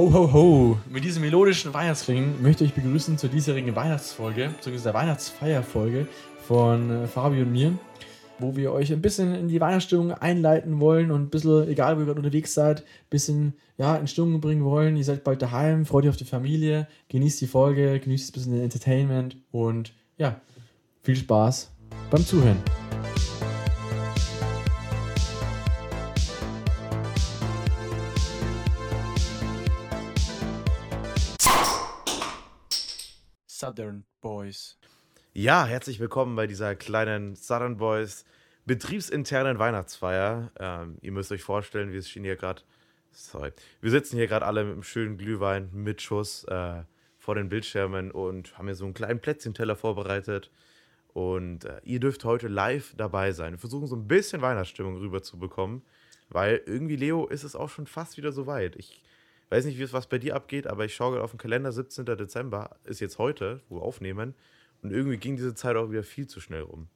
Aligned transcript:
Ho, 0.00 0.10
ho, 0.10 0.32
ho! 0.32 0.78
Mit 0.88 1.04
diesem 1.04 1.20
melodischen 1.20 1.74
Weihnachtsklingen 1.74 2.40
möchte 2.40 2.64
ich 2.64 2.72
begrüßen 2.72 3.18
zur 3.18 3.28
diesjährigen 3.28 3.76
Weihnachtsfolge, 3.76 4.48
beziehungsweise 4.48 4.84
der 4.84 4.94
Weihnachtsfeierfolge 4.94 6.06
von 6.48 6.90
äh, 6.90 7.06
Fabi 7.06 7.42
und 7.42 7.52
mir, 7.52 7.78
wo 8.38 8.56
wir 8.56 8.72
euch 8.72 8.90
ein 8.94 9.02
bisschen 9.02 9.34
in 9.34 9.48
die 9.48 9.60
Weihnachtsstimmung 9.60 10.12
einleiten 10.12 10.80
wollen 10.80 11.10
und 11.10 11.24
ein 11.24 11.28
bisschen, 11.28 11.68
egal 11.68 11.96
wo 11.96 12.00
ihr 12.00 12.06
gerade 12.06 12.18
unterwegs 12.18 12.54
seid, 12.54 12.80
ein 12.80 13.10
bisschen 13.10 13.52
ja, 13.76 13.94
in 13.94 14.06
Stimmung 14.06 14.40
bringen 14.40 14.64
wollen. 14.64 14.96
Ihr 14.96 15.04
seid 15.04 15.22
bald 15.22 15.42
daheim, 15.42 15.84
freut 15.84 16.04
euch 16.04 16.10
auf 16.10 16.16
die 16.16 16.24
Familie, 16.24 16.88
genießt 17.10 17.38
die 17.42 17.46
Folge, 17.46 18.00
genießt 18.00 18.30
ein 18.30 18.32
bisschen 18.32 18.58
Entertainment 18.58 19.36
und 19.52 19.92
ja, 20.16 20.40
viel 21.02 21.16
Spaß 21.16 21.72
beim 22.10 22.24
Zuhören. 22.24 22.56
Southern 33.70 34.04
Boys. 34.20 34.76
Ja, 35.32 35.64
herzlich 35.64 36.00
willkommen 36.00 36.34
bei 36.34 36.48
dieser 36.48 36.74
kleinen 36.74 37.36
Southern 37.36 37.76
Boys 37.76 38.24
betriebsinternen 38.66 39.60
Weihnachtsfeier. 39.60 40.50
Ähm, 40.58 40.98
ihr 41.02 41.12
müsst 41.12 41.30
euch 41.30 41.44
vorstellen, 41.44 41.92
wir 41.92 42.02
stehen 42.02 42.24
hier 42.24 42.34
gerade, 42.34 42.62
sorry, 43.12 43.52
wir 43.80 43.92
sitzen 43.92 44.16
hier 44.16 44.26
gerade 44.26 44.44
alle 44.44 44.64
mit 44.64 44.72
einem 44.72 44.82
schönen 44.82 45.18
Glühwein 45.18 45.70
mit 45.72 46.02
Schuss 46.02 46.42
äh, 46.48 46.82
vor 47.20 47.36
den 47.36 47.48
Bildschirmen 47.48 48.10
und 48.10 48.58
haben 48.58 48.66
hier 48.66 48.74
so 48.74 48.86
einen 48.86 48.94
kleinen 48.94 49.20
Plätzchenteller 49.20 49.76
vorbereitet. 49.76 50.50
Und 51.12 51.64
äh, 51.64 51.80
ihr 51.84 52.00
dürft 52.00 52.24
heute 52.24 52.48
live 52.48 52.94
dabei 52.96 53.30
sein. 53.30 53.52
Wir 53.52 53.58
versuchen 53.60 53.86
so 53.86 53.94
ein 53.94 54.08
bisschen 54.08 54.42
Weihnachtsstimmung 54.42 54.96
rüberzubekommen, 54.96 55.82
weil 56.28 56.60
irgendwie, 56.66 56.96
Leo, 56.96 57.28
ist 57.28 57.44
es 57.44 57.54
auch 57.54 57.68
schon 57.68 57.86
fast 57.86 58.16
wieder 58.16 58.32
so 58.32 58.48
weit. 58.48 58.74
Ich 58.74 59.00
weiß 59.50 59.64
nicht, 59.64 59.78
wie 59.78 59.82
es 59.82 59.92
was 59.92 60.06
bei 60.06 60.18
dir 60.18 60.36
abgeht, 60.36 60.66
aber 60.66 60.84
ich 60.84 60.94
schaue 60.94 61.12
gerade 61.12 61.24
auf 61.24 61.32
den 61.32 61.38
Kalender, 61.38 61.72
17. 61.72 62.04
Dezember 62.06 62.76
ist 62.84 63.00
jetzt 63.00 63.18
heute, 63.18 63.60
wo 63.68 63.76
wir 63.76 63.82
aufnehmen. 63.82 64.34
Und 64.82 64.92
irgendwie 64.92 65.18
ging 65.18 65.36
diese 65.36 65.54
Zeit 65.54 65.76
auch 65.76 65.90
wieder 65.90 66.02
viel 66.02 66.26
zu 66.26 66.40
schnell 66.40 66.62
rum. 66.62 66.86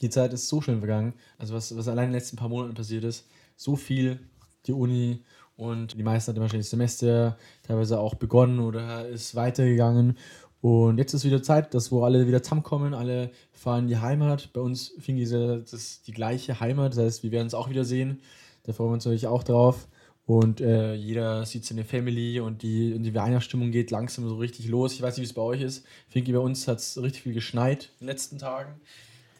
Die 0.00 0.10
Zeit 0.10 0.32
ist 0.32 0.48
so 0.48 0.60
schnell 0.60 0.78
vergangen. 0.78 1.14
Also 1.38 1.54
was, 1.54 1.74
was 1.76 1.88
allein 1.88 2.06
in 2.06 2.10
den 2.10 2.18
letzten 2.18 2.36
paar 2.36 2.48
Monaten 2.48 2.74
passiert 2.74 3.04
ist, 3.04 3.26
so 3.56 3.76
viel, 3.76 4.20
die 4.66 4.72
Uni 4.72 5.22
und 5.56 5.96
die 5.96 6.02
meisten 6.02 6.30
hatten 6.30 6.40
wahrscheinlich 6.40 6.66
das 6.66 6.70
Semester 6.70 7.38
teilweise 7.62 7.98
auch 8.00 8.14
begonnen 8.14 8.58
oder 8.58 9.08
ist 9.08 9.34
weitergegangen. 9.34 10.18
Und 10.60 10.98
jetzt 10.98 11.12
ist 11.12 11.24
wieder 11.24 11.42
Zeit, 11.42 11.74
dass 11.74 11.90
wo 11.90 12.04
alle 12.04 12.26
wieder 12.26 12.42
zusammenkommen, 12.42 12.94
alle 12.94 13.30
fahren 13.52 13.84
in 13.84 13.88
die 13.88 13.98
Heimat. 13.98 14.52
Bei 14.52 14.60
uns 14.60 14.94
fing 14.98 15.16
diese, 15.16 15.64
die 16.06 16.12
gleiche 16.12 16.60
Heimat, 16.60 16.92
das 16.92 17.04
heißt, 17.04 17.22
wir 17.22 17.32
werden 17.32 17.48
es 17.48 17.54
auch 17.54 17.68
wieder 17.68 17.84
sehen. 17.84 18.20
Da 18.64 18.72
freuen 18.72 18.90
wir 18.90 18.94
uns 18.94 19.04
natürlich 19.04 19.26
auch 19.26 19.42
drauf. 19.42 19.88
Und 20.24 20.60
äh, 20.60 20.94
jeder 20.94 21.44
sieht 21.44 21.64
seine 21.64 21.84
Family 21.84 22.38
und 22.38 22.62
die, 22.62 22.94
und 22.94 23.02
die 23.02 23.14
Weihnachtsstimmung 23.14 23.72
geht 23.72 23.90
langsam 23.90 24.28
so 24.28 24.36
richtig 24.36 24.68
los. 24.68 24.94
Ich 24.94 25.02
weiß 25.02 25.16
nicht, 25.16 25.22
wie 25.22 25.30
es 25.30 25.34
bei 25.34 25.42
euch 25.42 25.60
ist. 25.60 25.84
Finki, 26.08 26.32
bei 26.32 26.38
uns 26.38 26.68
hat 26.68 26.78
es 26.78 27.00
richtig 27.02 27.22
viel 27.22 27.34
geschneit 27.34 27.90
in 27.98 28.06
den 28.06 28.08
letzten 28.08 28.38
Tagen. 28.38 28.80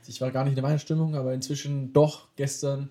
Ich 0.09 0.21
war 0.21 0.33
gar 0.33 0.43
nicht 0.43 0.53
in 0.53 0.57
der 0.57 0.65
Weihnachtsstimmung, 0.65 1.15
aber 1.15 1.33
inzwischen 1.33 1.93
doch. 1.93 2.29
Gestern 2.35 2.91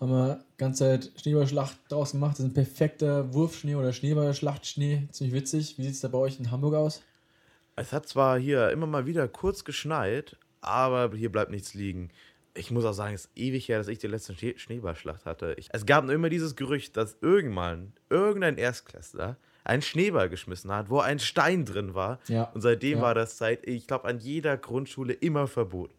haben 0.00 0.10
wir 0.10 0.44
die 0.54 0.58
ganze 0.58 0.84
Zeit 0.84 1.12
Schneeballschlacht 1.20 1.78
draußen 1.88 2.18
gemacht. 2.18 2.32
Das 2.32 2.40
ist 2.40 2.50
ein 2.50 2.54
perfekter 2.54 3.32
Wurfschnee 3.32 3.76
oder 3.76 3.92
Schneeballschlachtschnee. 3.92 5.06
Ziemlich 5.12 5.34
witzig. 5.34 5.78
Wie 5.78 5.84
sieht 5.84 5.92
es 5.92 6.00
da 6.00 6.08
bei 6.08 6.18
euch 6.18 6.40
in 6.40 6.50
Hamburg 6.50 6.74
aus? 6.74 7.02
Es 7.76 7.92
hat 7.92 8.08
zwar 8.08 8.40
hier 8.40 8.70
immer 8.70 8.86
mal 8.86 9.06
wieder 9.06 9.28
kurz 9.28 9.64
geschneit, 9.64 10.36
aber 10.60 11.16
hier 11.16 11.30
bleibt 11.30 11.52
nichts 11.52 11.74
liegen 11.74 12.10
ich 12.54 12.70
muss 12.70 12.84
auch 12.84 12.92
sagen, 12.92 13.14
es 13.14 13.26
ist 13.26 13.36
ewig 13.36 13.68
her, 13.68 13.78
dass 13.78 13.88
ich 13.88 13.98
die 13.98 14.06
letzte 14.06 14.34
Schnee 14.34 14.54
Schneeballschlacht 14.56 15.26
hatte. 15.26 15.54
Ich, 15.58 15.68
es 15.72 15.86
gab 15.86 16.08
immer 16.08 16.28
dieses 16.28 16.56
Gerücht, 16.56 16.96
dass 16.96 17.16
irgendwann 17.20 17.92
irgendein 18.10 18.58
Erstklässler 18.58 19.36
einen 19.64 19.82
Schneeball 19.82 20.28
geschmissen 20.28 20.70
hat, 20.70 20.90
wo 20.90 21.00
ein 21.00 21.18
Stein 21.18 21.64
drin 21.64 21.94
war. 21.94 22.20
Ja. 22.28 22.44
Und 22.54 22.60
seitdem 22.60 22.98
ja. 22.98 23.04
war 23.04 23.14
das 23.14 23.38
seit, 23.38 23.66
ich 23.66 23.86
glaube, 23.86 24.06
an 24.06 24.18
jeder 24.20 24.56
Grundschule 24.56 25.12
immer 25.14 25.48
verboten. 25.48 25.94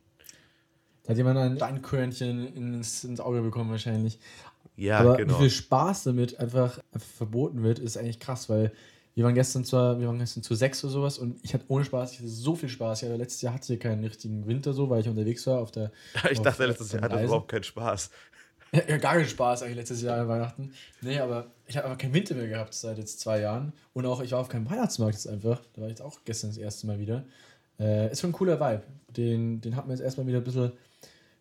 Da 1.04 1.12
hat 1.12 1.18
jemand 1.18 1.38
ein 1.38 1.58
Steinkörnchen 1.58 2.56
ins, 2.56 3.04
ins 3.04 3.20
Auge 3.20 3.42
bekommen, 3.42 3.72
wahrscheinlich. 3.72 4.20
Ja, 4.76 5.00
Aber 5.00 5.18
genau. 5.18 5.36
Wie 5.36 5.44
viel 5.44 5.50
Spaß 5.50 6.04
damit 6.04 6.40
einfach, 6.40 6.80
einfach 6.92 7.08
verboten 7.08 7.64
wird, 7.64 7.80
ist 7.80 7.98
eigentlich 7.98 8.20
krass, 8.20 8.50
weil 8.50 8.72
wir 9.16 9.24
waren 9.24 9.34
gestern 9.34 9.64
zwar, 9.64 10.00
wir 10.00 10.08
waren 10.08 10.20
gestern 10.20 10.44
zu 10.44 10.56
sechs 10.56 10.84
oder 10.84 10.92
sowas 10.92 11.18
und 11.18 11.40
ich 11.42 11.54
hatte 11.54 11.66
ohne 11.70 11.86
Spaß, 11.86 12.12
ich 12.12 12.20
hatte 12.20 12.30
so 12.30 12.56
viel 12.56 12.70
Spaß. 12.70 13.02
Ja, 13.02 13.16
letztes 13.16 13.42
Jahr 13.42 13.54
hatte 13.54 13.74
ich 13.74 13.80
keinen 13.80 14.04
richtigen 14.04 14.46
Winter 14.46 14.74
so, 14.74 14.90
weil 14.90 15.02
ich 15.02 15.08
unterwegs 15.08 15.48
war 15.48 15.60
auf 15.60 15.72
der. 15.72 15.92
ich 16.30 16.40
auf, 16.40 16.44
dachte, 16.44 16.66
letztes 16.66 16.92
Jahr 16.92 17.02
hatte 17.04 17.24
überhaupt 17.24 17.50
keinen 17.50 17.64
Spaß. 17.64 18.12
Ja, 18.74 18.98
gar 18.98 19.14
keinen 19.14 19.28
Spaß 19.28 19.64
eigentlich 19.64 19.78
letztes 19.78 20.02
Jahr 20.02 20.20
an 20.20 20.28
Weihnachten. 20.28 20.74
Nee, 21.02 21.18
aber 21.20 21.48
ich 21.66 21.78
habe 21.78 21.88
einfach 21.88 21.98
keinen 21.98 22.14
Winter 22.14 22.36
mehr 22.36 22.48
gehabt 22.48 22.74
seit 22.74 22.98
jetzt 22.98 23.22
zwei 23.22 23.40
Jahren. 23.40 23.72
Und 23.94 24.06
auch, 24.06 24.22
ich 24.22 24.34
war 24.34 24.40
auf 24.40 24.50
keinem 24.50 24.70
Weihnachtsmarkt 24.70 25.14
jetzt 25.14 25.28
einfach. 25.28 25.62
Da 25.74 25.82
war 25.82 25.88
ich 25.88 25.92
jetzt 25.94 26.02
auch 26.02 26.20
gestern 26.26 26.50
das 26.50 26.58
erste 26.58 26.86
Mal 26.86 27.00
wieder. 27.00 27.24
Äh, 27.80 28.12
ist 28.12 28.20
schon 28.20 28.32
ein 28.32 28.34
cooler 28.34 28.60
Vibe. 28.60 28.84
Den, 29.16 29.62
den 29.62 29.78
hat 29.78 29.88
man 29.88 29.96
jetzt 29.96 30.04
erstmal 30.04 30.28
wieder 30.28 30.40
ein 30.40 30.44
bisschen 30.44 30.74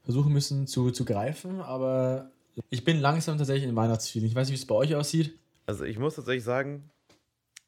versuchen 0.04 0.32
müssen 0.32 0.68
zu, 0.68 0.90
zu 0.90 1.04
greifen, 1.04 1.60
aber 1.60 2.30
ich 2.70 2.84
bin 2.84 3.00
langsam 3.00 3.38
tatsächlich 3.38 3.68
in 3.68 3.74
Weihnachtsfeeling. 3.74 4.28
Ich 4.28 4.34
weiß 4.36 4.48
nicht, 4.48 4.58
wie 4.58 4.62
es 4.62 4.66
bei 4.66 4.74
euch 4.74 4.94
aussieht. 4.94 5.36
Also 5.66 5.84
ich 5.84 5.98
muss 5.98 6.14
tatsächlich 6.14 6.44
sagen, 6.44 6.90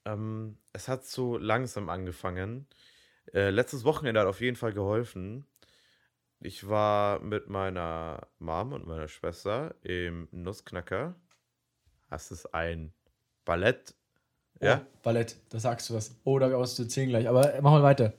ähm, 0.07 0.57
es 0.73 0.89
hat 0.89 1.05
so 1.05 1.37
langsam 1.37 1.89
angefangen. 1.89 2.67
Äh, 3.35 3.51
letztes 3.51 3.85
Wochenende 3.85 4.21
hat 4.21 4.29
auf 4.29 4.41
jeden 4.41 4.57
Fall 4.57 4.73
geholfen. 4.73 5.47
Ich 6.41 6.69
war 6.69 7.21
mit 7.21 7.49
meiner 7.49 8.29
Mom 8.39 8.73
und 8.73 8.87
meiner 8.87 9.09
Schwester 9.09 9.75
im 9.83 10.29
Nussknacker. 10.31 11.15
Das 12.09 12.31
ist 12.31 12.55
ein 12.55 12.93
Ballett. 13.45 13.95
Oh, 14.61 14.67
ja? 14.67 14.87
Ballett, 15.03 15.37
da 15.51 15.59
sagst 15.59 15.91
du 15.91 15.95
was. 15.95 16.15
Oh, 16.25 16.39
da 16.39 16.51
was 16.59 16.77
zu 16.77 16.83
erzählen 16.83 17.09
gleich. 17.09 17.29
Aber 17.29 17.61
machen 17.61 17.79
wir 17.79 17.83
weiter. 17.83 18.13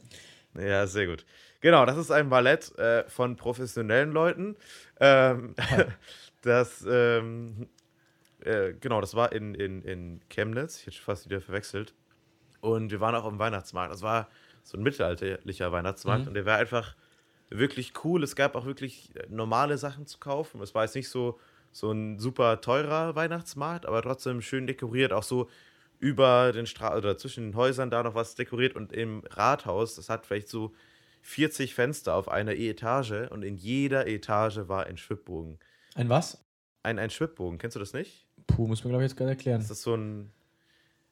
Ja, 0.55 0.87
sehr 0.87 1.07
gut. 1.07 1.25
Genau, 1.61 1.85
das 1.85 1.97
ist 1.97 2.11
ein 2.11 2.29
Ballett 2.29 2.77
äh, 2.77 3.07
von 3.09 3.35
professionellen 3.35 4.11
Leuten. 4.11 4.57
Ähm, 4.99 5.55
das 6.41 6.85
ähm, 6.87 7.69
äh, 8.41 8.73
genau, 8.79 9.01
das 9.01 9.15
war 9.15 9.31
in, 9.31 9.55
in, 9.55 9.81
in 9.81 10.21
Chemnitz. 10.29 10.79
Ich 10.79 10.87
hätte 10.87 11.01
fast 11.01 11.25
wieder 11.25 11.41
verwechselt. 11.41 11.93
Und 12.61 12.91
wir 12.91 12.99
waren 12.99 13.15
auch 13.15 13.25
am 13.25 13.39
Weihnachtsmarkt. 13.39 13.93
Das 13.93 14.01
war 14.01 14.29
so 14.63 14.77
ein 14.77 14.83
mittelalterlicher 14.83 15.71
Weihnachtsmarkt. 15.71 16.23
Mhm. 16.23 16.27
Und 16.29 16.33
der 16.33 16.45
war 16.45 16.57
einfach 16.57 16.95
wirklich 17.49 17.93
cool. 18.03 18.23
Es 18.23 18.35
gab 18.35 18.55
auch 18.55 18.65
wirklich 18.65 19.11
normale 19.29 19.77
Sachen 19.77 20.05
zu 20.05 20.19
kaufen. 20.19 20.61
Es 20.61 20.75
war 20.75 20.83
jetzt 20.83 20.95
nicht 20.95 21.09
so, 21.09 21.39
so 21.71 21.91
ein 21.91 22.19
super 22.19 22.61
teurer 22.61 23.15
Weihnachtsmarkt, 23.15 23.85
aber 23.85 24.01
trotzdem 24.01 24.41
schön 24.41 24.67
dekoriert. 24.67 25.13
Auch 25.13 25.23
so 25.23 25.49
über 25.99 26.51
den 26.51 26.67
Straßen 26.67 26.97
oder 26.97 27.17
zwischen 27.17 27.45
den 27.45 27.55
Häusern 27.55 27.89
da 27.89 28.03
noch 28.03 28.15
was 28.15 28.35
dekoriert. 28.35 28.75
Und 28.75 28.91
im 28.91 29.23
Rathaus, 29.29 29.95
das 29.95 30.09
hat 30.09 30.25
vielleicht 30.25 30.49
so 30.49 30.73
40 31.21 31.73
Fenster 31.73 32.15
auf 32.15 32.29
einer 32.29 32.53
Etage. 32.53 33.29
Und 33.29 33.43
in 33.43 33.55
jeder 33.55 34.07
Etage 34.07 34.67
war 34.67 34.85
ein 34.85 34.97
Schwibbogen. 34.97 35.59
Ein 35.95 36.09
was? 36.09 36.43
Ein, 36.83 36.99
ein 36.99 37.09
Schwibbogen. 37.09 37.57
Kennst 37.57 37.75
du 37.75 37.79
das 37.79 37.93
nicht? 37.93 38.26
Puh, 38.47 38.67
muss 38.67 38.83
man, 38.83 38.91
glaube 38.91 39.03
ich, 39.03 39.11
jetzt 39.11 39.17
gerade 39.17 39.31
erklären. 39.31 39.59
Das 39.59 39.69
ist 39.69 39.83
so 39.83 39.95
ein. 39.95 40.31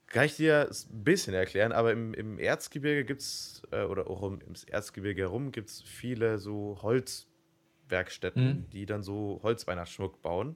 Kann 0.07 0.25
ich 0.25 0.35
dir 0.35 0.69
ein 0.69 1.03
bisschen 1.03 1.33
erklären, 1.33 1.71
aber 1.71 1.91
im, 1.91 2.13
im 2.13 2.37
Erzgebirge 2.37 3.05
gibt 3.05 3.21
es, 3.21 3.63
äh, 3.71 3.83
oder 3.83 4.07
auch 4.07 4.23
im, 4.23 4.39
im 4.41 4.53
Erzgebirge 4.67 5.23
herum, 5.23 5.51
gibt 5.51 5.69
es 5.69 5.81
viele 5.81 6.37
so 6.37 6.77
Holzwerkstätten, 6.81 8.45
mhm. 8.45 8.69
die 8.69 8.85
dann 8.85 9.01
so 9.03 9.39
Holzweihnachtsschmuck 9.43 10.21
bauen. 10.21 10.55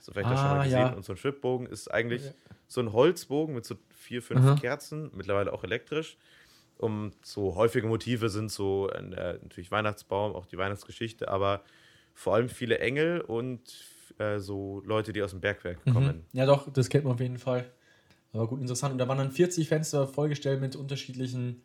So 0.00 0.12
vielleicht 0.12 0.28
ah, 0.28 0.30
das 0.30 0.40
schon 0.40 0.50
mal 0.50 0.64
gesehen. 0.64 0.78
Ja. 0.78 0.92
Und 0.92 1.04
so 1.04 1.14
ein 1.14 1.16
Schwibbogen 1.16 1.66
ist 1.66 1.88
eigentlich 1.88 2.24
ja. 2.24 2.32
so 2.68 2.82
ein 2.82 2.92
Holzbogen 2.92 3.54
mit 3.54 3.64
so 3.64 3.76
vier, 3.88 4.22
fünf 4.22 4.40
Aha. 4.40 4.54
Kerzen, 4.56 5.10
mittlerweile 5.14 5.52
auch 5.52 5.64
elektrisch. 5.64 6.18
Um 6.76 7.12
so 7.22 7.56
häufige 7.56 7.86
Motive 7.86 8.28
sind 8.28 8.50
so 8.50 8.90
äh, 8.90 9.02
natürlich 9.02 9.70
Weihnachtsbaum, 9.70 10.34
auch 10.34 10.46
die 10.46 10.58
Weihnachtsgeschichte, 10.58 11.28
aber 11.28 11.62
vor 12.14 12.34
allem 12.34 12.48
viele 12.48 12.78
Engel 12.78 13.20
und 13.20 13.62
äh, 14.20 14.38
so 14.38 14.82
Leute, 14.84 15.12
die 15.12 15.22
aus 15.22 15.30
dem 15.30 15.40
Bergwerk 15.40 15.84
mhm. 15.86 15.92
kommen. 15.92 16.24
Ja, 16.32 16.46
doch, 16.46 16.70
das 16.70 16.88
kennt 16.88 17.04
man 17.04 17.14
auf 17.14 17.20
jeden 17.20 17.38
Fall. 17.38 17.70
Aber 18.32 18.46
gut, 18.46 18.60
interessant. 18.60 18.92
Und 18.92 18.98
da 18.98 19.08
waren 19.08 19.18
dann 19.18 19.32
40 19.32 19.68
Fenster 19.68 20.06
vollgestellt 20.06 20.60
mit 20.60 20.76
unterschiedlichen, 20.76 21.62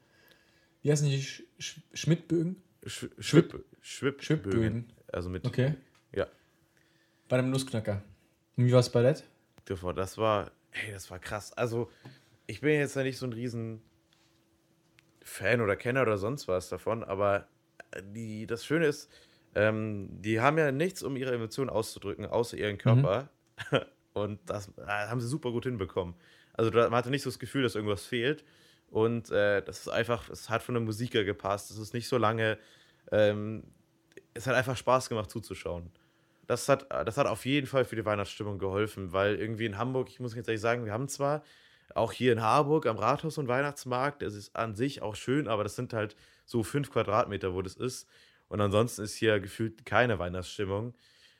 wie 0.82 0.92
heißen 0.92 1.08
die, 1.08 1.22
Sch 1.22 1.44
Sch 1.60 1.80
Schmidtbögen? 1.94 2.56
Sch 2.86 3.08
Schwib 3.20 3.64
Schwib 3.82 4.24
Schwibbögen. 4.24 4.92
Also 5.12 5.30
mit. 5.30 5.46
Okay. 5.46 5.76
Ja. 6.14 6.28
Bei 7.28 7.38
einem 7.38 7.52
Nussknacker. 7.52 8.02
Und 8.56 8.66
wie 8.66 8.72
war 8.72 8.80
es 8.80 8.90
Ballett? 8.90 9.24
Das 9.66 10.18
war, 10.18 10.52
hey, 10.72 10.94
das 10.94 11.12
war 11.12 11.20
krass. 11.20 11.52
Also, 11.54 11.90
ich 12.48 12.62
bin 12.62 12.72
jetzt 12.72 12.96
ja 12.96 13.04
nicht 13.04 13.18
so 13.18 13.26
ein 13.26 13.34
riesen 13.34 13.82
Fan 15.22 15.62
oder 15.62 15.76
Kenner 15.76 16.04
oder 16.04 16.18
sonst 16.18 16.48
was 16.48 16.70
davon, 16.70 17.04
aber 17.04 17.48
die, 18.14 18.46
das 18.46 18.66
Schöne 18.66 18.86
ist, 18.86 19.10
ähm, 19.56 20.10
die 20.22 20.40
haben 20.42 20.58
ja 20.58 20.72
nichts, 20.72 21.02
um 21.02 21.16
ihre 21.16 21.34
Emotionen 21.34 21.70
auszudrücken, 21.70 22.26
außer 22.26 22.58
ihren 22.58 22.78
Körper. 22.78 23.30
Mhm. 23.72 23.80
Und 24.14 24.40
das 24.50 24.70
äh, 24.78 24.86
haben 24.88 25.20
sie 25.20 25.28
super 25.28 25.52
gut 25.52 25.66
hinbekommen. 25.66 26.16
Also 26.54 26.72
man 26.72 26.92
hatte 26.92 27.10
nicht 27.10 27.24
so 27.24 27.30
das 27.30 27.40
Gefühl, 27.40 27.64
dass 27.64 27.76
irgendwas 27.76 28.06
fehlt. 28.06 28.46
Und 28.90 29.30
äh, 29.32 29.62
das 29.62 29.80
ist 29.80 29.90
einfach, 29.90 30.30
es 30.30 30.50
hat 30.50 30.64
von 30.64 30.76
der 30.76 30.82
Musik 30.82 31.14
her 31.14 31.26
gepasst. 31.26 31.72
Es 31.72 31.78
ist 31.78 31.94
nicht 31.94 32.08
so 32.08 32.18
lange. 32.18 32.58
Ähm, 33.12 33.64
es 34.34 34.48
hat 34.48 34.56
einfach 34.56 34.78
Spaß 34.78 35.10
gemacht 35.10 35.30
zuzuschauen. 35.30 35.92
Das 36.48 36.70
hat, 36.70 36.90
das 36.92 37.18
hat 37.18 37.28
auf 37.28 37.46
jeden 37.46 37.68
Fall 37.68 37.86
für 37.86 37.96
die 37.96 38.06
Weihnachtsstimmung 38.06 38.60
geholfen, 38.60 39.12
weil 39.12 39.36
irgendwie 39.36 39.66
in 39.66 39.78
Hamburg, 39.78 40.10
ich 40.10 40.20
muss 40.20 40.36
jetzt 40.36 40.48
ehrlich 40.48 40.62
sagen, 40.62 40.86
wir 40.86 40.94
haben 40.94 41.08
zwar 41.08 41.44
auch 41.94 42.12
hier 42.12 42.32
in 42.32 42.42
Harburg 42.42 42.86
am 42.86 42.98
Rathaus 42.98 43.38
und 43.38 43.48
Weihnachtsmarkt, 43.48 44.22
das 44.22 44.34
ist 44.34 44.56
an 44.56 44.76
sich 44.76 45.02
auch 45.02 45.16
schön, 45.16 45.48
aber 45.48 45.64
das 45.64 45.76
sind 45.76 45.94
halt 45.94 46.16
so 46.46 46.64
fünf 46.64 46.92
Quadratmeter, 46.92 47.54
wo 47.54 47.62
das 47.62 47.76
ist. 47.76 48.08
Und 48.48 48.62
ansonsten 48.62 49.04
ist 49.04 49.16
hier 49.16 49.40
gefühlt 49.40 49.86
keine 49.86 50.20
Weihnachtsstimmung. 50.20 50.94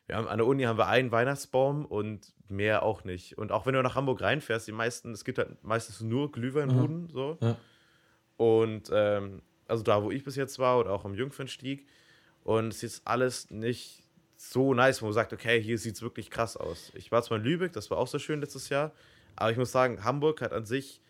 Wir 0.08 0.18
haben, 0.18 0.28
an 0.28 0.38
der 0.38 0.48
Uni 0.48 0.64
haben 0.64 0.78
wir 0.78 0.88
einen 0.88 1.12
Weihnachtsbaum 1.12 1.86
und 1.86 2.34
mehr 2.48 2.84
auch 2.84 3.04
nicht. 3.04 3.38
Und 3.38 3.52
auch 3.52 3.66
wenn 3.66 3.74
du 3.74 3.82
nach 3.82 3.96
Hamburg 3.96 4.22
reinfährst, 4.22 4.68
die 4.68 4.72
meisten, 4.72 5.12
es 5.12 5.26
gibt 5.26 5.38
halt 5.38 5.64
meistens 5.64 6.02
nur 6.02 6.32
Glühweinbuden, 6.32 7.04
mhm. 7.04 7.10
so. 7.10 7.38
Ja. 7.42 7.58
Und 8.38 8.90
ähm, 8.94 9.42
also 9.68 9.84
da, 9.84 10.04
wo 10.04 10.12
ich 10.12 10.24
bis 10.24 10.36
jetzt 10.36 10.60
war 10.60 10.80
oder 10.80 10.92
auch 10.92 11.06
am 11.06 11.16
Jungfernstieg. 11.16 11.88
Und 12.44 12.68
es 12.68 12.84
ist 12.84 13.08
alles 13.08 13.50
nicht 13.50 14.04
so 14.36 14.74
nice, 14.74 15.02
wo 15.02 15.06
man 15.06 15.14
sagt, 15.14 15.34
okay, 15.34 15.62
hier 15.62 15.78
sieht 15.78 15.96
es 15.96 16.02
wirklich 16.02 16.30
krass 16.30 16.58
aus. 16.58 16.92
Ich 16.96 17.12
war 17.12 17.24
zwar 17.24 17.38
in 17.38 17.44
Lübeck, 17.44 17.74
das 17.74 17.90
war 17.90 17.98
auch 17.98 18.08
so 18.08 18.20
schön 18.20 18.42
letztes 18.42 18.70
Jahr, 18.70 18.92
aber 19.36 19.52
ich 19.52 19.58
muss 19.58 19.72
sagen, 19.72 20.04
Hamburg 20.04 20.42
hat 20.42 20.54
an 20.54 20.66
sich 20.66 21.02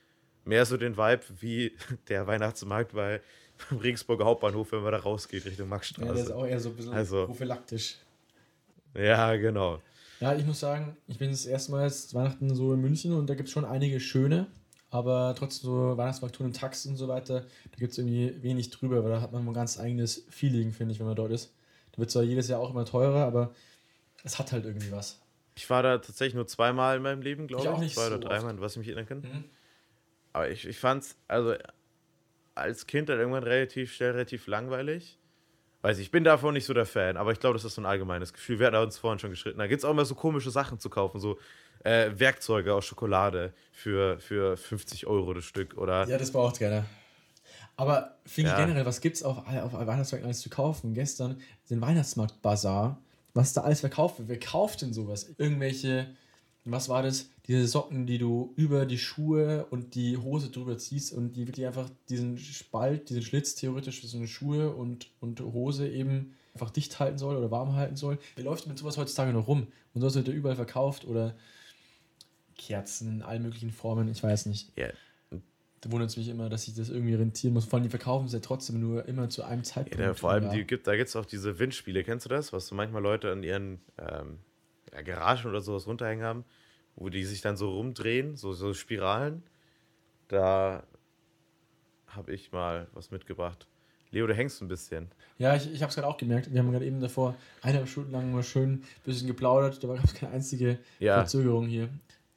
mehr 0.45 0.65
so 0.65 0.77
den 0.77 0.95
Vibe 0.95 1.23
wie 1.39 1.75
der 2.07 2.27
Weihnachtsmarkt 2.27 2.93
bei 2.93 3.21
beim 3.69 3.79
Regensburger 3.79 4.25
Hauptbahnhof, 4.25 4.71
wenn 4.71 4.81
man 4.81 4.91
da 4.91 4.99
rausgeht 4.99 5.45
Richtung 5.45 5.69
Maxstraße. 5.69 6.07
Ja, 6.07 6.13
der 6.13 6.23
ist 6.23 6.31
auch 6.31 6.45
eher 6.45 6.59
so 6.59 6.69
ein 6.69 6.75
bisschen 6.75 6.93
also, 6.93 7.25
prophylaktisch. 7.25 7.97
Ja, 8.93 9.35
genau. 9.35 9.81
Ja, 10.19 10.33
ich 10.33 10.45
muss 10.45 10.59
sagen, 10.59 10.95
ich 11.07 11.17
bin 11.17 11.31
das 11.31 11.45
erste 11.45 11.71
Mal 11.71 11.83
jetzt 11.83 12.13
Weihnachten 12.13 12.53
so 12.55 12.73
in 12.73 12.81
München 12.81 13.13
und 13.13 13.29
da 13.29 13.35
gibt 13.35 13.47
es 13.47 13.53
schon 13.53 13.65
einige 13.65 13.99
schöne, 13.99 14.47
aber 14.89 15.35
trotzdem 15.37 15.69
so 15.69 15.97
Weihnachtsmarkttouren 15.97 16.51
und 16.51 16.55
Taxen 16.57 16.91
und 16.91 16.97
so 16.97 17.07
weiter, 17.07 17.41
da 17.41 17.77
gibt 17.77 17.91
es 17.91 17.97
irgendwie 17.97 18.41
wenig 18.41 18.69
drüber, 18.69 19.03
weil 19.03 19.11
da 19.11 19.21
hat 19.21 19.33
man 19.33 19.45
ein 19.45 19.53
ganz 19.53 19.79
eigenes 19.79 20.25
Feeling, 20.29 20.71
finde 20.71 20.93
ich, 20.93 20.99
wenn 20.99 21.07
man 21.07 21.15
dort 21.15 21.31
ist. 21.31 21.53
Da 21.91 21.97
wird 21.97 22.11
zwar 22.11 22.23
jedes 22.23 22.47
Jahr 22.47 22.59
auch 22.61 22.71
immer 22.71 22.85
teurer, 22.85 23.25
aber 23.25 23.53
es 24.23 24.39
hat 24.39 24.51
halt 24.51 24.65
irgendwie 24.65 24.91
was. 24.91 25.19
Ich 25.55 25.69
war 25.69 25.83
da 25.83 25.97
tatsächlich 25.97 26.35
nur 26.35 26.47
zweimal 26.47 26.97
in 26.97 27.03
meinem 27.03 27.21
Leben, 27.21 27.47
glaube 27.47 27.63
ich. 27.63 27.69
Auch 27.69 27.79
nicht 27.79 27.95
Zwei 27.95 28.09
so 28.09 28.15
oder 28.15 28.27
dreimal, 28.27 28.59
was 28.59 28.73
ich 28.73 28.79
mich 28.79 28.87
erinnern 28.87 29.05
kann. 29.05 29.19
Mhm. 29.19 29.43
Aber 30.33 30.49
ich, 30.49 30.65
ich 30.65 30.77
fand 30.77 31.03
es, 31.03 31.15
also 31.27 31.55
als 32.55 32.87
Kind 32.87 33.09
dann 33.09 33.19
irgendwann 33.19 33.43
relativ 33.43 33.93
schnell 33.93 34.11
relativ 34.11 34.47
langweilig. 34.47 35.19
Weiß 35.81 35.99
ich, 35.99 36.05
ich 36.05 36.11
bin 36.11 36.23
davon 36.23 36.55
nicht 36.55 36.65
so 36.65 36.73
der 36.73 36.87
Fan, 36.87 37.15
aber 37.15 37.31
ich 37.31 37.39
glaube, 37.39 37.53
das 37.53 37.63
ist 37.63 37.75
so 37.75 37.81
ein 37.81 37.85
allgemeines 37.85 38.33
Gefühl. 38.33 38.57
Wir 38.57 38.67
hatten 38.67 38.77
uns 38.77 38.97
vorhin 38.97 39.19
schon 39.19 39.29
geschritten. 39.29 39.59
Da 39.59 39.67
gibt 39.67 39.79
es 39.79 39.85
auch 39.85 39.91
immer 39.91 40.05
so 40.05 40.15
komische 40.15 40.49
Sachen 40.49 40.79
zu 40.79 40.89
kaufen, 40.89 41.19
so 41.19 41.37
äh, 41.83 42.09
Werkzeuge 42.15 42.73
aus 42.73 42.85
Schokolade 42.85 43.53
für, 43.71 44.19
für 44.19 44.57
50 44.57 45.05
Euro 45.05 45.33
das 45.35 45.45
Stück. 45.45 45.77
Oder 45.77 46.07
ja, 46.07 46.17
das 46.17 46.31
braucht 46.31 46.59
keiner. 46.59 46.85
Aber 47.77 48.17
finde 48.25 48.51
ja. 48.51 48.57
ich 48.57 48.65
generell, 48.65 48.85
was 48.85 49.01
gibt 49.01 49.17
es 49.17 49.23
auf, 49.23 49.37
auf 49.37 49.73
Weihnachtsmärkten 49.73 50.25
alles 50.25 50.41
zu 50.41 50.49
kaufen? 50.49 50.93
Gestern 50.93 51.39
den 51.69 51.81
Weihnachtsmarkt-Bazar, 51.81 52.99
was 53.33 53.53
da 53.53 53.61
alles 53.61 53.81
verkauft 53.81 54.17
wird. 54.17 54.29
Wer 54.29 54.39
kauft 54.39 54.81
denn 54.81 54.93
sowas? 54.93 55.35
Irgendwelche 55.37 56.07
was 56.65 56.89
war 56.89 57.03
das? 57.03 57.29
Diese 57.47 57.67
Socken, 57.67 58.07
die 58.07 58.17
du 58.17 58.53
über 58.55 58.85
die 58.85 58.97
Schuhe 58.97 59.67
und 59.69 59.93
die 59.93 60.17
Hose 60.17 60.49
drüber 60.49 60.77
ziehst 60.77 61.13
und 61.13 61.33
die 61.33 61.47
wirklich 61.47 61.67
einfach 61.67 61.89
diesen 62.09 62.37
Spalt, 62.39 63.09
diesen 63.09 63.21
Schlitz 63.21 63.53
theoretisch 63.53 64.01
für 64.01 64.07
so 64.07 64.17
eine 64.17 64.27
Schuhe 64.27 64.71
und, 64.71 65.11
und 65.19 65.39
Hose 65.41 65.87
eben 65.87 66.33
einfach 66.53 66.71
dicht 66.71 66.99
halten 66.99 67.19
soll 67.19 67.35
oder 67.35 67.51
warm 67.51 67.75
halten 67.75 67.95
soll. 67.95 68.17
Wer 68.35 68.45
läuft 68.45 68.65
mit 68.65 68.79
sowas 68.79 68.97
heutzutage 68.97 69.31
noch 69.31 69.47
rum? 69.47 69.67
Und 69.93 70.01
sowas 70.01 70.15
wird 70.15 70.27
ja 70.27 70.33
überall 70.33 70.55
verkauft 70.55 71.05
oder 71.05 71.35
Kerzen 72.57 73.09
in 73.09 73.21
allen 73.21 73.43
möglichen 73.43 73.71
Formen, 73.71 74.07
ich 74.07 74.23
weiß 74.23 74.47
nicht. 74.47 74.75
Yeah. 74.77 74.93
Da 75.81 75.91
wundert 75.91 76.09
es 76.09 76.17
mich 76.17 76.29
immer, 76.29 76.49
dass 76.49 76.67
ich 76.67 76.73
das 76.73 76.89
irgendwie 76.89 77.13
rentieren 77.13 77.53
muss. 77.53 77.65
Vor 77.65 77.77
allem, 77.77 77.83
die 77.83 77.91
verkaufen 77.91 78.25
es 78.25 78.33
ja 78.33 78.39
trotzdem 78.39 78.79
nur 78.79 79.05
immer 79.07 79.29
zu 79.29 79.43
einem 79.43 79.63
Zeitpunkt. 79.63 79.99
Ja, 79.99 80.15
vor 80.15 80.31
allem, 80.31 80.49
die 80.49 80.63
gibt, 80.63 80.87
da 80.87 80.95
gibt 80.95 81.09
es 81.09 81.15
auch 81.15 81.27
diese 81.27 81.59
Windspiele, 81.59 82.03
kennst 82.03 82.25
du 82.25 82.29
das? 82.29 82.51
Was 82.53 82.67
so 82.67 82.73
manchmal 82.73 83.03
Leute 83.03 83.31
an 83.31 83.43
ihren 83.43 83.81
ähm, 83.99 84.39
ja, 84.95 85.01
Garagen 85.01 85.49
oder 85.49 85.61
sowas 85.61 85.87
runterhängen 85.87 86.25
haben, 86.25 86.45
wo 86.95 87.09
die 87.09 87.25
sich 87.25 87.41
dann 87.41 87.57
so 87.57 87.69
rumdrehen, 87.71 88.35
so, 88.35 88.53
so 88.53 88.73
Spiralen. 88.73 89.43
Da 90.27 90.83
habe 92.07 92.33
ich 92.33 92.51
mal 92.51 92.87
was 92.93 93.11
mitgebracht. 93.11 93.67
Leo, 94.11 94.25
du 94.27 94.33
hängst 94.33 94.61
ein 94.61 94.69
bisschen. 94.69 95.09
Ja, 95.37 95.55
ich, 95.55 95.71
ich 95.71 95.81
habe 95.81 95.89
es 95.89 95.95
gerade 95.95 96.07
auch 96.07 96.17
gemerkt. 96.17 96.51
Wir 96.51 96.59
haben 96.59 96.71
gerade 96.71 96.85
eben 96.85 97.01
davor 97.01 97.35
eineinhalb 97.61 97.89
Stunden 97.89 98.11
lang 98.11 98.31
mal 98.31 98.43
schön 98.43 98.73
ein 98.73 98.83
bisschen 99.03 99.27
geplaudert. 99.27 99.83
Da 99.83 99.87
gab 99.87 100.03
es 100.03 100.13
keine 100.13 100.31
einzige 100.31 100.79
ja. 100.99 101.15
Verzögerung 101.15 101.67
hier 101.67 101.89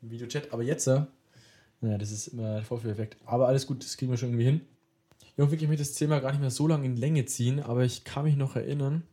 im 0.03 0.11
Videochat. 0.11 0.53
Aber 0.53 0.65
jetzt, 0.65 0.89
naja, 0.89 1.99
das 1.99 2.11
ist 2.11 2.29
immer 2.29 2.55
der 2.55 2.65
Vorführeffekt. 2.65 3.17
Aber 3.25 3.47
alles 3.47 3.67
gut, 3.67 3.85
das 3.85 3.97
kriegen 3.97 4.11
wir 4.11 4.19
schon 4.19 4.31
irgendwie 4.31 4.47
hin. 4.47 4.61
Ja, 5.37 5.49
wirklich 5.49 5.69
möchte 5.69 5.85
das 5.85 5.95
Thema 5.95 6.19
gar 6.19 6.33
nicht 6.33 6.41
mehr 6.41 6.51
so 6.51 6.67
lange 6.67 6.85
in 6.85 6.97
Länge 6.97 7.25
ziehen, 7.27 7.61
aber 7.61 7.85
ich 7.85 8.03
kann 8.03 8.25
mich 8.25 8.35
noch 8.35 8.57
erinnern, 8.57 9.05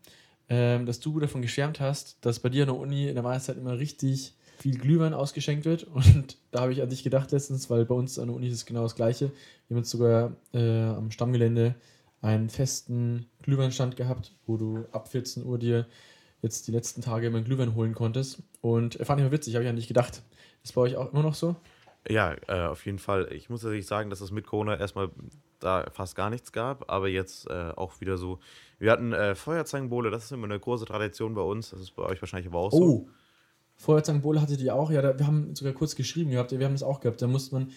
ähm, 0.49 0.85
dass 0.85 0.99
du 0.99 1.19
davon 1.19 1.41
geschwärmt 1.41 1.79
hast, 1.79 2.17
dass 2.21 2.39
bei 2.39 2.49
dir 2.49 2.63
an 2.63 2.69
der 2.69 2.77
Uni 2.77 3.07
in 3.07 3.15
der 3.15 3.23
Weihnachtszeit 3.23 3.57
immer 3.57 3.77
richtig 3.77 4.33
viel 4.57 4.77
Glühwein 4.77 5.13
ausgeschenkt 5.13 5.65
wird. 5.65 5.83
Und 5.93 6.37
da 6.51 6.61
habe 6.61 6.73
ich 6.73 6.81
an 6.81 6.89
dich 6.89 7.03
gedacht 7.03 7.31
letztens, 7.31 7.69
weil 7.69 7.85
bei 7.85 7.95
uns 7.95 8.19
an 8.19 8.27
der 8.27 8.35
Uni 8.35 8.47
ist 8.47 8.53
es 8.53 8.65
genau 8.65 8.83
das 8.83 8.95
Gleiche. 8.95 9.31
Wir 9.67 9.75
haben 9.75 9.83
jetzt 9.83 9.91
sogar 9.91 10.35
äh, 10.53 10.81
am 10.81 11.11
Stammgelände 11.11 11.75
einen 12.21 12.49
festen 12.49 13.27
Glühweinstand 13.43 13.95
gehabt, 13.95 14.33
wo 14.47 14.57
du 14.57 14.85
ab 14.91 15.07
14 15.07 15.45
Uhr 15.45 15.59
dir 15.59 15.85
jetzt 16.41 16.67
die 16.67 16.71
letzten 16.71 17.01
Tage 17.01 17.27
immer 17.27 17.41
Glühwein 17.41 17.75
holen 17.75 17.93
konntest. 17.93 18.41
Und 18.61 18.95
fand 19.03 19.19
ich 19.19 19.25
mal 19.25 19.31
witzig, 19.31 19.55
habe 19.55 19.63
ich 19.63 19.69
an 19.69 19.75
dich 19.75 19.87
gedacht. 19.87 20.23
Ist 20.63 20.73
bei 20.73 20.81
euch 20.81 20.95
auch 20.95 21.11
immer 21.11 21.21
noch 21.23 21.35
so? 21.35 21.55
Ja, 22.07 22.35
äh, 22.47 22.67
auf 22.67 22.85
jeden 22.85 22.99
Fall. 22.99 23.31
Ich 23.31 23.49
muss 23.49 23.63
natürlich 23.63 23.87
sagen, 23.87 24.09
dass 24.09 24.21
es 24.21 24.31
mit 24.31 24.45
Corona 24.45 24.77
erstmal 24.77 25.09
da 25.59 25.87
fast 25.91 26.15
gar 26.15 26.29
nichts 26.29 26.51
gab, 26.51 26.91
aber 26.91 27.07
jetzt 27.07 27.49
äh, 27.49 27.71
auch 27.75 27.99
wieder 28.01 28.17
so. 28.17 28.39
Wir 28.77 28.91
hatten 28.91 29.13
äh, 29.13 29.35
Feuerzangenbowle, 29.35 30.11
das 30.11 30.25
ist 30.25 30.31
immer 30.31 30.45
eine 30.45 30.59
große 30.59 30.85
Tradition 30.85 31.33
bei 31.33 31.41
uns. 31.41 31.71
Das 31.71 31.79
ist 31.79 31.95
bei 31.95 32.03
euch 32.03 32.21
wahrscheinlich 32.21 32.47
aber 32.47 32.59
auch 32.59 32.71
so. 32.71 32.83
Oh, 32.83 33.09
Feuerzangenbowle 33.77 34.41
hattet 34.41 34.61
ihr 34.61 34.75
auch? 34.75 34.91
Ja, 34.91 35.01
da, 35.01 35.17
wir 35.17 35.25
haben 35.25 35.55
sogar 35.55 35.73
kurz 35.73 35.95
geschrieben 35.95 36.31
gehabt, 36.31 36.51
wir 36.51 36.63
haben 36.63 36.73
das 36.73 36.83
auch 36.83 36.99
gehabt. 36.99 37.21
Da 37.21 37.27
musste 37.27 37.55
man 37.55 37.71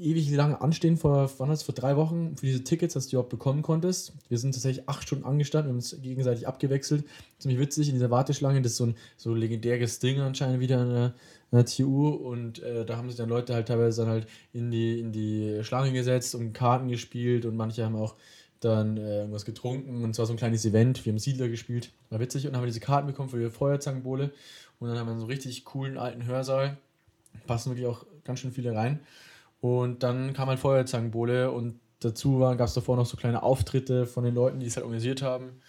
ewig 0.00 0.30
lange 0.30 0.60
anstehen, 0.60 0.96
vor, 0.96 1.30
wann 1.38 1.54
vor 1.56 1.74
drei 1.74 1.96
Wochen, 1.96 2.36
für 2.36 2.46
diese 2.46 2.64
Tickets, 2.64 2.94
dass 2.94 3.08
du 3.08 3.16
überhaupt 3.16 3.30
bekommen 3.30 3.62
konntest. 3.62 4.14
Wir 4.28 4.38
sind 4.38 4.52
tatsächlich 4.52 4.88
acht 4.88 5.02
Stunden 5.02 5.24
angestanden, 5.24 5.68
wir 5.68 5.72
haben 5.72 5.78
uns 5.78 5.96
gegenseitig 6.00 6.48
abgewechselt. 6.48 7.04
Ziemlich 7.38 7.60
witzig 7.60 7.88
in 7.88 7.94
dieser 7.94 8.10
Warteschlange, 8.10 8.62
das 8.62 8.72
ist 8.72 8.78
so 8.78 8.86
ein 8.86 8.96
so 9.16 9.34
legendäres 9.34 9.98
Ding 9.98 10.20
anscheinend 10.20 10.60
wieder 10.60 10.82
in 10.82 10.88
der, 10.88 11.14
in 11.50 11.58
der 11.58 11.66
TU 11.66 12.08
und 12.08 12.62
äh, 12.62 12.86
da 12.86 12.96
haben 12.96 13.08
sich 13.08 13.18
dann 13.18 13.28
Leute 13.28 13.54
halt 13.54 13.68
teilweise 13.68 14.02
dann 14.02 14.10
halt 14.10 14.26
in 14.52 14.70
die, 14.70 15.00
in 15.00 15.12
die 15.12 15.62
Schlange 15.62 15.92
gesetzt 15.92 16.34
und 16.34 16.54
Karten 16.54 16.88
gespielt 16.88 17.44
und 17.44 17.56
manche 17.56 17.84
haben 17.84 17.96
auch 17.96 18.16
dann 18.60 18.96
äh, 18.96 19.20
irgendwas 19.20 19.44
getrunken. 19.44 20.04
Und 20.04 20.14
zwar 20.14 20.26
so 20.26 20.32
ein 20.32 20.36
kleines 20.36 20.64
Event, 20.64 21.04
wir 21.04 21.12
haben 21.12 21.18
Siedler 21.18 21.48
gespielt, 21.48 21.92
war 22.10 22.20
witzig. 22.20 22.46
Und 22.46 22.54
haben 22.54 22.62
wir 22.62 22.66
diese 22.66 22.80
Karten 22.80 23.06
bekommen 23.06 23.30
für 23.30 23.38
die 23.38 23.48
Feuerzangenbowle. 23.48 24.32
Und 24.78 24.88
dann 24.88 24.98
haben 24.98 25.06
wir 25.06 25.14
so 25.14 25.22
einen 25.22 25.30
richtig 25.30 25.64
coolen 25.64 25.96
alten 25.96 26.26
Hörsaal, 26.26 26.76
passen 27.46 27.70
wirklich 27.70 27.86
auch 27.86 28.04
ganz 28.24 28.40
schön 28.40 28.52
viele 28.52 28.74
rein 28.74 29.00
und 29.60 30.02
dann 30.02 30.32
kam 30.32 30.48
halt 30.48 30.58
Feuerzangenbowle 30.58 31.50
und 31.50 31.80
dazu 32.00 32.38
gab 32.38 32.60
es 32.60 32.74
davor 32.74 32.96
noch 32.96 33.06
so 33.06 33.16
kleine 33.16 33.42
Auftritte 33.42 34.06
von 34.06 34.24
den 34.24 34.34
Leuten, 34.34 34.60
die 34.60 34.66
es 34.66 34.76
halt 34.76 34.84
organisiert 34.84 35.22
haben. 35.22 35.60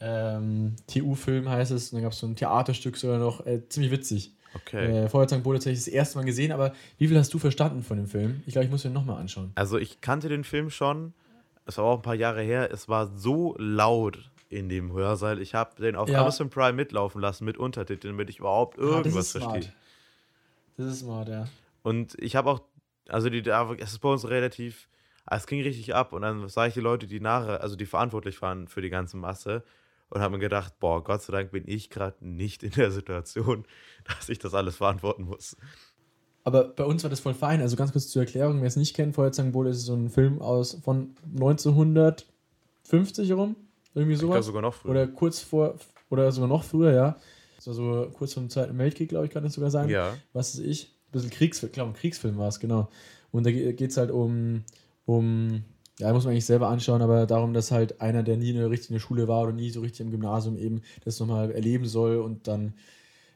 Ähm, 0.00 0.76
TU-Film 0.86 1.48
heißt 1.48 1.70
es, 1.70 1.92
und 1.92 1.96
dann 1.96 2.02
gab 2.02 2.12
es 2.12 2.18
so 2.18 2.26
ein 2.26 2.36
Theaterstück 2.36 2.96
sogar 2.96 3.18
noch, 3.18 3.46
äh, 3.46 3.66
ziemlich 3.68 3.92
witzig. 3.92 4.32
Okay. 4.54 5.04
Äh, 5.04 5.08
Feuerzangenbowle 5.08 5.58
tatsächlich 5.58 5.84
das 5.84 5.94
erste 5.94 6.18
Mal 6.18 6.24
gesehen, 6.24 6.52
aber 6.52 6.74
wie 6.98 7.08
viel 7.08 7.18
hast 7.18 7.32
du 7.32 7.38
verstanden 7.38 7.82
von 7.82 7.96
dem 7.96 8.06
Film? 8.06 8.42
Ich 8.46 8.52
glaube, 8.52 8.66
ich 8.66 8.70
muss 8.70 8.82
den 8.82 8.92
nochmal 8.92 9.18
anschauen. 9.18 9.52
Also 9.54 9.78
ich 9.78 10.00
kannte 10.00 10.28
den 10.28 10.44
Film 10.44 10.68
schon, 10.70 11.14
es 11.64 11.78
war 11.78 11.84
auch 11.84 11.96
ein 11.96 12.02
paar 12.02 12.14
Jahre 12.14 12.42
her, 12.42 12.70
es 12.70 12.88
war 12.88 13.06
so 13.16 13.54
laut 13.58 14.30
in 14.50 14.68
dem 14.68 14.92
Hörsaal. 14.92 15.40
Ich 15.40 15.54
habe 15.54 15.80
den 15.80 15.96
auf 15.96 16.08
ja. 16.08 16.20
Amazon 16.20 16.50
Prime 16.50 16.74
mitlaufen 16.74 17.20
lassen 17.20 17.44
mit 17.46 17.56
Untertiteln, 17.56 18.14
damit 18.14 18.28
ich 18.28 18.40
überhaupt 18.40 18.78
ah, 18.78 18.82
irgendwas 18.82 19.34
ah, 19.36 19.40
verstehe. 19.40 19.72
Das 20.76 20.86
ist 20.86 21.00
smart, 21.00 21.28
ja. 21.28 21.46
Und 21.82 22.14
ich 22.18 22.36
habe 22.36 22.50
auch 22.50 22.60
also 23.08 23.30
die, 23.30 23.42
es 23.78 23.92
ist 23.92 23.98
bei 24.00 24.08
uns 24.08 24.28
relativ, 24.28 24.88
ah, 25.26 25.36
es 25.36 25.46
ging 25.46 25.62
richtig 25.62 25.94
ab 25.94 26.12
und 26.12 26.22
dann 26.22 26.48
sah 26.48 26.66
ich 26.66 26.74
die 26.74 26.80
Leute, 26.80 27.06
die 27.06 27.20
nachher, 27.20 27.60
also 27.60 27.76
die 27.76 27.86
verantwortlich 27.86 28.40
waren 28.42 28.68
für 28.68 28.82
die 28.82 28.90
ganze 28.90 29.16
Masse 29.16 29.62
und 30.10 30.20
habe 30.20 30.34
mir 30.34 30.40
gedacht, 30.40 30.78
boah, 30.78 31.02
Gott 31.02 31.22
sei 31.22 31.32
Dank 31.32 31.52
bin 31.52 31.64
ich 31.66 31.88
gerade 31.90 32.16
nicht 32.20 32.62
in 32.62 32.72
der 32.72 32.90
Situation, 32.90 33.64
dass 34.04 34.28
ich 34.28 34.38
das 34.38 34.52
alles 34.54 34.76
verantworten 34.76 35.24
muss. 35.24 35.56
Aber 36.44 36.64
bei 36.64 36.84
uns 36.84 37.02
war 37.02 37.10
das 37.10 37.20
voll 37.20 37.34
fein. 37.34 37.60
Also 37.60 37.76
ganz 37.76 37.92
kurz 37.92 38.08
zur 38.08 38.22
Erklärung, 38.22 38.60
wer 38.60 38.66
es 38.66 38.76
nicht 38.76 38.96
kennt, 38.96 39.14
Feuerzangenbowle 39.14 39.70
ist 39.70 39.84
so 39.84 39.94
ein 39.94 40.10
Film 40.10 40.42
aus 40.42 40.76
von 40.82 41.14
1950 41.34 43.32
rum, 43.32 43.54
irgendwie 43.94 44.16
sowas. 44.16 44.40
Ich 44.40 44.46
sogar 44.46 44.62
noch 44.62 44.74
früher. 44.74 44.90
Oder 44.90 45.06
kurz 45.06 45.40
vor, 45.40 45.76
oder 46.10 46.32
sogar 46.32 46.48
noch 46.48 46.64
früher, 46.64 46.92
ja. 46.92 47.16
Das 47.56 47.68
war 47.68 47.74
so 47.74 48.10
kurz 48.12 48.34
vor 48.34 48.42
dem 48.42 48.50
Zweiten 48.50 48.76
Weltkrieg, 48.76 49.08
glaube 49.08 49.26
ich, 49.26 49.30
kann 49.30 49.44
das 49.44 49.52
sogar 49.52 49.70
sein. 49.70 49.88
Ja. 49.88 50.14
Was 50.32 50.54
ist 50.54 50.60
ich? 50.60 50.91
Bisschen 51.12 51.30
Kriegsfilm, 51.30 51.68
ich 51.70 51.74
glaube, 51.74 51.92
Kriegsfilm 51.92 52.38
war 52.38 52.48
es, 52.48 52.60
genau. 52.60 52.88
Und 53.30 53.46
da 53.46 53.50
geht 53.50 53.80
es 53.80 53.96
halt 53.96 54.10
um, 54.10 54.64
um, 55.06 55.62
ja, 55.98 56.12
muss 56.12 56.24
man 56.24 56.32
eigentlich 56.32 56.46
selber 56.46 56.68
anschauen, 56.68 57.02
aber 57.02 57.26
darum, 57.26 57.54
dass 57.54 57.70
halt 57.70 58.00
einer, 58.00 58.22
der 58.22 58.36
nie 58.36 58.50
in 58.50 58.56
der 58.56 58.70
richtigen 58.70 59.00
Schule 59.00 59.28
war 59.28 59.42
oder 59.42 59.52
nie 59.52 59.70
so 59.70 59.80
richtig 59.80 60.00
im 60.00 60.10
Gymnasium 60.10 60.56
eben 60.56 60.82
das 61.04 61.20
nochmal 61.20 61.50
erleben 61.50 61.86
soll 61.86 62.18
und 62.18 62.48
dann 62.48 62.74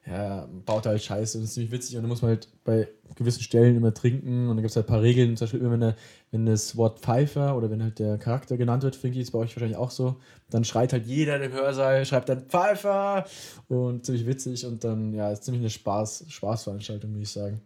ja, 0.06 0.48
baut 0.64 0.86
halt 0.86 1.02
Scheiße 1.02 1.38
und 1.38 1.44
ist 1.44 1.54
ziemlich 1.54 1.72
witzig 1.72 1.96
und 1.96 2.02
dann 2.02 2.08
muss 2.08 2.22
man 2.22 2.30
halt 2.30 2.48
bei 2.64 2.88
gewissen 3.16 3.42
Stellen 3.42 3.76
immer 3.76 3.92
trinken 3.92 4.42
und 4.42 4.56
dann 4.56 4.58
gibt 4.58 4.70
es 4.70 4.76
halt 4.76 4.86
ein 4.86 4.92
paar 4.92 5.02
Regeln, 5.02 5.36
zum 5.36 5.46
Beispiel 5.46 5.60
immer, 5.60 5.72
wenn, 5.72 5.80
der, 5.80 5.96
wenn 6.30 6.46
das 6.46 6.76
Wort 6.76 7.00
Pfeifer 7.00 7.56
oder 7.56 7.70
wenn 7.70 7.82
halt 7.82 7.98
der 7.98 8.16
Charakter 8.16 8.56
genannt 8.56 8.84
wird, 8.84 8.94
finde 8.94 9.16
ich, 9.18 9.22
ist 9.22 9.32
bei 9.32 9.38
euch 9.38 9.56
wahrscheinlich 9.56 9.76
auch 9.76 9.90
so, 9.90 10.16
dann 10.48 10.64
schreit 10.64 10.92
halt 10.92 11.06
jeder 11.06 11.42
im 11.42 11.52
Hörsaal, 11.52 12.04
schreibt 12.06 12.28
dann 12.28 12.46
Pfeifer 12.46 13.26
und 13.68 14.06
ziemlich 14.06 14.26
witzig 14.26 14.64
und 14.64 14.84
dann, 14.84 15.12
ja, 15.12 15.32
ist 15.32 15.44
ziemlich 15.44 15.62
eine 15.62 15.70
Spaß, 15.70 16.26
Spaßveranstaltung, 16.28 17.10
würde 17.10 17.22
ich 17.22 17.30
sagen. 17.30 17.60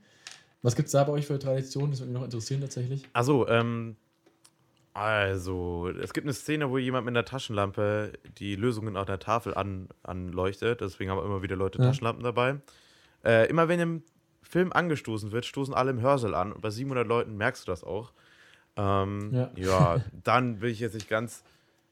Was 0.63 0.77
gibt 0.77 0.87
es 0.87 0.93
da 0.93 1.05
bei 1.05 1.13
euch 1.13 1.27
für 1.27 1.39
Traditionen? 1.39 1.91
Das 1.91 2.01
würde 2.01 2.13
mich 2.13 2.19
noch 2.19 2.25
interessieren 2.25 2.61
tatsächlich. 2.61 3.03
Achso, 3.13 3.47
ähm, 3.49 3.97
also, 5.01 5.89
es 5.89 6.13
gibt 6.13 6.27
eine 6.27 6.35
Szene, 6.35 6.71
wo 6.71 6.77
jemand 6.77 7.07
mit 7.07 7.13
einer 7.17 7.25
Taschenlampe 7.25 8.13
die 8.37 8.55
Lösungen 8.55 8.99
auf 8.99 9.07
der 9.07 9.19
Tafel 9.19 9.55
an, 9.55 9.89
anleuchtet. 10.03 10.83
Deswegen 10.83 11.11
haben 11.11 11.25
immer 11.25 11.41
wieder 11.41 11.57
Leute 11.57 11.79
ja. 11.79 11.87
Taschenlampen 11.87 12.23
dabei. 12.23 12.61
Äh, 13.25 13.49
immer 13.49 13.67
wenn 13.69 13.81
im 13.81 14.03
Film 14.43 14.75
angestoßen 14.75 15.33
wird, 15.33 15.47
stoßen 15.47 15.73
alle 15.73 15.91
im 15.91 16.03
Hörsaal 16.03 16.35
an. 16.35 16.53
Und 16.53 16.61
bei 16.61 16.69
700 16.69 17.07
Leuten 17.07 17.39
merkst 17.39 17.67
du 17.67 17.73
das 17.73 17.83
auch. 17.83 18.13
Ähm, 18.77 19.31
ja. 19.33 19.51
ja, 19.57 20.05
dann 20.23 20.59
bin 20.59 20.69
ich 20.69 20.81
jetzt 20.81 20.93
nicht 20.93 21.09
ganz, 21.09 21.45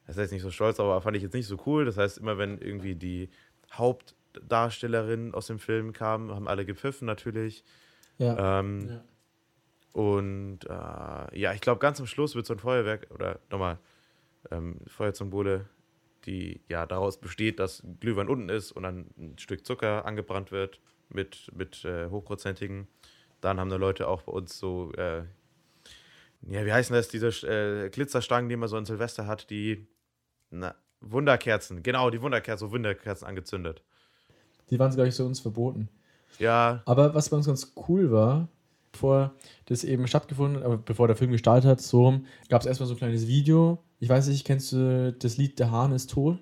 das 0.06 0.18
heißt 0.18 0.30
nicht 0.30 0.42
so 0.42 0.50
stolz, 0.50 0.78
aber 0.78 1.00
fand 1.00 1.16
ich 1.16 1.22
jetzt 1.22 1.32
nicht 1.32 1.46
so 1.46 1.56
cool. 1.64 1.86
Das 1.86 1.96
heißt, 1.96 2.18
immer 2.18 2.36
wenn 2.36 2.58
irgendwie 2.58 2.94
die 2.94 3.30
Hauptdarstellerin 3.72 5.32
aus 5.32 5.46
dem 5.46 5.58
Film 5.58 5.94
kam, 5.94 6.30
haben 6.34 6.46
alle 6.46 6.66
gepfiffen 6.66 7.06
natürlich. 7.06 7.64
Ja. 8.18 8.60
Ähm, 8.60 8.86
ja. 8.86 9.00
Und 9.92 10.61
äh, 10.64 11.38
ja, 11.38 11.52
ich 11.54 11.61
glaube, 11.61 11.80
ganz 11.80 12.00
am 12.00 12.07
Schluss 12.07 12.35
wird 12.35 12.47
so 12.47 12.54
ein 12.54 12.59
Feuerwerk 12.59 13.09
oder 13.11 13.40
nochmal 13.50 13.78
ähm, 14.50 14.76
Feuerzombole, 14.87 15.66
die 16.25 16.61
ja 16.68 16.87
daraus 16.87 17.18
besteht, 17.21 17.59
dass 17.59 17.83
Glühwein 18.00 18.28
unten 18.28 18.49
ist 18.49 18.73
und 18.73 18.83
dann 18.83 19.07
ein 19.16 19.38
Stück 19.38 19.66
Zucker 19.66 20.04
angebrannt 20.04 20.52
wird 20.52 20.80
mit, 21.09 21.50
mit 21.54 21.85
äh, 21.85 22.09
hochprozentigen. 22.09 22.87
Dann 23.40 23.59
haben 23.59 23.71
da 23.71 23.76
Leute 23.76 24.09
auch 24.09 24.23
bei 24.23 24.33
uns 24.33 24.59
so, 24.59 24.92
äh, 24.92 25.23
ja, 26.42 26.64
wie 26.66 26.73
heißen 26.73 26.95
das, 26.95 27.09
diese 27.09 27.28
äh, 27.47 27.88
Glitzerstangen, 27.90 28.49
die 28.49 28.57
man 28.57 28.68
so 28.68 28.76
an 28.76 28.85
Silvester 28.85 29.26
hat, 29.26 29.50
die 29.50 29.87
na, 30.50 30.75
Wunderkerzen, 31.00 31.83
genau, 31.83 32.11
die 32.11 32.21
Wunderkerzen, 32.21 32.68
so 32.68 32.73
Wunderkerzen 32.73 33.26
angezündet. 33.26 33.83
Die 34.71 34.78
waren, 34.78 34.92
glaube 34.92 35.09
ich, 35.09 35.14
so 35.14 35.25
uns 35.25 35.40
verboten. 35.40 35.88
Ja. 36.38 36.83
Aber 36.85 37.14
was 37.14 37.30
bei 37.30 37.37
uns 37.37 37.47
ganz 37.47 37.73
cool 37.88 38.11
war, 38.11 38.49
bevor 38.99 39.33
das 39.67 39.85
eben 39.85 40.09
stattgefunden 40.09 40.62
hat, 40.62 40.85
bevor 40.85 41.07
der 41.07 41.17
Film 41.17 41.31
gestartet 41.31 41.71
hat, 41.71 41.81
so 41.81 42.21
gab 42.49 42.62
es 42.62 42.67
erstmal 42.67 42.88
so 42.88 42.95
ein 42.95 42.99
kleines 42.99 43.28
Video. 43.28 43.78
Ich 44.00 44.09
weiß 44.09 44.26
nicht, 44.26 44.45
kennst 44.45 44.73
du 44.73 45.12
das 45.17 45.37
Lied 45.37 45.61
Der 45.61 45.71
Hahn 45.71 45.93
ist 45.93 46.11
tot? 46.11 46.38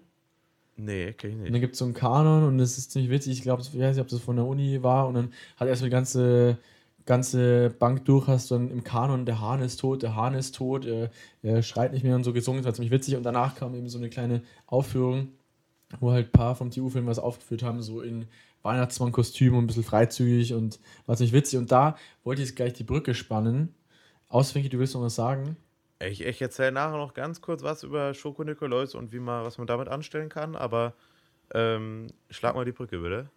Nee, 0.77 1.13
kenn 1.13 1.31
ich 1.31 1.37
nicht. 1.37 1.47
Und 1.47 1.53
dann 1.53 1.61
gibt 1.61 1.75
es 1.75 1.79
so 1.79 1.85
einen 1.85 1.93
Kanon 1.93 2.45
und 2.45 2.59
das 2.59 2.79
ist 2.79 2.93
ziemlich 2.93 3.11
witzig. 3.11 3.35
Ich 3.35 3.43
glaube, 3.43 3.63
ich 3.63 3.79
weiß 3.79 3.97
nicht, 3.97 4.03
ob 4.03 4.09
das 4.09 4.21
von 4.21 4.37
der 4.37 4.47
Uni 4.47 4.83
war. 4.83 5.07
Und 5.07 5.15
dann 5.15 5.33
hat 5.57 5.69
erstmal 5.69 5.91
die 5.91 5.95
ganze, 5.95 6.59
ganze 7.05 7.71
Bank 7.79 8.07
durch, 8.07 8.27
hast 8.27 8.51
du 8.51 8.55
dann 8.55 8.71
im 8.71 8.85
Kanon, 8.85 9.27
der 9.27 9.41
Hahn 9.41 9.61
ist 9.61 9.79
tot, 9.81 10.03
der 10.03 10.17
Hahn 10.17 10.35
ist 10.35 10.55
tot, 10.55 10.87
er, 10.87 11.11
er 11.43 11.63
schreit 11.63 11.93
nicht 11.93 12.05
mehr 12.05 12.17
und 12.17 12.25
so 12.25 12.33
gesungen. 12.33 12.61
Das 12.61 12.67
war 12.67 12.75
ziemlich 12.75 12.93
witzig. 12.93 13.17
Und 13.17 13.23
danach 13.23 13.55
kam 13.55 13.75
eben 13.75 13.89
so 13.89 13.99
eine 13.99 14.09
kleine 14.09 14.43
Aufführung, 14.67 15.29
wo 16.01 16.11
halt 16.11 16.29
ein 16.29 16.33
paar 16.33 16.55
vom 16.55 16.71
TU-Film 16.71 17.07
was 17.07 17.19
aufgeführt 17.19 17.63
haben, 17.63 17.83
so 17.83 18.01
in 18.01 18.27
Weihnachtsmann-Kostüm 18.66 19.54
und 19.54 19.64
ein 19.64 19.66
bisschen 19.66 19.85
freizügig 19.85 20.52
und 20.52 20.78
war 21.06 21.16
ziemlich 21.16 21.32
witzig. 21.32 21.58
Und 21.58 21.73
da 21.73 21.96
wollte 22.25 22.42
ich 22.42 22.49
jetzt 22.49 22.56
gleich 22.56 22.75
die 22.75 22.85
Brücke 22.85 23.14
spannen. 23.14 23.75
Auswendig, 24.28 24.70
du 24.70 24.78
willst 24.78 24.94
noch 24.94 25.02
was 25.02 25.14
sagen? 25.14 25.56
Ich, 26.00 26.20
ich 26.20 26.42
erzähle 26.42 26.73
nachher 26.73 26.99
noch 26.99 27.14
ganz 27.14 27.40
kurz 27.40 27.62
was 27.62 27.82
über 27.82 28.12
Schoko 28.12 28.44
Nikolaus 28.44 28.94
und 28.94 29.12
wie 29.12 29.18
man, 29.18 29.44
was 29.44 29.56
man 29.56 29.66
damit 29.66 29.88
anstellen 29.88 30.28
kann, 30.28 30.54
aber 30.54 30.94
ähm, 31.54 32.08
schlag 32.28 32.54
mal 32.54 32.64
die 32.64 32.73
Brücke, 32.73 32.99
bitte. 32.99 33.30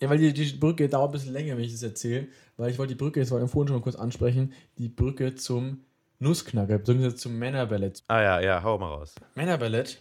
Ja, 0.00 0.08
weil 0.08 0.18
die, 0.18 0.32
die 0.32 0.56
Brücke 0.56 0.88
dauert 0.88 1.10
ein 1.10 1.12
bisschen 1.12 1.32
länger, 1.32 1.56
wenn 1.56 1.64
ich 1.64 1.72
das 1.72 1.82
erzähle, 1.82 2.28
weil 2.56 2.70
ich 2.70 2.78
wollte 2.78 2.94
die 2.94 2.98
Brücke, 2.98 3.20
das 3.20 3.30
war 3.30 3.46
vorhin 3.46 3.68
schon 3.68 3.76
mal 3.76 3.82
kurz 3.82 3.96
ansprechen, 3.96 4.52
die 4.78 4.88
Brücke 4.88 5.34
zum 5.34 5.84
Nussknacker, 6.18 6.78
beziehungsweise 6.78 7.16
zum 7.16 7.38
Männerballett. 7.38 8.02
Ah 8.08 8.22
ja, 8.22 8.40
ja, 8.40 8.62
hau 8.62 8.78
mal 8.78 8.88
raus. 8.88 9.14
Männerballett 9.34 10.00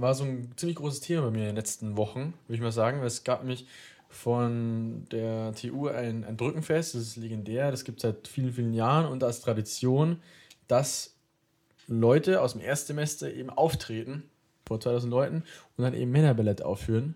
war 0.00 0.14
so 0.14 0.24
ein 0.24 0.52
ziemlich 0.56 0.76
großes 0.76 1.00
Thema 1.00 1.22
bei 1.22 1.30
mir 1.30 1.40
in 1.40 1.46
den 1.46 1.56
letzten 1.56 1.96
Wochen, 1.96 2.34
würde 2.46 2.56
ich 2.56 2.60
mal 2.60 2.72
sagen. 2.72 3.02
Es 3.02 3.24
gab 3.24 3.40
nämlich 3.40 3.66
von 4.08 5.06
der 5.10 5.54
TU 5.54 5.88
ein, 5.88 6.24
ein 6.24 6.36
Brückenfest, 6.36 6.94
das 6.94 7.02
ist 7.02 7.16
legendär, 7.16 7.70
das 7.70 7.84
gibt 7.84 7.98
es 7.98 8.02
seit 8.02 8.26
vielen, 8.26 8.52
vielen 8.52 8.74
Jahren 8.74 9.06
und 9.06 9.22
als 9.22 9.40
Tradition, 9.40 10.20
dass 10.66 11.14
Leute 11.86 12.40
aus 12.40 12.52
dem 12.52 12.62
Erstsemester 12.62 13.32
eben 13.32 13.50
auftreten, 13.50 14.24
vor 14.66 14.80
2000 14.80 15.10
Leuten, 15.10 15.44
und 15.76 15.84
dann 15.84 15.94
eben 15.94 16.10
Männerballett 16.10 16.62
aufführen. 16.62 17.14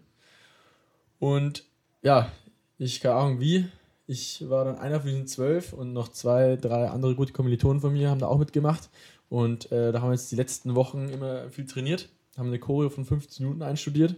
Und 1.19 1.65
ja, 2.03 2.31
ich 2.79 3.01
keine 3.01 3.15
Ahnung 3.15 3.41
wie, 3.41 3.67
ich 4.07 4.49
war 4.49 4.65
dann 4.65 4.79
einer 4.79 5.01
von 5.01 5.11
diesen 5.11 5.27
zwölf 5.27 5.73
und 5.73 5.93
noch 5.93 6.09
zwei, 6.09 6.57
drei 6.57 6.89
andere 6.89 7.15
gute 7.15 7.33
Kommilitonen 7.33 7.81
von 7.81 7.93
mir 7.93 8.11
haben 8.11 8.19
da 8.19 8.27
auch 8.27 8.39
mitgemacht. 8.39 8.91
Und 9.29 9.73
äh, 9.73 9.93
da 9.93 10.01
haben 10.01 10.09
wir 10.09 10.15
jetzt 10.15 10.31
die 10.31 10.37
letzten 10.37 10.75
Wochen 10.75 11.09
immer 11.09 11.49
viel 11.49 11.67
trainiert 11.67 12.11
haben 12.37 12.49
eine 12.49 12.59
Choreo 12.59 12.91
von 12.91 13.05
15 13.05 13.45
Minuten 13.45 13.63
einstudiert 13.63 14.17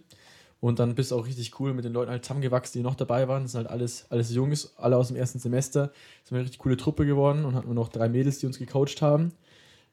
und 0.65 0.79
dann 0.79 0.95
bist 0.95 1.11
du 1.11 1.17
auch 1.17 1.27
richtig 1.27 1.61
cool 1.61 1.75
mit 1.75 1.85
den 1.85 1.93
Leuten 1.93 2.11
halt 2.11 2.25
zusammengewachsen, 2.25 2.79
die 2.79 2.83
noch 2.83 2.95
dabei 2.95 3.29
waren. 3.29 3.43
Das 3.43 3.53
sind 3.53 3.59
halt 3.59 3.71
alles, 3.71 4.07
alles 4.11 4.33
Jungs, 4.33 4.73
alle 4.79 4.97
aus 4.97 5.09
dem 5.09 5.17
ersten 5.19 5.39
Semester. 5.39 5.89
Das 5.89 6.25
ist 6.25 6.33
eine 6.33 6.41
richtig 6.41 6.59
coole 6.59 6.79
Truppe 6.79 7.05
geworden 7.05 7.45
und 7.45 7.55
hatten 7.55 7.75
noch 7.75 7.91
drei 7.91 8.09
Mädels, 8.09 8.39
die 8.39 8.47
uns 8.47 8.59
gecoacht 8.59 9.03
haben. 9.03 9.33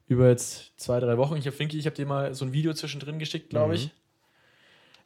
Über 0.08 0.28
jetzt 0.28 0.72
zwei, 0.78 0.98
drei 0.98 1.18
Wochen. 1.18 1.36
Ich 1.36 1.46
habe 1.46 1.54
Finky, 1.54 1.78
ich 1.78 1.84
habe 1.84 1.94
dir 1.94 2.06
mal 2.06 2.34
so 2.34 2.46
ein 2.46 2.54
Video 2.54 2.72
zwischendrin 2.72 3.18
geschickt, 3.18 3.50
glaube 3.50 3.68
mhm. 3.68 3.74
ich. 3.74 3.90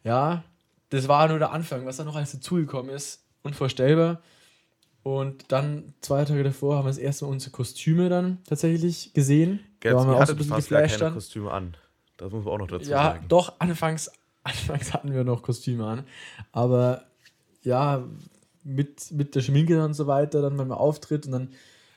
Ja, 0.04 0.44
das 0.90 1.08
war 1.08 1.26
nur 1.26 1.40
der 1.40 1.50
Anfang, 1.50 1.84
was 1.84 1.96
da 1.96 2.04
noch 2.04 2.14
alles 2.14 2.30
dazugekommen 2.30 2.94
ist. 2.94 3.24
Unvorstellbar. 3.42 4.22
Und 5.02 5.50
dann 5.50 5.94
zwei 6.00 6.24
Tage 6.24 6.44
davor 6.44 6.76
haben 6.76 6.84
wir 6.84 6.90
das 6.90 6.98
erste 6.98 7.24
Mal 7.24 7.32
unsere 7.32 7.50
Kostüme 7.50 8.08
dann 8.08 8.38
tatsächlich 8.44 9.12
gesehen. 9.14 9.60
Ganz, 9.80 9.94
da 9.94 9.98
waren 9.98 10.08
wir 10.10 10.16
auch 10.22 10.26
so 10.26 10.32
ein 10.32 10.38
bisschen 10.38 10.56
geflasht 10.56 11.00
dann. 11.00 11.14
Kostüme 11.14 11.50
an. 11.50 11.76
Das 12.16 12.32
muss 12.32 12.44
man 12.44 12.54
auch 12.54 12.58
noch 12.58 12.68
dazu 12.68 12.90
ja, 12.90 13.02
sagen. 13.02 13.20
Ja, 13.22 13.28
doch, 13.28 13.54
anfangs, 13.58 14.10
anfangs 14.42 14.92
hatten 14.92 15.12
wir 15.12 15.24
noch 15.24 15.42
Kostüme 15.42 15.86
an. 15.86 16.04
Aber 16.52 17.04
ja, 17.62 18.04
mit, 18.64 19.12
mit 19.12 19.34
der 19.34 19.40
Schminke 19.40 19.84
und 19.84 19.94
so 19.94 20.06
weiter, 20.06 20.42
dann 20.42 20.56
beim 20.56 20.72
Auftritt 20.72 21.26
und 21.26 21.32
dann 21.32 21.48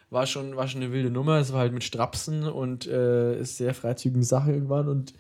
war 0.10 0.26
schon, 0.26 0.56
war 0.56 0.68
schon 0.68 0.82
eine 0.82 0.92
wilde 0.92 1.12
Nummer. 1.12 1.38
Es 1.38 1.54
war 1.54 1.60
halt 1.60 1.74
mit 1.74 1.84
Strapsen 1.84 2.44
und 2.44 2.88
äh, 2.88 3.40
ist 3.40 3.58
sehr 3.58 3.74
freizügige 3.74 4.24
Sache 4.24 4.52
irgendwann. 4.52 4.88
Und, 4.88 5.14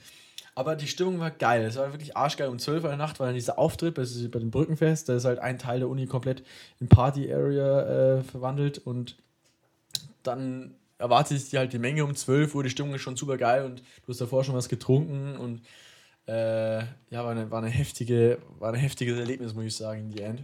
aber 0.56 0.76
die 0.76 0.88
Stimmung 0.88 1.20
war 1.20 1.32
geil. 1.32 1.64
Es 1.64 1.76
war 1.76 1.92
wirklich 1.92 2.18
arschgeil. 2.18 2.50
Um 2.50 2.60
12 2.60 2.84
Uhr 2.84 2.92
in 2.92 2.98
der 2.98 3.06
Nacht 3.06 3.20
war 3.20 3.28
dann 3.28 3.36
dieser 3.36 3.60
Auftritt 3.60 3.96
bei, 3.96 4.04
bei 4.04 4.40
dem 4.40 4.52
Brückenfest. 4.52 5.10
Da 5.10 5.16
ist 5.16 5.26
halt 5.26 5.40
ein 5.40 5.60
Teil 5.60 5.80
der 5.80 5.90
Uni 5.90 6.08
komplett 6.08 6.44
in 6.80 6.88
Party-Area 6.88 8.18
äh, 8.18 8.24
verwandelt 8.24 8.80
und 8.80 9.16
dann 10.24 10.76
erwartet 11.00 11.42
sich 11.42 11.58
halt 11.58 11.74
die 11.74 11.80
Menge 11.80 12.04
um 12.04 12.16
12 12.16 12.54
Uhr, 12.54 12.64
die 12.64 12.70
Stimmung 12.70 12.94
ist 12.94 13.02
schon 13.02 13.16
super 13.16 13.38
geil 13.38 13.66
und 13.66 13.80
du 13.80 14.10
hast 14.10 14.22
davor 14.22 14.44
schon 14.44 14.54
was 14.54 14.70
getrunken 14.70 15.38
und 15.38 15.62
äh, 16.28 16.80
ja, 16.80 17.24
war 17.24 17.32
eine, 17.32 17.50
war, 17.50 17.64
eine 17.64 17.72
heftige, 17.72 18.38
ein 18.62 18.76
heftiges 18.76 19.18
Erlebnis, 19.18 19.56
muss 19.56 19.66
ich 19.66 19.76
sagen, 19.76 20.02
in 20.02 20.12
die 20.12 20.22
End. 20.22 20.44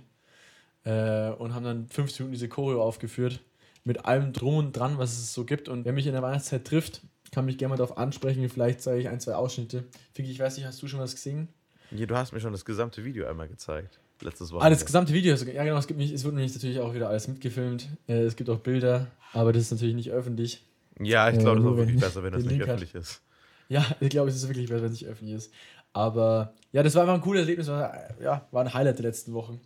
Äh, 0.84 1.30
und 1.38 1.54
haben 1.54 1.64
dann 1.64 1.88
15 1.88 2.26
Minuten 2.26 2.34
diese 2.34 2.50
Choreo 2.50 2.82
aufgeführt, 2.82 3.42
mit 3.84 4.06
allem 4.06 4.34
Drum 4.34 4.58
und 4.58 4.74
Dran, 4.76 4.98
was 4.98 5.12
es 5.12 5.34
so 5.34 5.46
gibt. 5.46 5.70
Und 5.70 5.86
wer 5.86 5.94
mich 5.94 6.08
in 6.08 6.14
der 6.14 6.24
Weihnachtszeit 6.24 6.66
trifft, 6.66 7.02
kann 7.32 7.46
mich 7.46 7.58
gerne 7.58 7.72
mal 7.72 7.78
darauf 7.78 7.98
ansprechen, 7.98 8.48
vielleicht 8.50 8.82
zeige 8.82 9.02
ich 9.02 9.10
ein, 9.10 9.20
zwei 9.20 9.36
Ausschnitte. 9.36 9.84
Fiki, 10.14 10.32
ich 10.32 10.40
weiß 10.40 10.58
nicht, 10.58 10.66
hast 10.66 10.82
du 10.82 10.88
schon 10.88 11.00
was 11.00 11.14
gesehen? 11.14 11.50
Ja, 11.92 12.06
du 12.06 12.16
hast 12.16 12.32
mir 12.32 12.40
schon 12.40 12.54
das 12.54 12.66
gesamte 12.66 13.04
Video 13.04 13.28
einmal 13.28 13.48
gezeigt. 13.48 14.00
Letztes 14.22 14.52
Wochenende. 14.52 14.66
Ah, 14.66 14.70
das 14.70 14.86
gesamte 14.86 15.14
Video. 15.14 15.36
Ja, 15.36 15.64
genau. 15.64 15.78
Es, 15.78 15.88
gibt 15.88 16.00
mich, 16.00 16.12
es 16.12 16.24
wird 16.24 16.36
nämlich 16.36 16.54
natürlich 16.54 16.80
auch 16.80 16.94
wieder 16.94 17.10
alles 17.10 17.28
mitgefilmt. 17.28 17.88
Äh, 18.08 18.22
es 18.22 18.36
gibt 18.36 18.50
auch 18.50 18.60
Bilder, 18.60 19.08
aber 19.34 19.52
das 19.52 19.64
ist 19.64 19.72
natürlich 19.72 19.96
nicht 19.96 20.12
öffentlich. 20.12 20.64
Ja, 21.02 21.30
ich 21.30 21.40
glaube, 21.40 21.60
äh, 21.60 21.64
das 21.64 21.66
ist 21.66 21.72
auch 21.72 21.78
wirklich 21.78 22.00
besser, 22.00 22.24
wenn 22.24 22.34
das 22.34 22.44
nicht 22.46 22.62
öffentlich 22.62 22.94
hat. 22.94 23.02
ist. 23.02 23.22
Ja, 23.68 23.86
ich 24.00 24.10
glaube, 24.10 24.30
es 24.30 24.36
ist 24.36 24.48
wirklich 24.48 24.68
besser, 24.68 24.84
wenn 24.84 24.92
es 24.92 25.02
nicht 25.02 25.10
öffentlich 25.10 25.36
ist. 25.36 25.52
Aber 25.92 26.54
ja, 26.72 26.84
das 26.84 26.96
war 26.96 27.02
einfach 27.02 27.16
ein 27.16 27.22
cooles 27.22 27.42
Erlebnis. 27.42 27.68
War, 27.68 27.94
ja, 28.22 28.48
war 28.52 28.64
ein 28.64 28.74
Highlight 28.74 29.00
der 29.00 29.06
letzten 29.06 29.34
Wochen. 29.34 29.60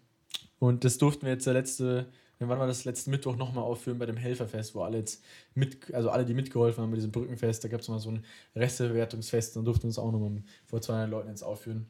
Und 0.57 0.83
das 0.83 0.97
durften 0.97 1.25
wir 1.25 1.33
jetzt 1.33 1.45
der 1.45 1.53
letzte, 1.53 2.07
wann 2.39 2.59
war 2.59 2.67
das 2.67 2.85
letzten 2.85 3.11
Mittwoch 3.11 3.35
nochmal 3.35 3.63
aufführen 3.63 3.99
bei 3.99 4.05
dem 4.05 4.17
Helferfest, 4.17 4.73
wo 4.73 4.81
alle 4.81 4.97
jetzt 4.97 5.23
mit, 5.53 5.93
also 5.93 6.09
alle, 6.09 6.25
die 6.25 6.33
mitgeholfen 6.33 6.83
haben 6.83 6.89
bei 6.89 6.95
diesem 6.95 7.11
Brückenfest, 7.11 7.63
da 7.63 7.67
gab 7.67 7.81
es 7.81 7.87
mal 7.87 7.99
so 7.99 8.11
ein 8.11 8.25
Restebewertungsfest, 8.55 9.55
dann 9.55 9.65
durften 9.65 9.83
wir 9.83 9.87
uns 9.89 9.99
auch 9.99 10.11
nochmal 10.11 10.41
vor 10.65 10.81
200 10.81 11.09
Leuten 11.09 11.29
jetzt 11.29 11.43
aufführen 11.43 11.87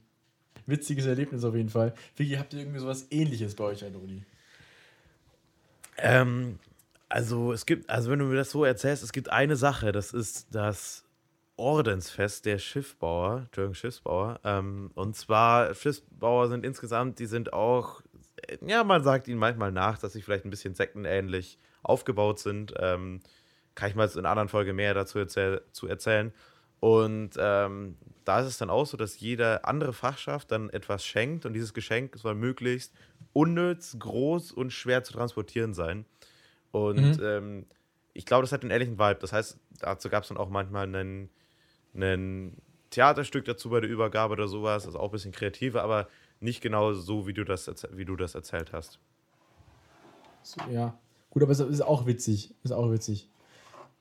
witziges 0.70 1.06
Erlebnis 1.06 1.44
auf 1.44 1.56
jeden 1.56 1.70
Fall. 1.70 1.94
Vicky, 2.16 2.36
habt 2.36 2.54
ihr 2.54 2.60
irgendwie 2.60 2.80
sowas 2.80 3.08
ähnliches 3.12 3.56
bei 3.56 3.66
euch 3.66 3.84
an 3.84 3.96
Uni? 3.96 4.24
Ähm, 5.98 6.60
also 7.10 7.52
es 7.52 7.66
gibt, 7.66 7.90
also 7.90 8.12
wenn 8.12 8.20
du 8.20 8.26
mir 8.26 8.36
das 8.36 8.52
so 8.52 8.64
erzählst, 8.64 9.04
es 9.04 9.12
gibt 9.12 9.30
eine 9.30 9.56
Sache, 9.56 9.92
das 9.92 10.14
ist 10.14 10.48
das 10.52 11.04
Ordensfest 11.58 12.46
der 12.46 12.58
Schiffbauer, 12.58 13.44
Entschuldigung, 13.46 13.74
Schiffsbauer. 13.74 14.40
Ähm, 14.44 14.92
und 14.96 15.16
zwar, 15.16 15.74
Schiffsbauer 15.74 16.48
sind 16.48 16.66
insgesamt, 16.66 17.20
die 17.20 17.26
sind 17.26 17.52
auch, 17.52 18.02
ja, 18.66 18.84
man 18.84 19.04
sagt 19.04 19.28
ihnen 19.28 19.40
manchmal 19.40 19.72
nach, 19.72 19.98
dass 19.98 20.14
sie 20.14 20.22
vielleicht 20.22 20.46
ein 20.46 20.50
bisschen 20.52 20.74
sektenähnlich 20.74 21.60
aufgebaut 21.84 22.40
sind. 22.40 22.74
Ähm, 22.80 23.22
kann 23.76 23.90
ich 23.90 23.96
mal 23.96 24.08
in 24.08 24.20
einer 24.20 24.30
anderen 24.30 24.50
Folge 24.50 24.74
mehr 24.74 24.94
dazu 24.94 25.20
erzähl 25.20 25.62
zu 25.72 25.88
erzählen. 25.88 26.34
Und 26.80 27.32
ähm, 27.38 27.98
da 28.26 28.40
ist 28.40 28.48
es 28.48 28.58
dann 28.58 28.70
auch 28.70 28.86
so, 28.86 28.96
dass 28.96 29.20
jede 29.20 29.66
andere 29.66 29.92
Fachschaft 29.94 30.52
dann 30.52 30.70
etwas 30.70 31.06
schenkt 31.06 31.46
und 31.46 31.54
dieses 31.54 31.74
Geschenk 31.74 32.16
soll 32.16 32.36
möglichst 32.36 32.94
unnütz, 33.34 33.98
groß 34.00 34.52
und 34.52 34.72
schwer 34.72 35.04
zu 35.04 35.14
transportieren 35.14 35.74
sein. 35.74 36.06
Und 36.72 37.18
mhm. 37.18 37.24
ähm, 37.24 37.66
ich 38.14 38.26
glaube, 38.26 38.44
das 38.44 38.52
hat 38.52 38.62
einen 38.62 38.72
ähnlichen 38.72 39.00
Vibe. 39.00 39.20
Das 39.22 39.34
heißt, 39.34 39.58
dazu 39.80 40.10
gab 40.10 40.24
es 40.24 40.30
dann 40.30 40.38
auch 40.38 40.50
manchmal 40.50 40.84
einen, 40.84 41.30
einen 41.94 42.58
Theaterstück 42.92 43.46
dazu 43.46 43.70
bei 43.70 43.82
der 43.82 43.90
Übergabe 43.90 44.34
oder 44.34 44.48
sowas. 44.48 44.86
Ist 44.86 44.96
auch 44.96 45.06
ein 45.06 45.12
bisschen 45.12 45.32
kreativer, 45.32 45.84
aber 45.84 46.08
nicht 46.40 46.62
genau 46.62 46.94
so, 46.94 47.28
wie 47.28 47.34
du 47.34 47.44
das, 47.44 47.70
wie 47.92 48.06
du 48.06 48.16
das 48.16 48.36
erzählt 48.36 48.74
hast. 48.74 49.00
Ja. 50.72 50.98
Gut, 51.30 51.44
aber 51.44 51.52
es 51.52 51.60
ist 51.60 51.82
auch 51.82 52.06
witzig. 52.06 52.54
Ist 52.64 52.72
auch 52.72 52.92
witzig. 52.92 53.30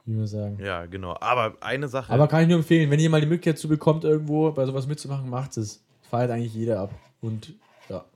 Wie 0.08 0.16
wir 0.16 0.26
sagen. 0.26 0.58
Ja, 0.64 0.86
genau. 0.86 1.14
Aber 1.20 1.54
eine 1.60 1.86
Sache. 1.86 2.10
Aber 2.10 2.28
kann 2.28 2.40
ich 2.42 2.48
nur 2.48 2.56
empfehlen, 2.56 2.90
wenn 2.90 2.98
ihr 2.98 3.10
mal 3.10 3.20
die 3.20 3.26
Möglichkeit 3.26 3.58
zu 3.58 3.68
bekommt, 3.68 4.04
irgendwo 4.04 4.50
bei 4.52 4.64
sowas 4.64 4.86
mitzumachen, 4.86 5.28
macht 5.28 5.58
es. 5.58 5.84
Feiert 6.08 6.30
eigentlich 6.30 6.54
jeder 6.54 6.80
ab. 6.80 6.94
Und 7.20 7.52
ja. 7.90 8.06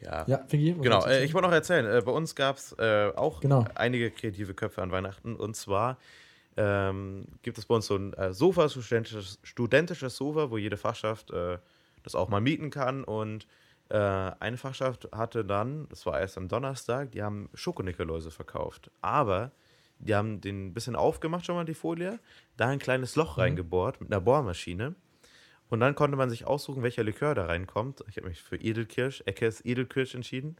Ja, 0.00 0.24
Ja, 0.28 0.44
Fingi? 0.46 0.74
genau. 0.80 1.04
Äh, 1.04 1.24
ich 1.24 1.34
wollte 1.34 1.48
noch 1.48 1.54
erzählen, 1.54 1.86
äh, 1.86 2.00
bei 2.02 2.12
uns 2.12 2.36
gab 2.36 2.56
es 2.58 2.72
äh, 2.78 3.10
auch 3.16 3.40
Genau. 3.40 3.64
einige 3.74 4.12
kreative 4.12 4.54
Köpfe 4.54 4.80
an 4.80 4.92
Weihnachten. 4.92 5.34
Und 5.34 5.56
zwar 5.56 5.98
ähm, 6.56 7.24
gibt 7.42 7.58
es 7.58 7.66
bei 7.66 7.74
uns 7.74 7.86
so 7.86 7.96
ein 7.96 8.12
äh, 8.12 8.32
Sofa, 8.32 8.68
so 8.68 8.80
studentisches, 8.80 9.40
studentisches 9.42 10.16
Sofa, 10.16 10.52
wo 10.52 10.56
jede 10.56 10.76
Fachschaft 10.76 11.32
äh, 11.32 11.58
das 12.04 12.14
auch 12.14 12.28
mal 12.28 12.40
mieten 12.40 12.70
kann. 12.70 13.02
Und 13.02 13.48
äh, 13.88 13.96
eine 13.96 14.56
Fachschaft 14.56 15.08
hatte 15.10 15.44
dann, 15.44 15.88
das 15.88 16.06
war 16.06 16.20
erst 16.20 16.38
am 16.38 16.46
Donnerstag, 16.46 17.10
die 17.10 17.24
haben 17.24 17.48
Schokonikoläuse 17.54 18.30
verkauft. 18.30 18.92
Aber 19.00 19.50
die 19.98 20.14
haben 20.14 20.40
den 20.40 20.68
ein 20.68 20.74
bisschen 20.74 20.96
aufgemacht, 20.96 21.44
schon 21.46 21.54
mal 21.56 21.64
die 21.64 21.74
Folie, 21.74 22.18
da 22.56 22.68
ein 22.68 22.78
kleines 22.78 23.16
Loch 23.16 23.36
Mhm. 23.36 23.42
reingebohrt 23.42 24.00
mit 24.00 24.10
einer 24.12 24.20
Bohrmaschine. 24.20 24.94
Und 25.70 25.80
dann 25.80 25.94
konnte 25.94 26.16
man 26.16 26.30
sich 26.30 26.46
aussuchen, 26.46 26.82
welcher 26.82 27.04
Likör 27.04 27.34
da 27.34 27.44
reinkommt. 27.46 28.02
Ich 28.08 28.16
habe 28.16 28.28
mich 28.28 28.40
für 28.40 28.56
Edelkirsch, 28.56 29.22
Eckes 29.26 29.62
Edelkirsch 29.64 30.14
entschieden. 30.14 30.56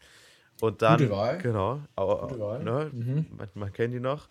Und 0.60 0.82
dann, 0.82 0.98
Gute 0.98 1.10
Wahl. 1.10 1.38
genau, 1.38 1.82
au- 1.96 2.26
Gute 2.26 2.40
Wahl. 2.40 2.62
Ne, 2.62 2.90
Mhm. 2.92 3.26
man, 3.36 3.48
man 3.54 3.72
kennt 3.72 3.94
die 3.94 4.00
noch. 4.00 4.28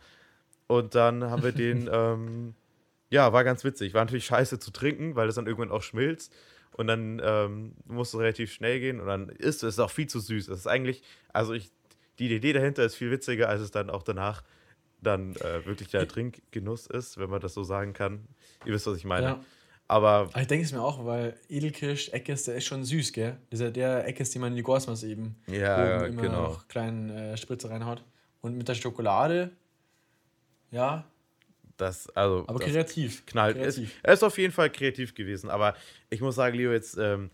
Und 0.68 0.94
dann 0.94 1.24
haben 1.24 1.42
wir 1.44 1.52
den, 1.54 1.90
ähm, 1.92 2.54
ja, 3.10 3.32
war 3.34 3.44
ganz 3.44 3.64
witzig. 3.64 3.94
War 3.94 4.04
natürlich 4.04 4.26
scheiße 4.26 4.60
zu 4.60 4.72
trinken, 4.72 5.16
weil 5.16 5.30
es 5.30 5.36
dann 5.36 5.48
irgendwann 5.48 5.72
auch 5.72 5.82
schmilzt. 5.82 6.34
Und 6.74 6.88
dann 6.88 7.20
ähm, 7.24 7.72
musste 7.86 8.18
es 8.18 8.22
relativ 8.22 8.52
schnell 8.52 8.80
gehen. 8.80 9.00
Und 9.00 9.08
dann 9.08 9.30
ist 9.30 9.64
es 9.64 9.80
auch 9.80 9.90
viel 9.90 10.08
zu 10.08 10.20
süß. 10.20 10.50
Es 10.50 10.60
ist 10.60 10.68
eigentlich, 10.68 11.02
also 11.34 11.54
ich, 11.54 11.72
die 12.20 12.30
Idee 12.32 12.54
dahinter 12.54 12.84
ist 12.84 12.96
viel 12.96 13.10
witziger, 13.10 13.50
als 13.50 13.62
es 13.62 13.72
dann 13.72 13.90
auch 13.90 14.04
danach 14.04 14.44
dann 15.02 15.36
äh, 15.38 15.66
wirklich 15.66 15.90
der 15.90 16.08
Trinkgenuss 16.08 16.88
ist, 16.88 17.18
wenn 17.18 17.30
man 17.30 17.40
das 17.40 17.54
so 17.54 17.64
sagen 17.64 17.94
kann. 17.94 18.28
Ihr 18.66 18.74
wisst, 18.74 18.88
was 18.88 18.98
ich 18.98 19.06
meine. 19.06 19.28
Ja. 19.28 19.46
Aber 19.90 20.30
Aber 20.34 20.42
ich 20.42 20.48
denke 20.48 20.66
es 20.66 20.74
mir 20.74 20.82
auch, 20.82 21.06
weil 21.06 21.38
Edelkirsch, 21.48 22.10
Eckes, 22.10 22.44
der 22.44 22.56
ist 22.56 22.66
schon 22.66 22.84
süß, 22.84 23.14
gell? 23.14 23.38
Dieser 23.52 23.72
der 23.72 24.06
Eckes, 24.06 24.32
den 24.32 24.42
man 24.42 24.52
in 24.52 24.58
die 24.58 24.64
Gorsmas 24.64 25.04
eben 25.04 25.38
Ja, 25.48 25.98
oben 26.02 26.06
immer 26.14 26.22
genau. 26.24 26.42
noch 26.44 26.68
kleinen 26.68 27.10
äh, 27.10 27.38
Spritzer 27.38 27.70
reinhaut. 27.70 28.04
Und 28.42 28.58
mit 28.58 28.68
der 28.68 28.76
Schokolade, 28.76 29.52
ja, 30.72 31.06
das, 31.78 32.10
also, 32.16 32.44
aber 32.48 32.60
das 32.60 32.70
kreativ. 32.72 33.26
knallt. 33.28 33.56
Kreativ. 33.58 33.94
er 34.02 34.14
ist 34.14 34.24
auf 34.24 34.38
jeden 34.38 34.52
Fall 34.52 34.72
kreativ 34.72 35.14
gewesen, 35.14 35.50
aber 35.50 35.76
ich 36.10 36.22
muss 36.22 36.36
sagen, 36.36 36.58
Leo, 36.58 36.72
jetzt 36.72 36.98
ähm, 36.98 37.30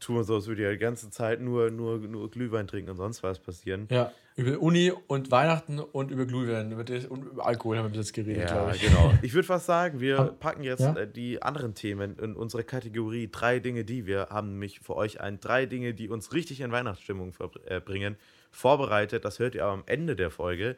tun 0.00 0.16
wir 0.16 0.24
so, 0.24 0.36
als 0.36 0.46
würde 0.46 0.62
ja 0.62 0.70
die 0.70 0.78
ganze 0.78 1.10
Zeit 1.10 1.40
nur, 1.40 1.70
nur, 1.70 1.98
nur 1.98 2.30
Glühwein 2.30 2.66
trinken 2.66 2.90
und 2.90 2.96
sonst 2.96 3.22
was 3.22 3.38
passieren. 3.38 3.88
Ja, 3.90 4.12
über 4.36 4.58
Uni 4.58 4.92
und 5.06 5.30
Weihnachten 5.30 5.78
und 5.78 6.10
über 6.10 6.26
Glühwein 6.26 6.72
und 6.72 7.24
über 7.24 7.46
Alkohol 7.46 7.78
haben 7.78 7.84
wir 7.84 7.90
bis 7.90 7.98
jetzt 8.08 8.14
geredet, 8.14 8.50
Ja, 8.50 8.72
ich. 8.72 8.82
genau. 8.82 9.14
Ich 9.22 9.32
würde 9.32 9.46
fast 9.46 9.66
sagen, 9.66 10.00
wir 10.00 10.34
packen 10.40 10.64
jetzt 10.64 10.80
ja? 10.80 10.94
äh, 10.96 11.08
die 11.08 11.40
anderen 11.40 11.74
Themen 11.74 12.18
in 12.18 12.34
unsere 12.34 12.64
Kategorie 12.64 13.28
drei 13.30 13.60
Dinge, 13.60 13.84
die 13.84 14.06
wir 14.06 14.28
haben 14.30 14.50
nämlich 14.50 14.80
für 14.80 14.96
euch 14.96 15.20
ein 15.20 15.38
drei 15.38 15.66
Dinge, 15.66 15.94
die 15.94 16.08
uns 16.08 16.32
richtig 16.32 16.60
in 16.60 16.72
Weihnachtsstimmung 16.72 17.32
äh, 17.66 17.80
bringen, 17.80 18.16
vorbereitet. 18.50 19.24
Das 19.24 19.38
hört 19.38 19.54
ihr 19.54 19.66
am 19.66 19.84
Ende 19.86 20.16
der 20.16 20.30
Folge. 20.30 20.76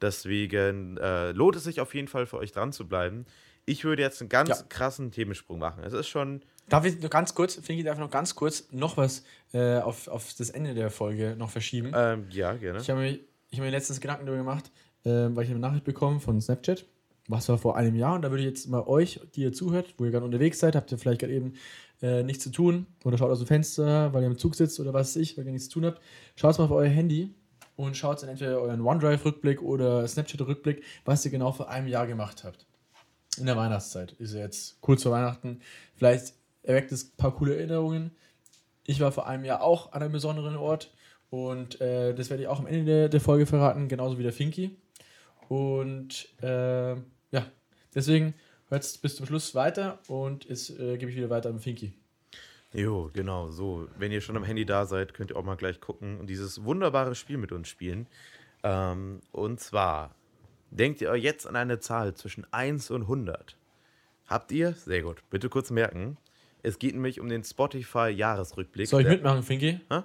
Deswegen 0.00 0.96
äh, 0.98 1.32
lohnt 1.32 1.56
es 1.56 1.64
sich 1.64 1.80
auf 1.80 1.94
jeden 1.94 2.08
Fall 2.08 2.26
für 2.26 2.36
euch 2.38 2.52
dran 2.52 2.72
zu 2.72 2.86
bleiben. 2.86 3.24
Ich 3.64 3.84
würde 3.84 4.02
jetzt 4.02 4.20
einen 4.20 4.28
ganz 4.28 4.48
Ja. 4.50 4.56
krassen 4.68 5.10
Themensprung 5.12 5.58
machen. 5.58 5.84
Es 5.84 5.92
ist 5.92 6.08
schon 6.08 6.42
Darf 6.68 6.84
ich 6.84 7.00
noch 7.00 7.10
ganz 7.10 7.34
kurz, 7.34 7.56
Finki, 7.56 7.82
darf 7.82 7.94
ich 7.96 8.00
noch 8.00 8.10
ganz 8.10 8.34
kurz 8.34 8.68
noch 8.70 8.96
was 8.96 9.24
äh, 9.52 9.78
auf, 9.78 10.08
auf 10.08 10.32
das 10.38 10.50
Ende 10.50 10.74
der 10.74 10.90
Folge 10.90 11.34
noch 11.36 11.50
verschieben? 11.50 11.92
ähm, 11.94 12.26
ja 12.30 12.54
gerne. 12.54 12.78
Ich 12.80 12.88
habe 12.88 13.00
mir, 13.00 13.18
ich 13.50 13.58
hab 13.58 13.64
mir 13.64 13.70
letztens 13.70 14.00
Gedanken 14.00 14.26
darüber 14.26 14.42
gemacht, 14.42 14.70
äh, 15.04 15.10
weil 15.10 15.44
ich 15.44 15.50
eine 15.50 15.58
Nachricht 15.58 15.84
bekommen 15.84 16.20
von 16.20 16.40
Snapchat. 16.40 16.86
Was 17.28 17.48
war 17.48 17.58
vor 17.58 17.76
einem 17.76 17.94
Jahr? 17.94 18.14
Und 18.14 18.22
da 18.22 18.30
würde 18.30 18.42
ich 18.42 18.48
jetzt 18.48 18.68
mal 18.68 18.82
euch, 18.82 19.20
die 19.34 19.42
ihr 19.42 19.52
zuhört, 19.52 19.94
wo 19.98 20.04
ihr 20.04 20.10
gerade 20.12 20.24
unterwegs 20.24 20.58
seid, 20.60 20.74
habt 20.76 20.90
ihr 20.92 20.98
vielleicht 20.98 21.20
gerade 21.20 21.32
eben 21.34 21.54
äh, 22.00 22.22
nichts 22.22 22.42
zu 22.44 22.50
tun 22.50 22.86
oder 23.04 23.18
schaut 23.18 23.30
aus 23.30 23.38
dem 23.38 23.46
Fenster, 23.46 24.12
weil 24.12 24.22
ihr 24.22 24.28
im 24.28 24.38
Zug 24.38 24.54
sitzt 24.54 24.78
oder 24.80 24.92
was 24.92 25.08
weiß 25.14 25.16
ich, 25.22 25.36
weil 25.36 25.46
ihr 25.46 25.52
nichts 25.52 25.68
zu 25.68 25.74
tun 25.74 25.86
habt. 25.86 26.00
Schaut 26.36 26.58
mal 26.58 26.64
auf 26.64 26.70
euer 26.72 26.88
Handy 26.88 27.34
und 27.76 27.96
schaut 27.96 28.22
in 28.22 28.28
entweder 28.28 28.60
euren 28.60 28.80
OneDrive-Rückblick 28.80 29.62
oder 29.62 30.06
Snapchat-Rückblick, 30.06 30.82
was 31.04 31.24
ihr 31.24 31.30
genau 31.30 31.52
vor 31.52 31.68
einem 31.68 31.86
Jahr 31.88 32.06
gemacht 32.06 32.44
habt. 32.44 32.66
In 33.38 33.46
der 33.46 33.56
Weihnachtszeit. 33.56 34.12
Ist 34.12 34.34
ja 34.34 34.40
jetzt 34.40 34.80
kurz 34.80 35.02
vor 35.02 35.12
Weihnachten. 35.12 35.60
Vielleicht 35.96 36.34
erweckt 36.62 36.92
es 36.92 37.04
ein 37.04 37.16
paar 37.16 37.34
coole 37.34 37.56
Erinnerungen. 37.56 38.10
Ich 38.84 39.00
war 39.00 39.12
vor 39.12 39.26
einem 39.26 39.44
Jahr 39.44 39.62
auch 39.62 39.92
an 39.92 40.02
einem 40.02 40.12
besonderen 40.12 40.56
Ort 40.56 40.92
und 41.30 41.80
äh, 41.80 42.14
das 42.14 42.30
werde 42.30 42.42
ich 42.42 42.48
auch 42.48 42.58
am 42.58 42.66
Ende 42.66 42.84
der, 42.84 43.08
der 43.08 43.20
Folge 43.20 43.46
verraten, 43.46 43.88
genauso 43.88 44.18
wie 44.18 44.22
der 44.22 44.32
Finky. 44.32 44.76
Und 45.48 46.28
äh, 46.42 46.92
ja, 46.92 47.46
deswegen 47.94 48.34
hört 48.68 48.82
es 48.82 48.98
bis 48.98 49.16
zum 49.16 49.26
Schluss 49.26 49.54
weiter 49.54 49.98
und 50.08 50.44
jetzt 50.44 50.70
äh, 50.78 50.98
gebe 50.98 51.10
ich 51.10 51.16
wieder 51.16 51.30
weiter 51.30 51.48
an 51.48 51.60
Finky. 51.60 51.94
Jo, 52.74 53.10
genau, 53.12 53.50
so. 53.50 53.88
Wenn 53.98 54.12
ihr 54.12 54.20
schon 54.20 54.36
am 54.36 54.44
Handy 54.44 54.64
da 54.64 54.86
seid, 54.86 55.14
könnt 55.14 55.30
ihr 55.30 55.36
auch 55.36 55.44
mal 55.44 55.56
gleich 55.56 55.80
gucken 55.80 56.18
und 56.18 56.28
dieses 56.28 56.64
wunderbare 56.64 57.14
Spiel 57.14 57.36
mit 57.36 57.52
uns 57.52 57.68
spielen. 57.68 58.06
Ähm, 58.62 59.20
und 59.30 59.60
zwar, 59.60 60.14
denkt 60.76 61.00
ihr 61.00 61.14
jetzt 61.16 61.46
an 61.46 61.56
eine 61.56 61.78
Zahl 61.80 62.14
zwischen 62.14 62.46
1 62.52 62.90
und 62.90 63.02
100? 63.02 63.56
Habt 64.26 64.52
ihr? 64.52 64.72
Sehr 64.74 65.02
gut. 65.02 65.22
Bitte 65.30 65.48
kurz 65.48 65.70
merken. 65.70 66.16
Es 66.62 66.78
geht 66.78 66.94
nämlich 66.94 67.20
um 67.20 67.28
den 67.28 67.42
Spotify-Jahresrückblick. 67.44 68.88
Soll 68.88 69.02
ich 69.02 69.08
mitmachen, 69.08 69.42
Finky? 69.42 69.80
Hä? 69.90 70.02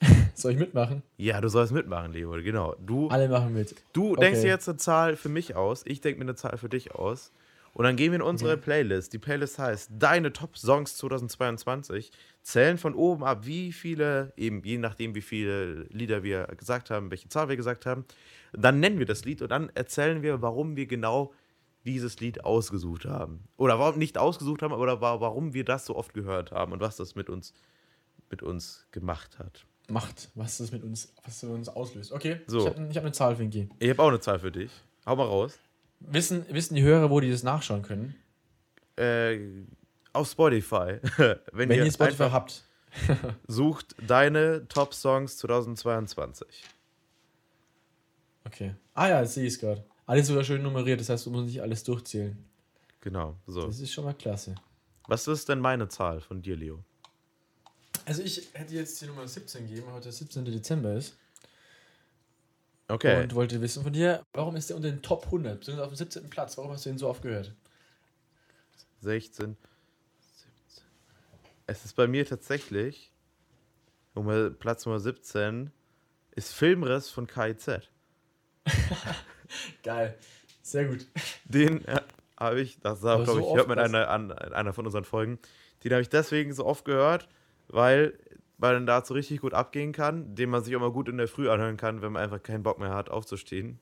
Soll 0.34 0.52
ich 0.52 0.58
mitmachen? 0.58 1.02
Ja, 1.16 1.40
du 1.40 1.48
sollst 1.48 1.72
mitmachen, 1.72 2.12
Leo, 2.12 2.32
genau. 2.42 2.74
Du, 2.84 3.08
Alle 3.08 3.28
machen 3.28 3.54
mit. 3.54 3.74
du 3.92 4.12
Okay. 4.12 4.20
denkst 4.20 4.40
dir 4.40 4.48
jetzt 4.48 4.68
eine 4.68 4.78
Zahl 4.78 5.16
für 5.16 5.28
mich 5.28 5.54
aus, 5.54 5.82
ich 5.86 6.00
denke 6.00 6.18
mir 6.18 6.24
eine 6.24 6.34
Zahl 6.34 6.58
für 6.58 6.68
dich 6.68 6.94
aus. 6.94 7.32
Und 7.74 7.84
dann 7.84 7.96
gehen 7.96 8.12
wir 8.12 8.16
in 8.16 8.22
unsere 8.22 8.56
Playlist. 8.56 9.12
Die 9.12 9.18
Playlist 9.18 9.58
heißt 9.58 9.90
Deine 9.98 10.32
Top-Songs 10.32 10.96
2022. 10.96 12.12
Zählen 12.42 12.78
von 12.78 12.94
oben 12.94 13.24
ab, 13.24 13.46
wie 13.46 13.72
viele, 13.72 14.32
eben 14.36 14.62
je 14.64 14.78
nachdem, 14.78 15.14
wie 15.14 15.20
viele 15.22 15.82
Lieder 15.90 16.22
wir 16.22 16.46
gesagt 16.56 16.90
haben, 16.90 17.10
welche 17.10 17.28
Zahl 17.28 17.48
wir 17.48 17.56
gesagt 17.56 17.84
haben. 17.84 18.04
Dann 18.52 18.78
nennen 18.80 18.98
wir 19.00 19.06
das 19.06 19.24
Lied 19.24 19.42
und 19.42 19.48
dann 19.50 19.70
erzählen 19.74 20.22
wir, 20.22 20.40
warum 20.40 20.76
wir 20.76 20.86
genau 20.86 21.32
dieses 21.84 22.20
Lied 22.20 22.44
ausgesucht 22.44 23.04
haben. 23.06 23.44
Oder 23.56 23.78
warum 23.78 23.98
nicht 23.98 24.16
ausgesucht 24.18 24.62
haben, 24.62 24.72
aber 24.72 25.00
wa- 25.00 25.20
warum 25.20 25.52
wir 25.52 25.64
das 25.64 25.84
so 25.86 25.96
oft 25.96 26.14
gehört 26.14 26.52
haben 26.52 26.72
und 26.72 26.80
was 26.80 26.96
das 26.96 27.14
mit 27.16 27.28
uns, 27.28 27.54
mit 28.30 28.42
uns 28.42 28.86
gemacht 28.92 29.38
hat. 29.38 29.66
Macht, 29.88 30.30
was 30.34 30.58
das 30.58 30.70
mit 30.72 30.82
uns, 30.84 31.12
was 31.24 31.40
das 31.40 31.42
mit 31.50 31.58
uns 31.58 31.68
auslöst. 31.68 32.12
Okay, 32.12 32.40
So. 32.46 32.60
ich 32.60 32.66
habe 32.66 32.88
hab 32.88 33.02
eine 33.02 33.12
Zahl, 33.12 33.36
Finky. 33.36 33.68
Ich 33.80 33.90
habe 33.90 34.02
auch 34.02 34.08
eine 34.08 34.20
Zahl 34.20 34.38
für 34.38 34.52
dich. 34.52 34.70
Hau 35.04 35.16
mal 35.16 35.24
raus. 35.26 35.58
Wissen, 36.08 36.44
wissen 36.50 36.74
die 36.74 36.82
Hörer, 36.82 37.10
wo 37.10 37.20
die 37.20 37.30
das 37.30 37.42
nachschauen 37.42 37.82
können? 37.82 38.14
Äh, 38.96 39.38
auf 40.12 40.30
Spotify. 40.30 40.98
Wenn, 41.16 41.38
Wenn 41.52 41.70
ihr 41.70 41.84
ihr 41.84 41.92
Spotify 41.92 42.30
habt. 42.30 42.64
sucht 43.48 43.96
deine 44.06 44.68
Top-Songs 44.68 45.36
2022. 45.38 46.64
Okay. 48.44 48.74
Ah 48.94 49.08
ja, 49.08 49.20
jetzt 49.20 49.34
sehe 49.34 49.46
ich 49.46 49.54
es 49.54 49.58
gerade. 49.58 49.84
Alles 50.06 50.28
sogar 50.28 50.44
schön 50.44 50.62
nummeriert, 50.62 51.00
das 51.00 51.08
heißt, 51.08 51.26
du 51.26 51.30
musst 51.30 51.46
nicht 51.46 51.62
alles 51.62 51.82
durchzählen. 51.82 52.36
Genau, 53.00 53.36
so. 53.46 53.66
Das 53.66 53.80
ist 53.80 53.92
schon 53.92 54.04
mal 54.04 54.14
klasse. 54.14 54.54
Was 55.08 55.26
ist 55.26 55.48
denn 55.48 55.60
meine 55.60 55.88
Zahl 55.88 56.20
von 56.20 56.40
dir, 56.40 56.56
Leo? 56.56 56.84
Also 58.04 58.22
ich 58.22 58.48
hätte 58.52 58.74
jetzt 58.74 59.00
die 59.00 59.06
Nummer 59.06 59.26
17 59.26 59.66
gegeben, 59.66 59.88
heute 59.92 60.04
der 60.04 60.12
17. 60.12 60.44
Dezember 60.44 60.94
ist. 60.94 61.16
Okay. 62.88 63.22
Und 63.22 63.34
wollte 63.34 63.60
wissen 63.60 63.82
von 63.82 63.92
dir, 63.92 64.22
warum 64.32 64.56
ist 64.56 64.68
der 64.68 64.76
unter 64.76 64.90
den 64.90 65.00
Top 65.00 65.24
100, 65.26 65.60
beziehungsweise 65.60 65.84
auf 65.84 65.92
dem 65.92 65.96
17. 65.96 66.30
Platz? 66.30 66.58
Warum 66.58 66.70
hast 66.70 66.84
du 66.84 66.90
ihn 66.90 66.98
so 66.98 67.08
oft 67.08 67.22
gehört? 67.22 67.52
16, 69.00 69.56
17. 70.18 70.84
Es 71.66 71.84
ist 71.84 71.96
bei 71.96 72.06
mir 72.06 72.26
tatsächlich, 72.26 73.12
Nummer, 74.14 74.50
Platz 74.50 74.84
Nummer 74.84 75.00
17, 75.00 75.70
ist 76.32 76.52
Filmriss 76.52 77.08
von 77.08 77.26
KIZ. 77.26 77.80
Geil. 79.82 80.18
Sehr 80.62 80.86
gut. 80.86 81.06
Den 81.44 81.84
äh, 81.86 82.00
habe 82.38 82.60
ich, 82.60 82.80
das 82.80 83.00
glaube 83.00 83.26
so 83.26 83.38
ich, 83.38 83.54
hört 83.54 83.68
man 83.68 83.78
in 83.78 83.84
einer, 83.84 84.08
an, 84.08 84.30
in 84.30 84.52
einer 84.52 84.72
von 84.72 84.86
unseren 84.86 85.04
Folgen, 85.04 85.38
den 85.84 85.92
habe 85.92 86.02
ich 86.02 86.08
deswegen 86.08 86.52
so 86.52 86.64
oft 86.64 86.84
gehört, 86.84 87.28
weil, 87.68 88.18
weil 88.58 88.74
dann 88.74 88.86
dazu 88.86 89.14
richtig 89.14 89.40
gut 89.40 89.54
abgehen 89.54 89.92
kann, 89.92 90.34
den 90.34 90.50
man 90.50 90.62
sich 90.62 90.74
auch 90.76 90.80
mal 90.80 90.92
gut 90.92 91.08
in 91.08 91.16
der 91.18 91.28
Früh 91.28 91.48
anhören 91.50 91.76
kann, 91.76 92.02
wenn 92.02 92.12
man 92.12 92.22
einfach 92.22 92.42
keinen 92.42 92.62
Bock 92.62 92.78
mehr 92.78 92.94
hat, 92.94 93.10
aufzustehen. 93.10 93.80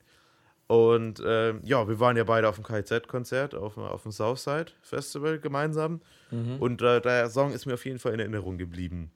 Und 0.67 1.21
ähm, 1.25 1.59
ja, 1.63 1.87
wir 1.87 1.99
waren 1.99 2.15
ja 2.17 2.23
beide 2.23 2.47
auf 2.49 2.55
dem 2.55 2.63
KIZ-Konzert, 2.63 3.53
auf, 3.53 3.75
dem- 3.75 3.83
auf 3.83 4.03
dem 4.03 4.11
Southside 4.11 4.71
Festival 4.81 5.39
gemeinsam. 5.39 6.01
Mhm. 6.31 6.55
Und 6.59 6.81
äh, 6.81 7.01
der 7.01 7.29
Song 7.29 7.51
ist 7.51 7.65
mir 7.65 7.73
auf 7.75 7.85
jeden 7.85 7.99
Fall 7.99 8.13
in 8.13 8.19
Erinnerung 8.19 8.57
geblieben. 8.57 9.11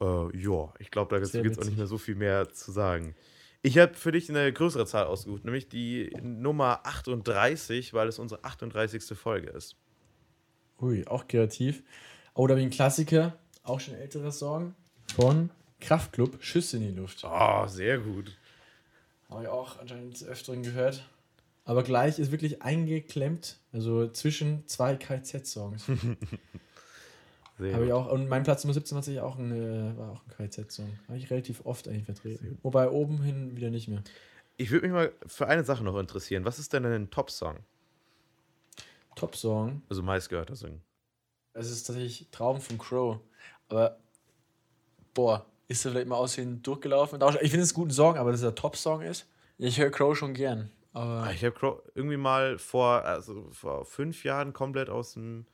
Äh, 0.00 0.36
ja, 0.36 0.72
ich 0.78 0.90
glaube, 0.90 1.14
da 1.14 1.20
gibt 1.20 1.34
es 1.52 1.58
auch 1.58 1.64
nicht 1.64 1.76
mehr 1.76 1.86
so 1.86 1.98
viel 1.98 2.14
mehr 2.16 2.48
zu 2.48 2.72
sagen. 2.72 3.14
Ich 3.60 3.78
habe 3.78 3.94
für 3.94 4.10
dich 4.10 4.28
eine 4.28 4.52
größere 4.52 4.86
Zahl 4.86 5.04
ausgesucht, 5.04 5.44
nämlich 5.44 5.68
die 5.68 6.10
Nummer 6.20 6.80
38, 6.84 7.92
weil 7.94 8.08
es 8.08 8.18
unsere 8.18 8.42
38. 8.42 9.16
Folge 9.16 9.50
ist. 9.50 9.76
Ui, 10.80 11.06
auch 11.06 11.28
kreativ. 11.28 11.84
Oh, 12.34 12.46
da 12.48 12.52
habe 12.52 12.60
ich 12.60 12.64
einen 12.64 12.72
Klassiker, 12.72 13.38
auch 13.62 13.80
schon 13.80 13.94
älterer 13.94 14.32
Song 14.32 14.74
von 15.14 15.50
Kraftklub, 15.80 16.42
Schüsse 16.42 16.76
in 16.76 16.82
die 16.82 17.00
Luft. 17.00 17.24
Oh, 17.24 17.66
sehr 17.66 17.98
gut. 17.98 18.36
Habe 19.28 19.42
ich 19.44 19.48
auch 19.48 19.78
anscheinend 19.78 20.14
des 20.14 20.24
Öfteren 20.24 20.62
gehört. 20.62 21.08
Aber 21.64 21.82
gleich 21.82 22.18
ist 22.18 22.32
wirklich 22.32 22.62
eingeklemmt, 22.62 23.58
also 23.72 24.08
zwischen 24.08 24.66
zwei 24.66 24.96
KZ-Songs. 24.96 25.88
Habe 27.58 27.86
ich 27.86 27.92
auch, 27.92 28.10
und 28.10 28.28
mein 28.28 28.42
Platz 28.42 28.64
Nummer 28.64 28.74
17 28.74 28.98
hatte 28.98 29.12
ich 29.12 29.20
auch 29.20 29.38
ein, 29.38 29.96
war 29.96 30.12
auch 30.12 30.22
ein 30.26 30.48
KZ-Song. 30.48 30.98
Habe 31.06 31.18
ich 31.18 31.30
relativ 31.30 31.64
oft 31.64 31.86
eigentlich 31.86 32.06
vertreten. 32.06 32.58
Wobei 32.62 32.90
oben 32.90 33.22
hin 33.22 33.56
wieder 33.56 33.70
nicht 33.70 33.86
mehr. 33.86 34.02
Ich 34.56 34.70
würde 34.72 34.88
mich 34.88 34.94
mal 34.94 35.12
für 35.26 35.46
eine 35.46 35.62
Sache 35.62 35.84
noch 35.84 35.96
interessieren. 35.96 36.44
Was 36.44 36.58
ist 36.58 36.72
denn 36.72 36.84
ein 36.84 37.10
Top-Song? 37.10 37.58
Top-Song? 39.14 39.82
Also 39.88 40.02
meistgehörter 40.02 40.56
Song. 40.56 40.80
Es 41.52 41.70
ist 41.70 41.84
tatsächlich 41.84 42.28
Traum 42.32 42.60
von 42.60 42.78
Crow. 42.78 43.20
Aber, 43.72 43.96
boah, 45.14 45.46
ist 45.68 45.84
er 45.86 45.92
vielleicht 45.92 46.06
mal 46.08 46.16
aussehen 46.16 46.62
durchgelaufen? 46.62 47.18
Ich 47.40 47.50
finde 47.50 47.64
es 47.64 47.70
einen 47.70 47.74
guten 47.74 47.90
Song, 47.90 48.16
aber 48.18 48.30
dass 48.32 48.42
er 48.42 48.54
Top-Song 48.54 49.00
ist. 49.00 49.26
Ich 49.56 49.78
höre 49.80 49.90
Crow 49.90 50.14
schon 50.16 50.34
gern. 50.34 50.70
Aber 50.92 51.24
Ah, 51.26 51.32
Ich 51.32 51.42
habe 51.42 51.54
Crow 51.54 51.80
irgendwie 51.94 52.18
mal 52.18 52.58
vor, 52.58 53.02
also 53.04 53.48
vor 53.50 53.86
fünf 53.86 54.24
Jahren 54.24 54.52
komplett 54.52 54.90
aus 54.90 55.14
dem. 55.14 55.46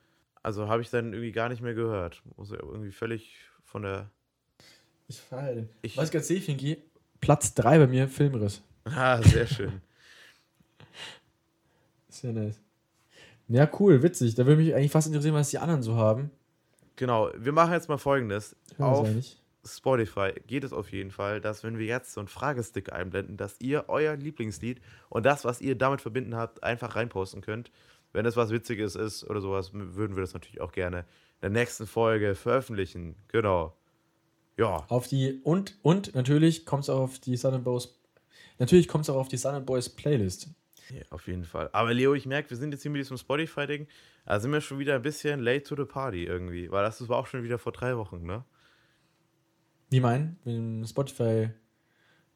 Also 0.43 0.67
habe 0.67 0.81
ich 0.81 0.89
dann 0.89 1.13
irgendwie 1.13 1.31
gar 1.31 1.47
nicht 1.47 1.61
mehr 1.61 1.73
gehört. 1.73 2.21
Muss 2.35 2.51
ja 2.51 2.57
irgendwie 2.57 2.91
völlig 2.91 3.37
von 3.63 3.83
der. 3.83 4.09
ich 5.07 5.21
feiere 5.21 5.55
den. 5.55 5.69
Ich- 5.81 5.95
Was 5.95 6.11
gerade 6.11 6.25
sehe, 6.25 6.41
Finki, 6.41 6.83
Platz 7.21 7.53
3 7.53 7.77
bei 7.79 7.87
mir, 7.87 8.07
Filmriss. 8.09 8.61
Ah, 8.85 9.21
sehr 9.21 9.45
schön. 9.47 9.81
Sehr 12.09 12.33
nice. 12.33 12.59
Ja, 13.47 13.69
cool, 13.79 14.01
witzig. 14.03 14.35
Da 14.35 14.45
würde 14.45 14.61
mich 14.61 14.73
eigentlich 14.75 14.91
fast 14.91 15.07
interessieren, 15.07 15.35
was 15.35 15.49
die 15.51 15.57
anderen 15.59 15.83
so 15.83 15.95
haben. 15.95 16.31
Genau, 16.99 17.31
wir 17.35 17.53
machen 17.53 17.73
jetzt 17.73 17.89
mal 17.89 17.97
folgendes. 17.97 18.55
Auf. 18.77 19.07
Spotify 19.65 20.31
geht 20.47 20.63
es 20.63 20.73
auf 20.73 20.91
jeden 20.91 21.11
Fall, 21.11 21.41
dass 21.41 21.63
wenn 21.63 21.77
wir 21.77 21.85
jetzt 21.85 22.13
so 22.13 22.21
einen 22.21 22.27
Fragestick 22.27 22.93
einblenden, 22.93 23.37
dass 23.37 23.59
ihr 23.59 23.85
euer 23.87 24.15
Lieblingslied 24.15 24.81
und 25.09 25.25
das, 25.25 25.43
was 25.43 25.61
ihr 25.61 25.75
damit 25.75 26.01
verbinden 26.01 26.35
habt, 26.35 26.63
einfach 26.63 26.95
reinposten 26.95 27.41
könnt. 27.41 27.71
Wenn 28.11 28.25
es 28.25 28.35
was 28.35 28.51
Witziges 28.51 28.95
ist 28.95 29.23
oder 29.29 29.41
sowas, 29.41 29.71
würden 29.73 30.15
wir 30.15 30.21
das 30.21 30.33
natürlich 30.33 30.61
auch 30.61 30.71
gerne 30.71 30.99
in 30.99 31.41
der 31.41 31.49
nächsten 31.51 31.87
Folge 31.87 32.35
veröffentlichen. 32.35 33.15
Genau. 33.27 33.75
Ja. 34.57 34.85
Auf 34.89 35.07
die, 35.07 35.39
und, 35.43 35.77
und 35.83 36.15
natürlich 36.15 36.65
kommt 36.65 36.83
es 36.83 36.89
auch 36.89 37.01
auf 37.01 37.19
die 37.19 37.37
Sun 37.37 37.63
Boys, 37.63 37.99
natürlich 38.57 38.87
kommt 38.87 39.03
es 39.03 39.09
auch 39.09 39.17
auf 39.17 39.27
die 39.27 39.37
Sun 39.37 39.65
Boys 39.65 39.89
Playlist. 39.89 40.49
Ja, 40.91 41.01
auf 41.11 41.27
jeden 41.27 41.43
Fall. 41.43 41.69
Aber 41.71 41.93
Leo, 41.93 42.13
ich 42.13 42.25
merke, 42.25 42.49
wir 42.49 42.57
sind 42.57 42.71
jetzt 42.71 42.81
hier 42.81 42.91
mit 42.91 42.99
diesem 43.01 43.17
Spotify-Ding. 43.17 43.87
Da 44.25 44.39
sind 44.39 44.51
wir 44.51 44.61
schon 44.61 44.79
wieder 44.79 44.95
ein 44.95 45.01
bisschen 45.01 45.39
late 45.39 45.63
to 45.63 45.75
the 45.75 45.85
party 45.85 46.25
irgendwie. 46.25 46.71
Weil 46.71 46.83
das 46.83 47.07
war 47.07 47.17
auch 47.17 47.27
schon 47.27 47.43
wieder 47.43 47.59
vor 47.59 47.71
drei 47.71 47.95
Wochen, 47.97 48.25
ne? 48.25 48.43
Wie 49.89 49.99
mein? 49.99 50.37
Mit 50.43 50.55
dem 50.55 50.85
Spotify 50.85 51.49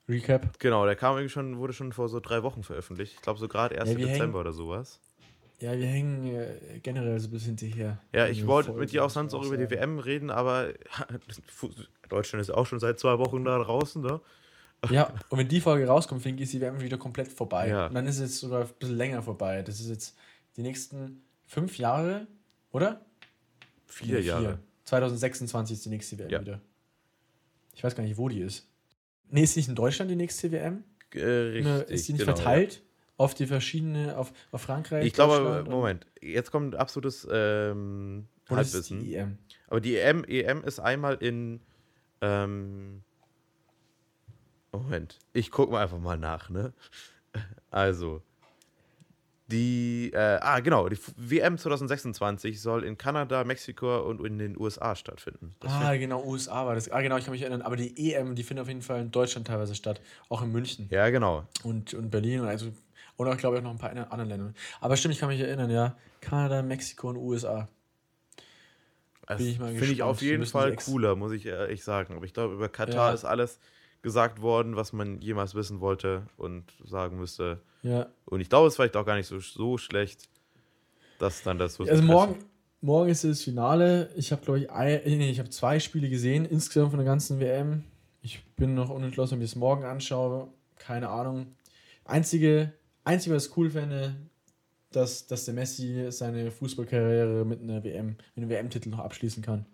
Recap. 0.09 0.59
Genau, 0.59 0.85
der 0.85 0.95
kam 0.95 1.15
irgendwie 1.15 1.29
schon, 1.29 1.57
wurde 1.57 1.73
schon 1.73 1.93
vor 1.93 2.09
so 2.09 2.19
drei 2.19 2.43
Wochen 2.43 2.63
veröffentlicht. 2.63 3.13
Ich 3.15 3.21
glaube 3.21 3.39
so 3.39 3.47
gerade 3.47 3.79
1. 3.79 3.89
Ja, 3.91 3.95
Dezember 3.95 4.23
hängen- 4.23 4.35
oder 4.35 4.51
sowas. 4.53 4.99
Ja, 5.59 5.77
wir 5.77 5.85
hängen 5.85 6.25
äh, 6.25 6.79
generell 6.81 7.19
so 7.19 7.29
ein 7.29 7.31
bisschen 7.31 7.57
hinterher. 7.57 7.99
Ja, 8.11 8.27
ich 8.27 8.39
Also 8.39 8.47
wollte 8.47 8.73
mit 8.73 8.91
dir 8.91 9.05
auch 9.05 9.09
sonst 9.09 9.33
auch 9.33 9.45
über 9.45 9.55
die. 9.55 9.69
WM 9.69 9.99
reden, 9.99 10.29
aber 10.29 10.73
Deutschland 12.09 12.41
ist 12.41 12.49
auch 12.49 12.65
schon 12.65 12.79
seit 12.79 12.99
zwei 12.99 13.17
Wochen 13.17 13.45
da 13.45 13.57
draußen, 13.59 14.01
ne? 14.01 14.19
Ja, 14.89 15.13
und 15.29 15.37
wenn 15.37 15.47
die 15.47 15.61
Folge 15.61 15.87
rauskommt, 15.87 16.21
finde 16.21 16.43
ich, 16.43 16.47
ist 16.49 16.53
die 16.53 16.61
WM 16.61 16.81
wieder 16.81 16.97
komplett 16.97 17.29
vorbei. 17.31 17.69
Ja. 17.69 17.87
Und 17.87 17.95
dann 17.95 18.05
ist 18.07 18.19
es 18.19 18.39
sogar 18.39 18.61
ein 18.63 18.69
bisschen 18.79 18.97
länger 18.97 19.21
vorbei. 19.21 19.61
Das 19.61 19.79
ist 19.79 19.89
jetzt 19.89 20.17
die 20.57 20.61
nächsten 20.61 21.21
fünf 21.47 21.77
Jahre, 21.77 22.27
oder? 22.71 23.05
Vier 23.87 24.19
Nee, 24.19 24.25
Jahre. 24.25 24.59
2026 24.85 25.77
ist 25.77 25.85
die 25.85 25.89
nächste 25.89 26.19
WM 26.19 26.29
Ja. 26.29 26.41
wieder. 26.41 26.61
Ich 27.75 27.83
weiß 27.83 27.95
gar 27.95 28.03
nicht, 28.03 28.17
wo 28.17 28.27
die 28.29 28.39
ist. 28.41 28.67
Nee, 29.29 29.43
ist 29.43 29.55
nicht 29.55 29.67
in 29.69 29.75
Deutschland 29.75 30.11
die 30.11 30.15
nächste 30.15 30.51
WM? 30.51 30.83
Äh, 31.13 31.61
Ne, 31.61 31.79
richtig. 31.79 31.95
ist 31.95 32.07
die 32.07 32.13
nicht 32.13 32.25
genau, 32.25 32.35
verteilt 32.35 32.81
auf 33.17 33.33
die 33.35 33.45
verschiedene, 33.47 34.17
auf, 34.17 34.33
auf 34.51 34.61
Ja. 34.61 34.65
Frankreich? 34.67 35.05
Ich 35.05 35.13
glaube, 35.13 35.63
Moment, 35.69 36.05
jetzt 36.21 36.51
kommt 36.51 36.75
absolutes 36.75 37.27
ähm, 37.31 38.27
Halbwissen. 38.49 38.99
die 38.99 39.15
EM? 39.15 39.37
Aber 39.67 39.79
die 39.79 39.95
EM, 39.97 40.23
EM 40.25 40.63
ist 40.63 40.79
einmal 40.79 41.15
in. 41.15 41.61
Ähm, 42.21 43.03
Moment, 44.73 45.19
ich 45.33 45.51
gucke 45.51 45.71
mal 45.71 45.83
einfach 45.83 45.99
mal 45.99 46.17
nach, 46.17 46.49
ne? 46.49 46.73
Also, 47.71 48.21
die. 49.47 50.11
Äh, 50.13 50.39
ah, 50.41 50.59
genau, 50.59 50.89
die 50.89 50.97
WM 51.17 51.57
2026 51.57 52.61
soll 52.61 52.83
in 52.83 52.97
Kanada, 52.97 53.43
Mexiko 53.43 54.01
und 54.01 54.25
in 54.25 54.39
den 54.39 54.59
USA 54.59 54.95
stattfinden. 54.95 55.55
Das 55.59 55.71
Ah, 55.73 55.95
genau, 55.95 56.23
USA 56.23 56.65
war 56.65 56.75
das. 56.75 56.89
Ah, 56.91 57.01
genau, 57.01 57.17
ich 57.17 57.25
kann 57.25 57.33
mich 57.33 57.41
erinnern. 57.41 57.61
Aber 57.61 57.75
die 57.75 58.11
EM, 58.13 58.35
die 58.35 58.43
findet 58.43 58.63
auf 58.63 58.67
jeden 58.67 58.81
Fall 58.81 59.01
in 59.01 59.11
Deutschland 59.11 59.47
teilweise 59.47 59.75
statt. 59.75 60.01
Auch 60.29 60.41
in 60.41 60.51
München 60.51 60.87
ja, 60.89 61.09
genau. 61.09 61.45
und, 61.63 61.93
und 61.93 62.09
Berlin 62.09 62.41
und 62.41 62.47
also. 62.47 62.71
Und 63.15 63.27
auch, 63.27 63.37
glaube 63.37 63.55
ich, 63.57 63.59
auch 63.61 63.65
noch 63.65 63.71
ein 63.71 63.77
paar 63.77 63.91
anderen 63.91 64.27
Ländern. 64.27 64.55
Aber 64.81 64.97
stimmt, 64.97 65.13
ich 65.13 65.19
kann 65.19 65.29
mich 65.29 65.39
erinnern, 65.39 65.69
ja. 65.69 65.95
Kanada, 66.19 66.63
Mexiko 66.63 67.09
und 67.09 67.17
USA. 67.17 67.67
Bin 69.27 69.55
Finde 69.55 69.85
ich 69.85 70.01
auf 70.01 70.21
jeden 70.21 70.45
Fall 70.47 70.75
cooler, 70.75 71.15
muss 71.15 71.31
ich 71.31 71.45
ehrlich 71.45 71.83
sagen. 71.83 72.15
Aber 72.15 72.25
ich 72.25 72.33
glaube, 72.33 72.55
über 72.55 72.69
Katar 72.69 73.09
Ja. 73.09 73.13
ist 73.13 73.23
alles 73.23 73.59
gesagt 74.03 74.41
worden, 74.41 74.75
was 74.75 74.93
man 74.93 75.19
jemals 75.21 75.55
wissen 75.55 75.79
wollte 75.79 76.27
und 76.37 76.65
sagen 76.85 77.17
müsste. 77.17 77.61
Ja. 77.81 78.07
Und 78.25 78.41
ich 78.41 78.49
glaube, 78.49 78.67
es 78.67 78.73
ist 78.73 78.75
vielleicht 78.75 78.97
auch 78.97 79.05
gar 79.05 79.15
nicht 79.15 79.27
so, 79.27 79.39
so 79.39 79.77
schlecht, 79.77 80.29
dass 81.17 81.41
dann 81.41 81.57
das 81.57 81.75
so 81.75 81.85
Also 81.85 82.03
morgen, 82.03 82.35
morgen 82.81 83.09
ist 83.09 83.23
das 83.23 83.41
Finale. 83.41 84.11
Ich 84.15 84.31
habe, 84.31 84.43
glaube 84.43 84.59
ich, 84.59 84.69
ein, 84.69 85.01
nee, 85.05 85.31
ich 85.31 85.39
habe 85.39 85.49
zwei 85.49 85.79
Spiele 85.79 86.09
gesehen, 86.09 86.45
insgesamt 86.45 86.91
von 86.91 86.99
der 86.99 87.05
ganzen 87.05 87.39
WM. 87.39 87.83
Ich 88.21 88.45
bin 88.55 88.75
noch 88.75 88.89
unentschlossen, 88.89 89.35
ob 89.35 89.39
ich 89.39 89.51
es 89.51 89.55
morgen 89.55 89.85
anschaue. 89.85 90.49
Keine 90.77 91.09
Ahnung. 91.09 91.55
Einzige, 92.03 92.73
einzige 93.05 93.35
was 93.35 93.47
ich 93.47 93.57
cool 93.57 93.69
fände, 93.69 94.15
dass, 94.91 95.27
dass 95.27 95.45
der 95.45 95.53
Messi 95.53 96.07
seine 96.09 96.51
Fußballkarriere 96.51 97.45
mit 97.45 97.61
einer 97.61 97.83
WM, 97.83 98.17
mit 98.35 98.37
einem 98.37 98.49
WM-Titel 98.49 98.89
noch 98.89 98.99
abschließen 98.99 99.41
kann. 99.41 99.65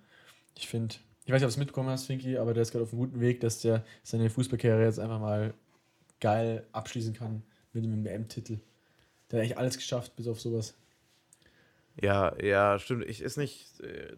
Ich 0.56 0.68
finde, 0.68 0.96
ich 1.30 1.34
weiß 1.34 1.42
nicht, 1.42 1.46
ob 1.46 1.50
du 1.50 1.54
es 1.54 1.58
mitbekommen 1.58 1.90
hast, 1.90 2.08
Finky, 2.08 2.40
aber 2.40 2.56
der 2.56 2.64
ist 2.64 2.72
gerade 2.72 2.86
auf 2.86 2.92
einem 2.92 3.02
guten 3.02 3.20
Weg, 3.20 3.40
dass 3.40 3.62
der 3.62 3.86
seine 4.02 4.32
Fußballkarriere 4.32 4.86
jetzt 4.86 4.98
einfach 4.98 5.20
mal 5.20 5.54
geil 6.20 6.66
abschließen 6.72 7.14
kann 7.14 7.44
mit 7.72 7.84
einem 7.84 8.04
WM-Titel. 8.04 8.58
Der 9.30 9.38
hat 9.38 9.44
eigentlich 9.44 9.58
alles 9.60 9.78
geschafft, 9.78 10.16
bis 10.16 10.28
auf 10.28 10.42
sowas. 10.42 10.74
Ja, 12.02 12.36
ja, 12.42 12.80
stimmt. 12.80 13.06
Ich 13.06 13.22
ist 13.22 13.38
nicht. 13.38 13.80
Äh, 13.82 14.16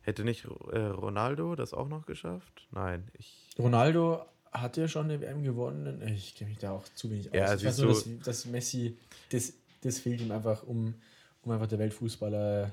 hätte 0.00 0.24
nicht 0.24 0.44
äh, 0.72 0.78
Ronaldo 0.78 1.54
das 1.54 1.72
auch 1.72 1.86
noch 1.86 2.04
geschafft? 2.04 2.66
Nein, 2.72 3.06
ich. 3.16 3.50
Ronaldo 3.56 4.26
hat 4.50 4.76
ja 4.78 4.88
schon 4.88 5.04
eine 5.04 5.20
WM 5.20 5.44
gewonnen. 5.44 6.02
Ich 6.08 6.34
kenne 6.34 6.50
mich 6.50 6.58
da 6.58 6.72
auch 6.72 6.84
zu 6.96 7.12
wenig 7.12 7.28
aus. 7.28 7.36
Ja, 7.36 7.54
ich 7.54 7.64
weiß 7.64 7.78
nur, 7.78 7.90
dass, 7.90 8.04
dass 8.24 8.46
Messi, 8.46 8.98
das, 9.30 9.52
das 9.82 10.00
fehlt 10.00 10.20
ihm 10.20 10.32
einfach, 10.32 10.64
um, 10.64 10.94
um 11.42 11.52
einfach 11.52 11.68
der 11.68 11.78
Weltfußballer 11.78 12.72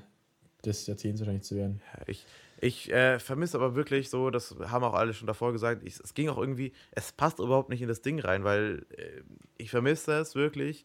des 0.64 0.88
Jahrzehnts 0.88 1.20
wahrscheinlich 1.20 1.44
zu 1.44 1.54
werden. 1.54 1.80
Ja, 1.96 2.02
ich 2.08 2.26
ich 2.60 2.90
äh, 2.92 3.18
vermisse 3.18 3.56
aber 3.56 3.74
wirklich 3.74 4.10
so, 4.10 4.30
das 4.30 4.54
haben 4.68 4.84
auch 4.84 4.94
alle 4.94 5.14
schon 5.14 5.26
davor 5.26 5.52
gesagt, 5.52 5.82
ich, 5.84 5.98
es 5.98 6.12
ging 6.14 6.28
auch 6.28 6.38
irgendwie, 6.38 6.72
es 6.90 7.12
passt 7.12 7.38
überhaupt 7.38 7.70
nicht 7.70 7.80
in 7.82 7.88
das 7.88 8.02
Ding 8.02 8.20
rein, 8.20 8.44
weil 8.44 8.86
äh, 8.96 9.22
ich 9.56 9.70
vermisse 9.70 10.12
es 10.12 10.34
wirklich. 10.34 10.84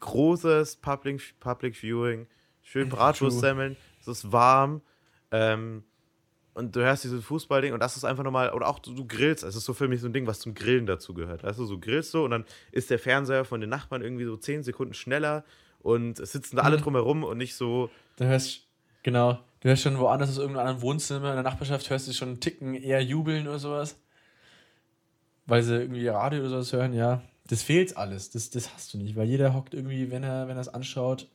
Großes 0.00 0.76
Public, 0.76 1.34
Public 1.40 1.76
Viewing, 1.76 2.26
schön 2.62 2.88
Bratwurstsemmeln, 2.90 3.76
es 4.00 4.08
ist 4.08 4.32
warm 4.32 4.82
ähm, 5.30 5.82
und 6.52 6.76
du 6.76 6.80
hörst 6.80 7.04
dieses 7.04 7.24
Fußballding 7.24 7.72
und 7.72 7.80
das 7.80 7.96
ist 7.96 8.04
einfach 8.04 8.22
nochmal, 8.22 8.52
oder 8.52 8.68
auch 8.68 8.78
du, 8.78 8.94
du 8.94 9.06
grillst, 9.06 9.42
es 9.44 9.56
ist 9.56 9.64
so 9.64 9.72
für 9.72 9.88
mich 9.88 10.00
so 10.00 10.06
ein 10.08 10.12
Ding, 10.12 10.26
was 10.26 10.40
zum 10.40 10.54
Grillen 10.54 10.86
dazu 10.86 11.14
gehört. 11.14 11.42
Weißt 11.42 11.58
du, 11.58 11.64
so 11.64 11.78
grillst 11.78 12.12
du 12.14 12.24
und 12.24 12.30
dann 12.32 12.44
ist 12.70 12.90
der 12.90 12.98
Fernseher 12.98 13.44
von 13.44 13.60
den 13.60 13.70
Nachbarn 13.70 14.02
irgendwie 14.02 14.24
so 14.24 14.36
10 14.36 14.62
Sekunden 14.62 14.94
schneller 14.94 15.44
und 15.80 16.18
es 16.20 16.32
sitzen 16.32 16.56
da 16.56 16.62
alle 16.62 16.76
Mhm. 16.76 16.82
drumherum 16.82 17.24
und 17.24 17.38
nicht 17.38 17.54
so, 17.56 17.90
Du 18.16 18.24
hörst, 18.26 18.66
genau, 19.02 19.40
du 19.64 19.70
hörst 19.70 19.82
schon 19.82 19.98
woanders 19.98 20.28
aus 20.28 20.36
irgendeinem 20.36 20.66
anderen 20.66 20.82
Wohnzimmer 20.82 21.30
in 21.30 21.36
der 21.36 21.42
Nachbarschaft, 21.42 21.88
hörst 21.88 22.06
du 22.06 22.12
schon 22.12 22.28
einen 22.28 22.40
Ticken 22.40 22.74
eher 22.74 23.02
jubeln 23.02 23.48
oder 23.48 23.58
sowas. 23.58 23.96
Weil 25.46 25.62
sie 25.62 25.76
irgendwie 25.76 26.06
Radio 26.06 26.40
oder 26.40 26.50
sowas 26.50 26.72
hören, 26.72 26.92
ja. 26.92 27.22
Das 27.48 27.62
fehlt 27.62 27.96
alles. 27.96 28.30
Das, 28.30 28.50
das 28.50 28.72
hast 28.74 28.92
du 28.92 28.98
nicht, 28.98 29.16
weil 29.16 29.26
jeder 29.26 29.54
hockt 29.54 29.74
irgendwie, 29.74 30.10
wenn 30.10 30.22
er 30.22 30.48
wenn 30.48 30.56
es 30.58 30.68
anschaut, 30.68 31.28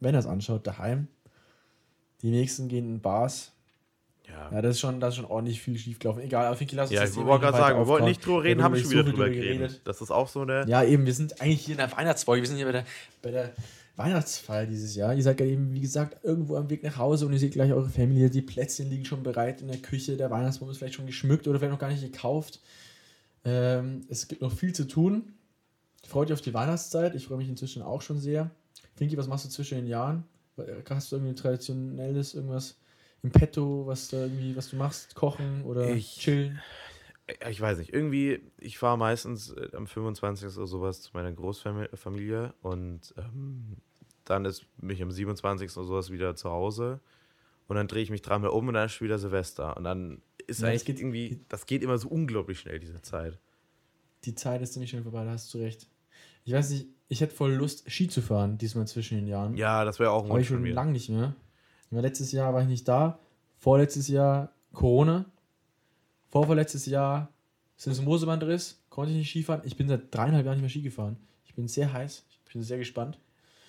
wenn 0.00 0.14
er 0.14 0.20
es 0.20 0.26
anschaut, 0.26 0.66
daheim. 0.66 1.08
Die 2.22 2.30
nächsten 2.30 2.68
gehen 2.68 2.88
in 2.88 3.00
Bars. 3.00 3.52
ja, 4.28 4.50
Ja, 4.52 4.62
das 4.62 4.76
ist 4.76 4.80
schon, 4.80 5.00
das 5.00 5.10
ist 5.10 5.16
schon 5.16 5.24
ordentlich 5.24 5.60
viel 5.60 5.76
schiefgelaufen. 5.76 6.22
Egal, 6.22 6.52
auf 6.52 6.60
jeden 6.60 6.70
Fall 6.70 6.76
lass 6.76 6.90
uns 6.90 6.98
Ja, 6.98 7.04
ich 7.04 7.16
wollte 7.16 7.46
gerade 7.46 7.58
sagen, 7.58 7.78
wir 7.80 7.86
wollten 7.88 8.06
nicht 8.06 8.24
drüber 8.24 8.44
reden, 8.44 8.62
haben 8.62 8.66
haben 8.66 8.74
wir 8.74 8.80
schon 8.80 8.90
wieder 8.90 9.04
so 9.04 9.10
drüber 9.10 9.24
drüber 9.26 9.36
geredet. 9.36 9.80
Das 9.84 10.00
ist 10.00 10.12
auch 10.12 10.28
so 10.28 10.42
eine. 10.42 10.64
Ja, 10.68 10.84
eben, 10.84 11.04
wir 11.04 11.14
sind 11.14 11.40
eigentlich 11.40 11.64
hier 11.64 11.72
in 11.72 11.78
der 11.78 11.90
Weihnachtsfolge. 11.90 12.42
Wir 12.42 12.48
sind 12.48 12.58
hier 12.58 12.66
bei 12.66 12.72
der, 12.72 12.84
bei 13.22 13.30
der 13.32 13.52
Weihnachtsfeier 14.04 14.66
dieses 14.66 14.94
Jahr. 14.94 15.14
Ihr 15.14 15.22
seid 15.22 15.40
ja 15.40 15.46
eben, 15.46 15.72
wie 15.72 15.80
gesagt, 15.80 16.24
irgendwo 16.24 16.56
am 16.56 16.68
Weg 16.70 16.82
nach 16.82 16.96
Hause 16.96 17.26
und 17.26 17.32
ihr 17.32 17.38
seht 17.38 17.52
gleich 17.52 17.72
eure 17.72 17.88
Familie. 17.88 18.30
Die 18.30 18.42
Plätzchen 18.42 18.88
liegen 18.90 19.04
schon 19.04 19.22
bereit 19.22 19.60
in 19.60 19.68
der 19.68 19.78
Küche. 19.78 20.16
Der 20.16 20.30
Weihnachtsbaum 20.30 20.70
ist 20.70 20.78
vielleicht 20.78 20.94
schon 20.94 21.06
geschmückt 21.06 21.46
oder 21.48 21.58
vielleicht 21.58 21.72
noch 21.72 21.78
gar 21.78 21.90
nicht 21.90 22.02
gekauft. 22.02 22.60
Ähm, 23.44 24.04
es 24.08 24.28
gibt 24.28 24.42
noch 24.42 24.52
viel 24.52 24.72
zu 24.74 24.86
tun. 24.86 25.34
Freut 26.06 26.28
euch 26.28 26.34
auf 26.34 26.40
die 26.40 26.54
Weihnachtszeit. 26.54 27.14
Ich 27.14 27.26
freue 27.26 27.38
mich 27.38 27.48
inzwischen 27.48 27.82
auch 27.82 28.02
schon 28.02 28.18
sehr. 28.18 28.50
Finki, 28.96 29.16
was 29.16 29.28
machst 29.28 29.44
du 29.44 29.48
zwischen 29.48 29.76
den 29.78 29.86
Jahren? 29.86 30.24
Hast 30.88 31.10
du 31.12 31.16
irgendwie 31.16 31.34
traditionelles, 31.34 32.34
irgendwas 32.34 32.76
im 33.22 33.30
Petto, 33.30 33.86
was 33.86 34.08
da 34.08 34.18
irgendwie, 34.22 34.54
was 34.56 34.68
du 34.70 34.76
machst? 34.76 35.14
Kochen 35.14 35.62
oder 35.64 35.88
Ich- 35.90 36.16
chillen? 36.18 36.60
ich 37.48 37.60
weiß 37.60 37.78
nicht, 37.78 37.94
irgendwie, 37.94 38.40
ich 38.58 38.78
fahre 38.78 38.98
meistens 38.98 39.50
äh, 39.52 39.68
am 39.74 39.86
25. 39.86 40.56
oder 40.56 40.66
sowas 40.66 41.00
zu 41.02 41.10
meiner 41.14 41.32
Großfamilie 41.32 42.52
und 42.62 43.14
ähm, 43.16 43.76
dann 44.32 44.44
ist 44.44 44.66
mich 44.80 45.02
am 45.02 45.10
27. 45.10 45.76
oder 45.76 45.86
sowas 45.86 46.10
wieder 46.10 46.34
zu 46.34 46.50
Hause 46.50 47.00
und 47.68 47.76
dann 47.76 47.86
drehe 47.86 48.02
ich 48.02 48.10
mich 48.10 48.22
dreimal 48.22 48.50
um 48.50 48.68
und 48.68 48.74
dann 48.74 48.86
ist 48.86 49.00
wieder 49.00 49.18
Silvester 49.18 49.76
und 49.76 49.84
dann 49.84 50.22
ist 50.46 50.64
eigentlich 50.64 50.84
das 50.84 50.98
irgendwie, 50.98 51.44
das 51.48 51.66
geht 51.66 51.82
immer 51.82 51.98
so 51.98 52.08
unglaublich 52.08 52.58
schnell, 52.58 52.80
diese 52.80 53.00
Zeit. 53.02 53.38
Die 54.24 54.34
Zeit 54.34 54.62
ist 54.62 54.72
ziemlich 54.72 54.90
schnell 54.90 55.02
vorbei, 55.02 55.24
da 55.24 55.30
hast 55.30 55.52
du 55.52 55.58
recht. 55.58 55.86
Ich 56.44 56.52
weiß 56.52 56.70
nicht, 56.70 56.86
ich 57.08 57.20
hätte 57.20 57.34
voll 57.34 57.52
Lust, 57.52 57.90
Ski 57.90 58.08
zu 58.08 58.22
fahren, 58.22 58.58
diesmal 58.58 58.86
zwischen 58.86 59.16
den 59.16 59.26
Jahren. 59.26 59.56
Ja, 59.56 59.84
das 59.84 59.98
wäre 59.98 60.10
auch 60.10 60.24
ein 60.24 60.30
Aber 60.30 60.40
ich 60.40 60.48
schon 60.48 60.64
lange 60.64 60.92
nicht 60.92 61.08
mehr. 61.08 61.34
Letztes 61.90 62.32
Jahr 62.32 62.54
war 62.54 62.62
ich 62.62 62.68
nicht 62.68 62.88
da, 62.88 63.18
vorletztes 63.58 64.08
Jahr 64.08 64.52
Corona, 64.72 65.26
vorvorletztes 66.30 66.86
Jahr 66.86 67.28
Syndesmosebandriss, 67.76 68.82
konnte 68.88 69.12
ich 69.12 69.18
nicht 69.18 69.30
Skifahren. 69.30 69.62
Ich 69.64 69.76
bin 69.76 69.88
seit 69.88 70.14
dreieinhalb 70.14 70.46
Jahren 70.46 70.56
nicht 70.56 70.62
mehr 70.62 70.70
Ski 70.70 70.82
gefahren. 70.82 71.18
Ich 71.44 71.54
bin 71.54 71.68
sehr 71.68 71.92
heiß, 71.92 72.24
ich 72.30 72.52
bin 72.52 72.62
sehr 72.62 72.78
gespannt. 72.78 73.18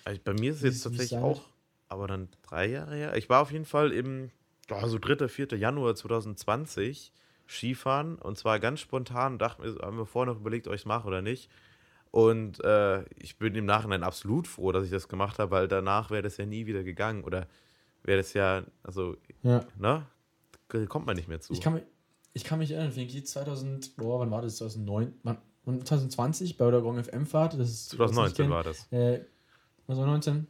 Also 0.04 0.20
bei 0.22 0.34
mir 0.34 0.50
ist 0.50 0.58
es 0.58 0.62
jetzt 0.62 0.82
tatsächlich 0.82 1.18
auch, 1.18 1.42
aber 1.88 2.06
dann 2.06 2.28
drei 2.42 2.66
Jahre 2.66 2.94
her. 2.94 3.16
Ich 3.16 3.28
war 3.28 3.40
auf 3.40 3.50
jeden 3.50 3.64
Fall 3.64 3.92
im, 3.92 4.30
oh, 4.70 4.86
so 4.86 4.98
3., 4.98 5.28
4. 5.28 5.48
Januar 5.56 5.94
2020 5.94 7.12
Skifahren 7.46 8.16
und 8.16 8.38
zwar 8.38 8.58
ganz 8.60 8.80
spontan, 8.80 9.38
dachte 9.38 9.62
mir, 9.62 9.78
haben 9.80 9.98
wir 9.98 10.06
vorher 10.06 10.32
noch 10.32 10.40
überlegt, 10.40 10.66
ob 10.66 10.74
ich 10.74 10.82
es 10.82 10.86
mache 10.86 11.06
oder 11.06 11.22
nicht. 11.22 11.50
Und 12.10 12.62
äh, 12.62 13.02
ich 13.16 13.38
bin 13.38 13.56
im 13.56 13.66
Nachhinein 13.66 14.04
absolut 14.04 14.46
froh, 14.46 14.70
dass 14.70 14.84
ich 14.84 14.90
das 14.92 15.08
gemacht 15.08 15.40
habe, 15.40 15.50
weil 15.50 15.66
danach 15.66 16.10
wäre 16.10 16.22
das 16.22 16.36
ja 16.36 16.46
nie 16.46 16.66
wieder 16.66 16.84
gegangen. 16.84 17.24
Oder 17.24 17.48
wäre 18.04 18.18
das 18.18 18.34
ja, 18.34 18.62
also, 18.84 19.16
ja. 19.42 19.64
ne? 19.76 20.06
Kommt 20.88 21.06
man 21.06 21.16
nicht 21.16 21.28
mehr 21.28 21.40
zu. 21.40 21.52
Ich 21.52 21.60
kann, 21.60 21.74
mich, 21.74 21.82
ich 22.32 22.44
kann 22.44 22.60
mich 22.60 22.70
erinnern, 22.70 22.92
Finky, 22.92 23.24
2000, 23.24 23.96
boah, 23.96 24.20
wann 24.20 24.30
war 24.30 24.42
das? 24.42 24.58
2009? 24.58 25.12
2020 25.64 26.56
bei 26.56 26.70
der 26.70 26.82
Gong 26.82 27.02
FM-Fahrt. 27.02 27.54
2019 27.54 28.48
war 28.48 28.62
das. 28.62 28.86
Äh, 28.92 29.24
2019. 29.86 30.46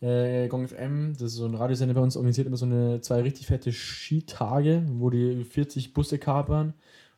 Äh, 0.00 0.48
Gong 0.48 0.66
FM, 0.66 1.12
das 1.12 1.22
ist 1.22 1.34
so 1.34 1.46
ein 1.46 1.54
Radiosender 1.54 1.94
bei 1.94 2.00
uns, 2.00 2.16
organisiert 2.16 2.48
immer 2.48 2.56
so 2.56 2.66
eine 2.66 3.00
zwei 3.00 3.20
richtig 3.22 3.46
fette 3.46 3.72
Skitage, 3.72 4.84
wo 4.94 5.10
die 5.10 5.44
40 5.44 5.94
Busse 5.94 6.18
kapern. 6.18 6.74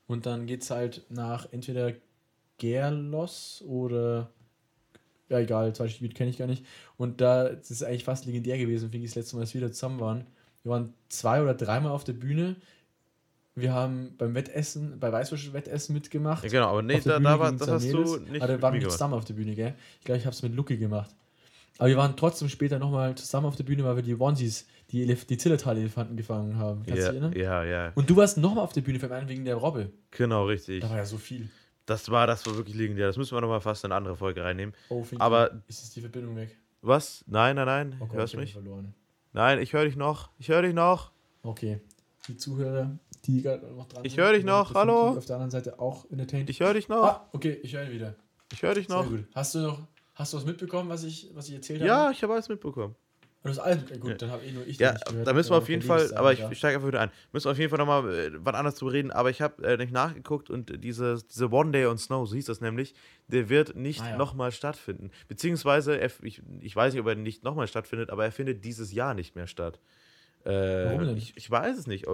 Und 0.06 0.26
dann 0.26 0.46
geht 0.46 0.62
es 0.62 0.70
halt 0.70 1.06
nach 1.08 1.50
entweder 1.50 1.94
Gerlos 2.58 3.64
oder 3.66 4.30
ja 5.30 5.38
egal, 5.38 5.74
zwei 5.74 5.88
Gebiet 5.88 6.14
kenne 6.14 6.30
ich 6.30 6.38
gar 6.38 6.46
nicht. 6.46 6.64
Und 6.96 7.20
da 7.20 7.48
das 7.48 7.70
ist 7.70 7.82
eigentlich 7.82 8.04
fast 8.04 8.26
legendär 8.26 8.58
gewesen, 8.58 8.90
finde 8.90 9.06
ich, 9.06 9.12
das 9.12 9.16
letzte 9.16 9.36
Mal, 9.36 9.42
als 9.42 9.54
wir 9.54 9.62
wieder 9.62 9.72
zusammen 9.72 10.00
waren. 10.00 10.26
Wir 10.62 10.72
waren 10.72 10.94
zwei 11.08 11.42
oder 11.42 11.54
dreimal 11.54 11.92
auf 11.92 12.04
der 12.04 12.12
Bühne. 12.12 12.56
Wir 13.54 13.72
haben 13.72 14.14
beim 14.18 14.34
Wettessen, 14.34 14.98
bei 14.98 15.12
Weißwurst 15.12 15.52
Wettessen 15.52 15.94
mitgemacht. 15.94 16.42
Ja, 16.44 16.50
genau, 16.50 16.68
aber 16.68 16.82
nee, 16.82 17.00
da, 17.00 17.20
da 17.20 17.38
war, 17.38 17.52
das 17.52 17.68
hast 17.68 17.90
du 17.90 18.18
nicht. 18.18 18.42
Aber 18.42 18.54
da 18.54 18.62
waren 18.62 18.74
wir 18.74 18.88
zusammen 18.88 19.14
auf 19.14 19.24
der 19.24 19.34
Bühne, 19.34 19.54
gell? 19.54 19.74
Ich 20.00 20.04
glaube, 20.04 20.18
ich 20.18 20.26
habe 20.26 20.34
es 20.34 20.42
mit 20.42 20.54
Lucky 20.54 20.76
gemacht. 20.76 21.14
Aber 21.78 21.88
wir 21.88 21.96
waren 21.96 22.16
trotzdem 22.16 22.48
später 22.48 22.78
nochmal 22.78 23.14
zusammen 23.16 23.46
auf 23.46 23.56
der 23.56 23.64
Bühne, 23.64 23.84
weil 23.84 23.96
wir 23.96 24.02
die 24.02 24.18
Onesies, 24.18 24.66
die, 24.90 25.02
Elef 25.02 25.24
die 25.24 25.36
Zillertal-Elefanten 25.36 26.16
gefangen 26.16 26.56
haben. 26.56 26.84
Kannst 26.84 26.88
ja, 26.88 26.94
du 26.94 27.12
dich 27.12 27.22
erinnern? 27.22 27.32
Ja, 27.36 27.64
ja. 27.64 27.92
Und 27.94 28.08
du 28.08 28.16
warst 28.16 28.38
nochmal 28.38 28.64
auf 28.64 28.72
der 28.72 28.82
Bühne, 28.82 29.00
vor 29.00 29.10
allem 29.10 29.28
wegen 29.28 29.44
der 29.44 29.56
Robbe. 29.56 29.90
Genau, 30.12 30.46
richtig. 30.46 30.82
Da 30.82 30.90
war 30.90 30.98
ja 30.98 31.04
so 31.04 31.16
viel. 31.16 31.48
Das 31.86 32.10
war, 32.10 32.26
das 32.26 32.46
war 32.46 32.56
wirklich 32.56 32.76
legendär. 32.76 33.08
Das 33.08 33.16
müssen 33.16 33.36
wir 33.36 33.40
nochmal 33.40 33.60
fast 33.60 33.84
in 33.84 33.90
eine 33.90 33.96
andere 33.96 34.16
Folge 34.16 34.42
reinnehmen. 34.42 34.74
Oh, 34.88 35.04
Aber 35.18 35.62
ist 35.66 35.82
jetzt 35.82 35.96
die 35.96 36.00
Verbindung 36.00 36.36
weg? 36.36 36.56
Was? 36.80 37.24
Nein, 37.26 37.56
nein, 37.56 37.66
nein. 37.66 37.96
Okay, 38.00 38.16
Hörst 38.16 38.34
du 38.34 38.38
mich? 38.38 38.52
Verloren. 38.52 38.94
Nein, 39.32 39.58
ich 39.60 39.72
höre 39.72 39.84
dich 39.84 39.96
noch. 39.96 40.30
Ich 40.38 40.48
höre 40.48 40.62
dich 40.62 40.74
noch. 40.74 41.10
Okay. 41.42 41.80
Die 42.28 42.36
Zuhörer, 42.36 42.98
die 43.24 43.42
gerade 43.42 43.66
noch 43.72 43.88
dran 43.88 44.04
Ich 44.04 44.16
höre 44.16 44.32
dich 44.32 44.44
noch. 44.44 44.74
Hallo. 44.74 45.08
Auf 45.16 45.26
der 45.26 45.36
anderen 45.36 45.50
Seite 45.50 45.78
auch 45.78 46.10
entertained. 46.10 46.48
Ich 46.48 46.60
höre 46.60 46.74
dich 46.74 46.88
noch. 46.88 47.04
Ah, 47.04 47.28
okay, 47.32 47.58
ich 47.62 47.74
höre 47.74 47.84
ihn 47.84 47.92
wieder. 47.92 48.14
Ich 48.52 48.62
höre 48.62 48.74
dich 48.74 48.88
noch. 48.88 49.02
Sehr 49.02 49.18
gut. 49.18 49.26
Hast 49.34 49.54
du 49.54 49.58
noch, 49.58 49.86
hast 50.14 50.32
du 50.32 50.36
was 50.36 50.44
mitbekommen, 50.44 50.88
was 50.88 51.04
ich, 51.04 51.30
was 51.34 51.48
ich 51.48 51.54
erzählt 51.54 51.80
habe? 51.80 51.88
Ja, 51.88 52.10
ich 52.10 52.22
habe 52.22 52.32
alles 52.32 52.48
mitbekommen. 52.48 52.94
Das 53.44 53.58
alles, 53.58 53.84
gut, 54.00 54.10
ja. 54.10 54.16
dann 54.16 54.30
habe 54.30 54.46
eh 54.46 54.52
nur 54.52 54.66
ich 54.66 54.78
Ja, 54.78 54.92
gehört, 54.92 55.26
da 55.26 55.34
müssen 55.34 55.50
wir 55.50 55.58
auf 55.58 55.68
jeden 55.68 55.82
Fall, 55.82 56.14
aber 56.14 56.32
ich, 56.32 56.40
ich 56.50 56.56
steige 56.56 56.76
einfach 56.76 56.88
wieder 56.88 57.02
ein. 57.02 57.10
Müssen 57.30 57.44
wir 57.44 57.52
auf 57.52 57.58
jeden 57.58 57.68
Fall 57.68 57.78
nochmal 57.78 58.10
äh, 58.10 58.30
was 58.38 58.54
anderes 58.54 58.76
zu 58.76 58.86
reden, 58.86 59.10
aber 59.10 59.28
ich 59.28 59.42
habe 59.42 59.62
äh, 59.62 59.76
nicht 59.76 59.92
nachgeguckt 59.92 60.48
und 60.48 60.82
diese, 60.82 61.18
diese 61.30 61.52
One 61.52 61.70
Day 61.70 61.84
on 61.84 61.98
Snow, 61.98 62.26
so 62.26 62.34
hieß 62.36 62.46
das 62.46 62.62
nämlich, 62.62 62.94
der 63.28 63.50
wird 63.50 63.76
nicht 63.76 64.00
ah, 64.00 64.10
ja. 64.10 64.16
nochmal 64.16 64.50
stattfinden. 64.50 65.10
Beziehungsweise, 65.28 66.00
er, 66.00 66.10
ich, 66.22 66.40
ich 66.60 66.74
weiß 66.74 66.94
nicht, 66.94 67.02
ob 67.02 67.06
er 67.06 67.16
nicht 67.16 67.44
nochmal 67.44 67.68
stattfindet, 67.68 68.08
aber 68.08 68.24
er 68.24 68.32
findet 68.32 68.64
dieses 68.64 68.92
Jahr 68.92 69.12
nicht 69.12 69.36
mehr 69.36 69.46
statt. 69.46 69.78
Äh, 70.44 70.86
Warum 70.86 71.06
denn? 71.06 71.16
Ich, 71.18 71.36
ich, 71.36 71.50
weiß 71.50 71.76
es 71.76 71.86
nicht. 71.86 72.06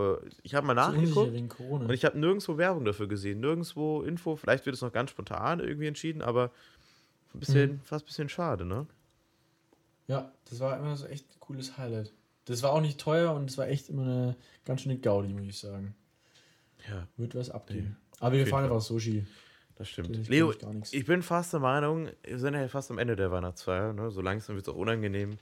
Ich 0.43 0.55
habe 0.55 0.67
mal 0.67 0.75
nachgeguckt 0.75 1.33
und 1.61 1.93
ich 1.93 2.05
habe 2.05 2.19
nirgendwo 2.19 2.59
Werbung 2.59 2.85
dafür 2.85 3.07
gesehen, 3.07 3.39
nirgendwo 3.39 4.03
Info. 4.03 4.35
Vielleicht 4.35 4.67
wird 4.67 4.75
es 4.75 4.83
noch 4.83 4.93
ganz 4.93 5.11
spontan 5.11 5.61
irgendwie 5.61 5.87
entschieden, 5.87 6.23
aber 6.23 6.51
ein 7.35 7.40
bisschen, 7.40 7.71
hm. 7.71 7.81
fast 7.81 8.05
ein 8.05 8.07
bisschen 8.07 8.29
schade, 8.29 8.64
ne? 8.64 8.87
Ja, 10.07 10.33
das 10.49 10.61
war 10.61 10.77
immer 10.79 10.97
so 10.97 11.07
echt 11.07 11.31
ein 11.31 11.40
cooles 11.40 11.79
Highlight. 11.79 12.12
Das 12.47 12.62
war 12.62 12.73
auch 12.73 12.81
nicht 12.81 12.99
teuer 12.99 13.33
und 13.33 13.49
es 13.49 13.59
war 13.59 13.69
echt 13.69 13.88
immer 13.88 14.03
eine 14.03 14.37
ganz 14.64 14.83
schöne 14.83 14.99
Gaudi, 14.99 15.33
muss 15.33 15.47
ich 15.47 15.59
sagen. 15.59 15.95
Ja. 16.88 17.07
Wird 17.16 17.35
was 17.35 17.51
abgehen. 17.51 17.97
Nee. 18.01 18.16
Aber 18.21 18.37
wir 18.37 18.47
fahren 18.47 18.64
einfach 18.64 18.81
Sushi. 18.81 19.27
Das 19.77 19.88
stimmt. 19.88 20.16
Das 20.16 20.29
Leo, 20.29 20.53
ich, 20.53 20.93
ich, 20.93 21.07
bin 21.07 21.23
fast 21.23 21.53
der 21.53 21.61
Meinung, 21.61 22.09
wir 22.23 22.38
sind 22.38 22.55
ja 22.55 22.69
fast 22.69 22.90
am 22.90 22.99
Ende 22.99 23.16
der 23.16 23.31
Weihnachtsfeier. 23.31 23.93
Ne? 23.93 24.11
So 24.11 24.21
langsam 24.21 24.57
wird 24.57 24.66
es 24.66 24.75
auch 24.75 24.77
unangenehm. 24.77 25.38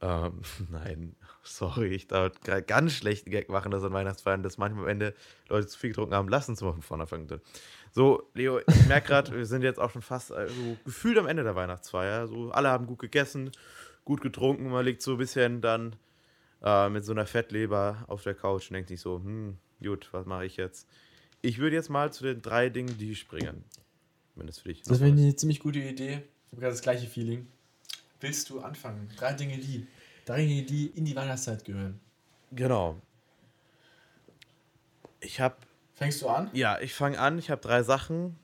Ähm, 0.00 0.42
nein, 0.70 1.16
sorry, 1.42 1.88
ich 1.88 2.06
darf 2.06 2.40
gerade 2.40 2.62
ganz 2.62 2.92
schlechten 2.92 3.30
Gag 3.30 3.48
machen, 3.48 3.70
dass 3.70 3.84
an 3.84 3.92
Weihnachtsfeiern, 3.92 4.42
dass 4.42 4.58
manchmal 4.58 4.84
am 4.84 4.90
Ende 4.90 5.14
Leute 5.48 5.66
zu 5.66 5.78
viel 5.78 5.90
getrunken 5.90 6.14
haben, 6.14 6.28
lassen 6.28 6.56
zu 6.56 6.64
machen 6.64 6.82
von 6.82 7.00
Anfang 7.00 7.30
an. 7.30 7.40
So, 7.92 8.28
Leo, 8.34 8.60
ich 8.66 8.86
merke 8.86 9.08
gerade, 9.08 9.32
wir 9.32 9.46
sind 9.46 9.62
jetzt 9.62 9.78
auch 9.78 9.90
schon 9.90 10.02
fast 10.02 10.32
also, 10.32 10.54
gefühlt 10.84 11.16
am 11.18 11.26
Ende 11.26 11.44
der 11.44 11.54
Weihnachtsfeier. 11.54 12.26
So, 12.26 12.50
alle 12.50 12.68
haben 12.68 12.86
gut 12.86 12.98
gegessen, 12.98 13.50
gut 14.04 14.20
getrunken. 14.20 14.68
Man 14.68 14.84
liegt 14.84 15.00
so 15.00 15.12
ein 15.12 15.18
bisschen 15.18 15.60
dann 15.60 15.96
äh, 16.62 16.88
mit 16.88 17.04
so 17.04 17.12
einer 17.12 17.26
Fettleber 17.26 18.04
auf 18.08 18.22
der 18.22 18.34
Couch 18.34 18.70
und 18.70 18.74
denkt 18.74 18.88
sich 18.88 19.00
so, 19.00 19.18
hm, 19.18 19.58
gut, 19.82 20.08
was 20.12 20.26
mache 20.26 20.44
ich 20.44 20.56
jetzt? 20.56 20.88
Ich 21.40 21.58
würde 21.58 21.76
jetzt 21.76 21.88
mal 21.88 22.12
zu 22.12 22.24
den 22.24 22.42
drei 22.42 22.68
Dingen, 22.68 22.98
die 22.98 23.14
springen. 23.14 23.64
Wenn 24.34 24.46
das 24.46 24.58
für 24.58 24.68
dich. 24.68 24.82
Das 24.82 25.00
wäre 25.00 25.12
eine 25.12 25.36
ziemlich 25.36 25.60
gute 25.60 25.78
Idee. 25.78 26.14
Ich 26.14 26.52
habe 26.52 26.62
gerade 26.62 26.72
das 26.72 26.82
gleiche 26.82 27.06
Feeling. 27.06 27.46
Willst 28.24 28.48
du 28.48 28.60
anfangen? 28.60 29.06
Drei 29.18 29.34
Dinge, 29.34 29.58
die. 29.58 29.86
Drei 30.24 30.46
Dinge, 30.46 30.62
die 30.62 30.86
in 30.86 31.04
die 31.04 31.14
Weihnachtszeit 31.14 31.62
gehören. 31.62 32.00
Genau. 32.52 32.96
Ich 35.20 35.40
habe 35.40 35.56
Fängst 35.92 36.22
du 36.22 36.30
an? 36.30 36.48
Ja, 36.54 36.80
ich 36.80 36.94
fange 36.94 37.18
an. 37.18 37.38
Ich 37.38 37.50
habe 37.50 37.60
drei 37.60 37.82
Sachen. 37.82 38.38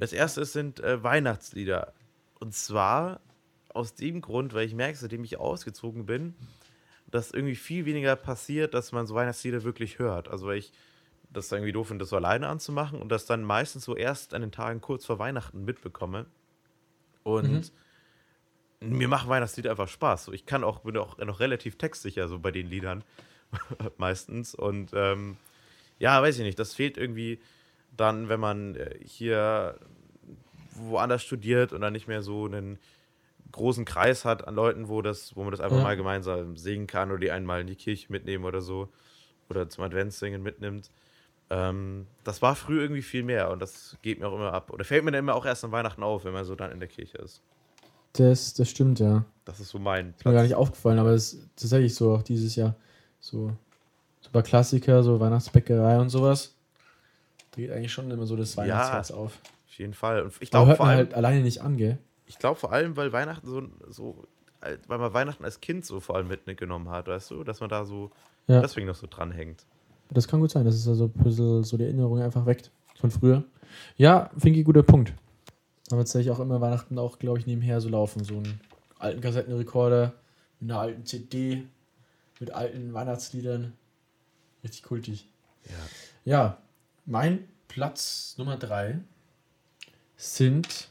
Das 0.00 0.12
erste 0.12 0.44
sind 0.44 0.80
äh, 0.80 1.00
Weihnachtslieder. 1.00 1.92
Und 2.40 2.54
zwar 2.54 3.20
aus 3.68 3.94
dem 3.94 4.20
Grund, 4.20 4.52
weil 4.52 4.66
ich 4.66 4.74
merke, 4.74 4.98
seitdem 4.98 5.22
ich 5.22 5.38
ausgezogen 5.38 6.04
bin, 6.04 6.34
dass 7.08 7.30
irgendwie 7.30 7.54
viel 7.54 7.84
weniger 7.84 8.16
passiert, 8.16 8.74
dass 8.74 8.90
man 8.90 9.06
so 9.06 9.14
Weihnachtslieder 9.14 9.62
wirklich 9.62 10.00
hört. 10.00 10.26
Also 10.26 10.48
weil 10.48 10.58
ich 10.58 10.72
das 11.30 11.52
irgendwie 11.52 11.70
doof 11.70 11.86
finde, 11.86 12.02
das 12.02 12.08
so 12.08 12.16
alleine 12.16 12.48
anzumachen 12.48 13.00
und 13.00 13.10
das 13.10 13.26
dann 13.26 13.44
meistens 13.44 13.84
so 13.84 13.94
erst 13.94 14.34
an 14.34 14.40
den 14.40 14.50
Tagen 14.50 14.80
kurz 14.80 15.04
vor 15.04 15.20
Weihnachten 15.20 15.64
mitbekomme. 15.64 16.26
Und 17.22 17.52
mhm. 17.52 17.85
Mir 18.80 19.08
machen 19.08 19.28
Weihnachtslieder 19.28 19.70
einfach 19.70 19.88
Spaß. 19.88 20.28
Ich 20.28 20.46
kann 20.46 20.64
auch, 20.64 20.80
bin 20.80 20.96
auch 20.96 21.18
noch 21.18 21.40
relativ 21.40 21.76
textsicher 21.76 22.28
so 22.28 22.38
bei 22.38 22.50
den 22.50 22.68
Liedern 22.68 23.04
meistens. 23.96 24.54
Und 24.54 24.90
ähm, 24.94 25.36
ja, 25.98 26.20
weiß 26.22 26.38
ich 26.38 26.44
nicht, 26.44 26.58
das 26.58 26.74
fehlt 26.74 26.98
irgendwie 26.98 27.40
dann, 27.96 28.28
wenn 28.28 28.40
man 28.40 28.76
äh, 28.76 28.98
hier 29.02 29.78
woanders 30.74 31.22
studiert 31.22 31.72
und 31.72 31.80
dann 31.80 31.92
nicht 31.92 32.08
mehr 32.08 32.22
so 32.22 32.44
einen 32.44 32.78
großen 33.52 33.84
Kreis 33.84 34.24
hat 34.24 34.46
an 34.46 34.54
Leuten, 34.54 34.88
wo 34.88 35.00
das, 35.00 35.34
wo 35.36 35.42
man 35.42 35.50
das 35.50 35.60
einfach 35.60 35.78
ja. 35.78 35.82
mal 35.82 35.96
gemeinsam 35.96 36.56
singen 36.56 36.86
kann 36.86 37.10
oder 37.10 37.20
die 37.20 37.30
einmal 37.30 37.62
in 37.62 37.66
die 37.66 37.76
Kirche 37.76 38.12
mitnehmen 38.12 38.44
oder 38.44 38.60
so 38.60 38.90
oder 39.48 39.68
zum 39.68 39.84
Adventssingen 39.84 40.42
mitnimmt. 40.42 40.90
Ähm, 41.48 42.06
das 42.24 42.42
war 42.42 42.56
früher 42.56 42.82
irgendwie 42.82 43.02
viel 43.02 43.22
mehr 43.22 43.50
und 43.50 43.60
das 43.60 43.96
geht 44.02 44.18
mir 44.18 44.28
auch 44.28 44.34
immer 44.34 44.52
ab. 44.52 44.70
Oder 44.70 44.84
fällt 44.84 45.04
mir 45.04 45.12
dann 45.12 45.20
immer 45.20 45.34
auch 45.34 45.46
erst 45.46 45.64
an 45.64 45.72
Weihnachten 45.72 46.02
auf, 46.02 46.24
wenn 46.24 46.32
man 46.32 46.44
so 46.44 46.54
dann 46.54 46.72
in 46.72 46.80
der 46.80 46.88
Kirche 46.88 47.18
ist. 47.18 47.42
Das, 48.18 48.54
das 48.54 48.68
stimmt, 48.68 48.98
ja. 49.00 49.24
Das 49.44 49.60
ist 49.60 49.68
so 49.68 49.78
mein 49.78 50.12
Platz. 50.12 50.24
Mir 50.24 50.32
gar 50.32 50.42
nicht 50.42 50.54
aufgefallen, 50.54 50.98
aber 50.98 51.10
es 51.10 51.34
ist 51.34 51.48
tatsächlich 51.56 51.94
so 51.94 52.14
auch 52.14 52.22
dieses 52.22 52.56
Jahr. 52.56 52.74
So 53.20 53.52
super 54.20 54.42
Klassiker, 54.42 55.02
so 55.02 55.20
Weihnachtsbäckerei 55.20 55.98
und 55.98 56.08
sowas. 56.08 56.54
Da 57.52 57.62
geht 57.62 57.70
eigentlich 57.70 57.92
schon 57.92 58.10
immer 58.10 58.26
so 58.26 58.36
das 58.36 58.56
Weihnachtsherz 58.56 59.10
ja, 59.10 59.16
auf. 59.16 59.40
Auf 59.66 59.78
jeden 59.78 59.94
Fall. 59.94 60.22
Und 60.22 60.34
ich 60.40 60.50
glaube 60.50 60.74
vor 60.74 60.86
allem 60.86 60.96
halt 60.96 61.14
alleine 61.14 61.42
nicht 61.42 61.62
an, 61.62 61.76
gell? 61.76 61.98
Ich 62.26 62.38
glaube 62.38 62.58
vor 62.58 62.72
allem, 62.72 62.96
weil 62.96 63.12
Weihnachten 63.12 63.46
so, 63.46 63.62
so, 63.88 64.24
weil 64.60 64.98
man 64.98 65.12
Weihnachten 65.12 65.44
als 65.44 65.60
Kind 65.60 65.84
so 65.84 66.00
vor 66.00 66.16
allem 66.16 66.28
mitgenommen 66.28 66.90
hat, 66.90 67.06
weißt 67.06 67.30
du, 67.30 67.44
dass 67.44 67.60
man 67.60 67.68
da 67.68 67.84
so 67.84 68.10
ja. 68.48 68.60
deswegen 68.60 68.86
noch 68.86 68.96
so 68.96 69.06
dranhängt. 69.08 69.64
Das 70.10 70.26
kann 70.26 70.40
gut 70.40 70.50
sein, 70.50 70.64
dass 70.64 70.74
es 70.74 70.88
also 70.88 71.10
so 71.62 71.76
die 71.76 71.84
Erinnerung 71.84 72.20
einfach 72.20 72.46
weckt 72.46 72.70
von 72.96 73.10
früher. 73.10 73.44
Ja, 73.96 74.30
finde 74.36 74.60
ich 74.60 74.64
guter 74.64 74.82
Punkt. 74.82 75.12
Aber 75.90 76.00
tatsächlich 76.00 76.32
auch 76.32 76.40
immer 76.40 76.60
Weihnachten 76.60 76.98
auch, 76.98 77.18
glaube 77.18 77.38
ich, 77.38 77.46
nebenher 77.46 77.80
so 77.80 77.88
laufen. 77.88 78.24
So 78.24 78.34
einen 78.38 78.60
alten 78.98 79.20
Kassettenrekorder 79.20 80.14
mit 80.60 80.70
einer 80.70 80.80
alten 80.80 81.04
CD, 81.04 81.64
mit 82.40 82.50
alten 82.50 82.92
Weihnachtsliedern. 82.92 83.72
Richtig 84.64 84.82
kultig. 84.82 85.28
Ja. 85.64 85.70
Ja, 86.24 86.58
Mein 87.04 87.46
Platz 87.68 88.34
Nummer 88.36 88.56
drei 88.56 88.98
sind 90.16 90.88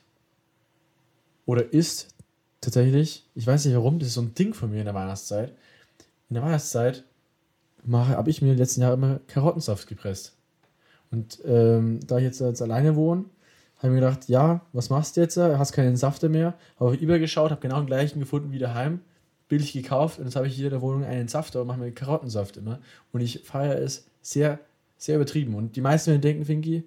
oder 1.46 1.74
ist 1.74 2.16
tatsächlich, 2.62 3.26
ich 3.36 3.46
weiß 3.46 3.66
nicht 3.66 3.76
warum, 3.76 4.00
das 4.00 4.10
ist 4.10 4.14
so 4.16 4.22
ein 4.22 4.34
Ding 4.34 4.54
von 4.54 4.72
mir 4.72 4.80
in 4.80 4.86
der 4.86 4.94
Weihnachtszeit. 4.94 5.50
In 6.30 6.36
der 6.36 6.44
Weihnachtszeit 6.44 7.04
habe 7.92 8.30
ich 8.30 8.42
mir 8.42 8.50
in 8.50 8.54
den 8.56 8.60
letzten 8.60 8.82
Jahren 8.82 8.94
immer 8.94 9.20
Karottensaft 9.28 9.88
gepresst. 9.88 10.36
Und 11.12 11.40
ähm, 11.46 12.00
da 12.08 12.18
ich 12.18 12.24
jetzt, 12.24 12.40
jetzt 12.40 12.62
alleine 12.62 12.96
wohne, 12.96 13.26
habe 13.86 13.96
mir 13.96 14.02
gedacht, 14.02 14.30
ja, 14.30 14.62
was 14.74 14.90
machst 14.90 15.16
du 15.16 15.22
jetzt? 15.22 15.38
Hast 15.38 15.72
keinen 15.72 15.96
Safter 15.96 16.30
mehr. 16.30 16.56
Habe 16.80 16.92
auf 16.92 17.02
eBay 17.02 17.20
geschaut, 17.20 17.52
habe 17.52 17.62
genau 17.62 17.78
den 17.78 17.88
gleichen 17.88 18.20
gefunden 18.20 18.52
wie 18.52 18.60
daheim. 18.60 19.02
Billig 19.48 19.74
gekauft 19.74 20.18
und 20.18 20.26
jetzt 20.26 20.36
habe 20.36 20.48
ich 20.48 20.56
hier 20.56 20.66
in 20.66 20.72
der 20.72 20.82
Wohnung 20.82 21.04
einen 21.04 21.28
Safter 21.28 21.62
und 21.62 21.68
mache 21.68 21.80
mir 21.80 21.92
Karottensaft 21.92 22.58
immer. 22.58 22.80
Und 23.12 23.22
ich 23.22 23.42
feiere 23.44 23.78
es 23.78 24.08
sehr, 24.22 24.60
sehr 24.98 25.18
übertrieben. 25.18 25.54
Und 25.54 25.76
die 25.76 25.82
meisten 25.82 26.10
werden 26.10 26.22
denken, 26.22 26.46
Finky, 26.46 26.84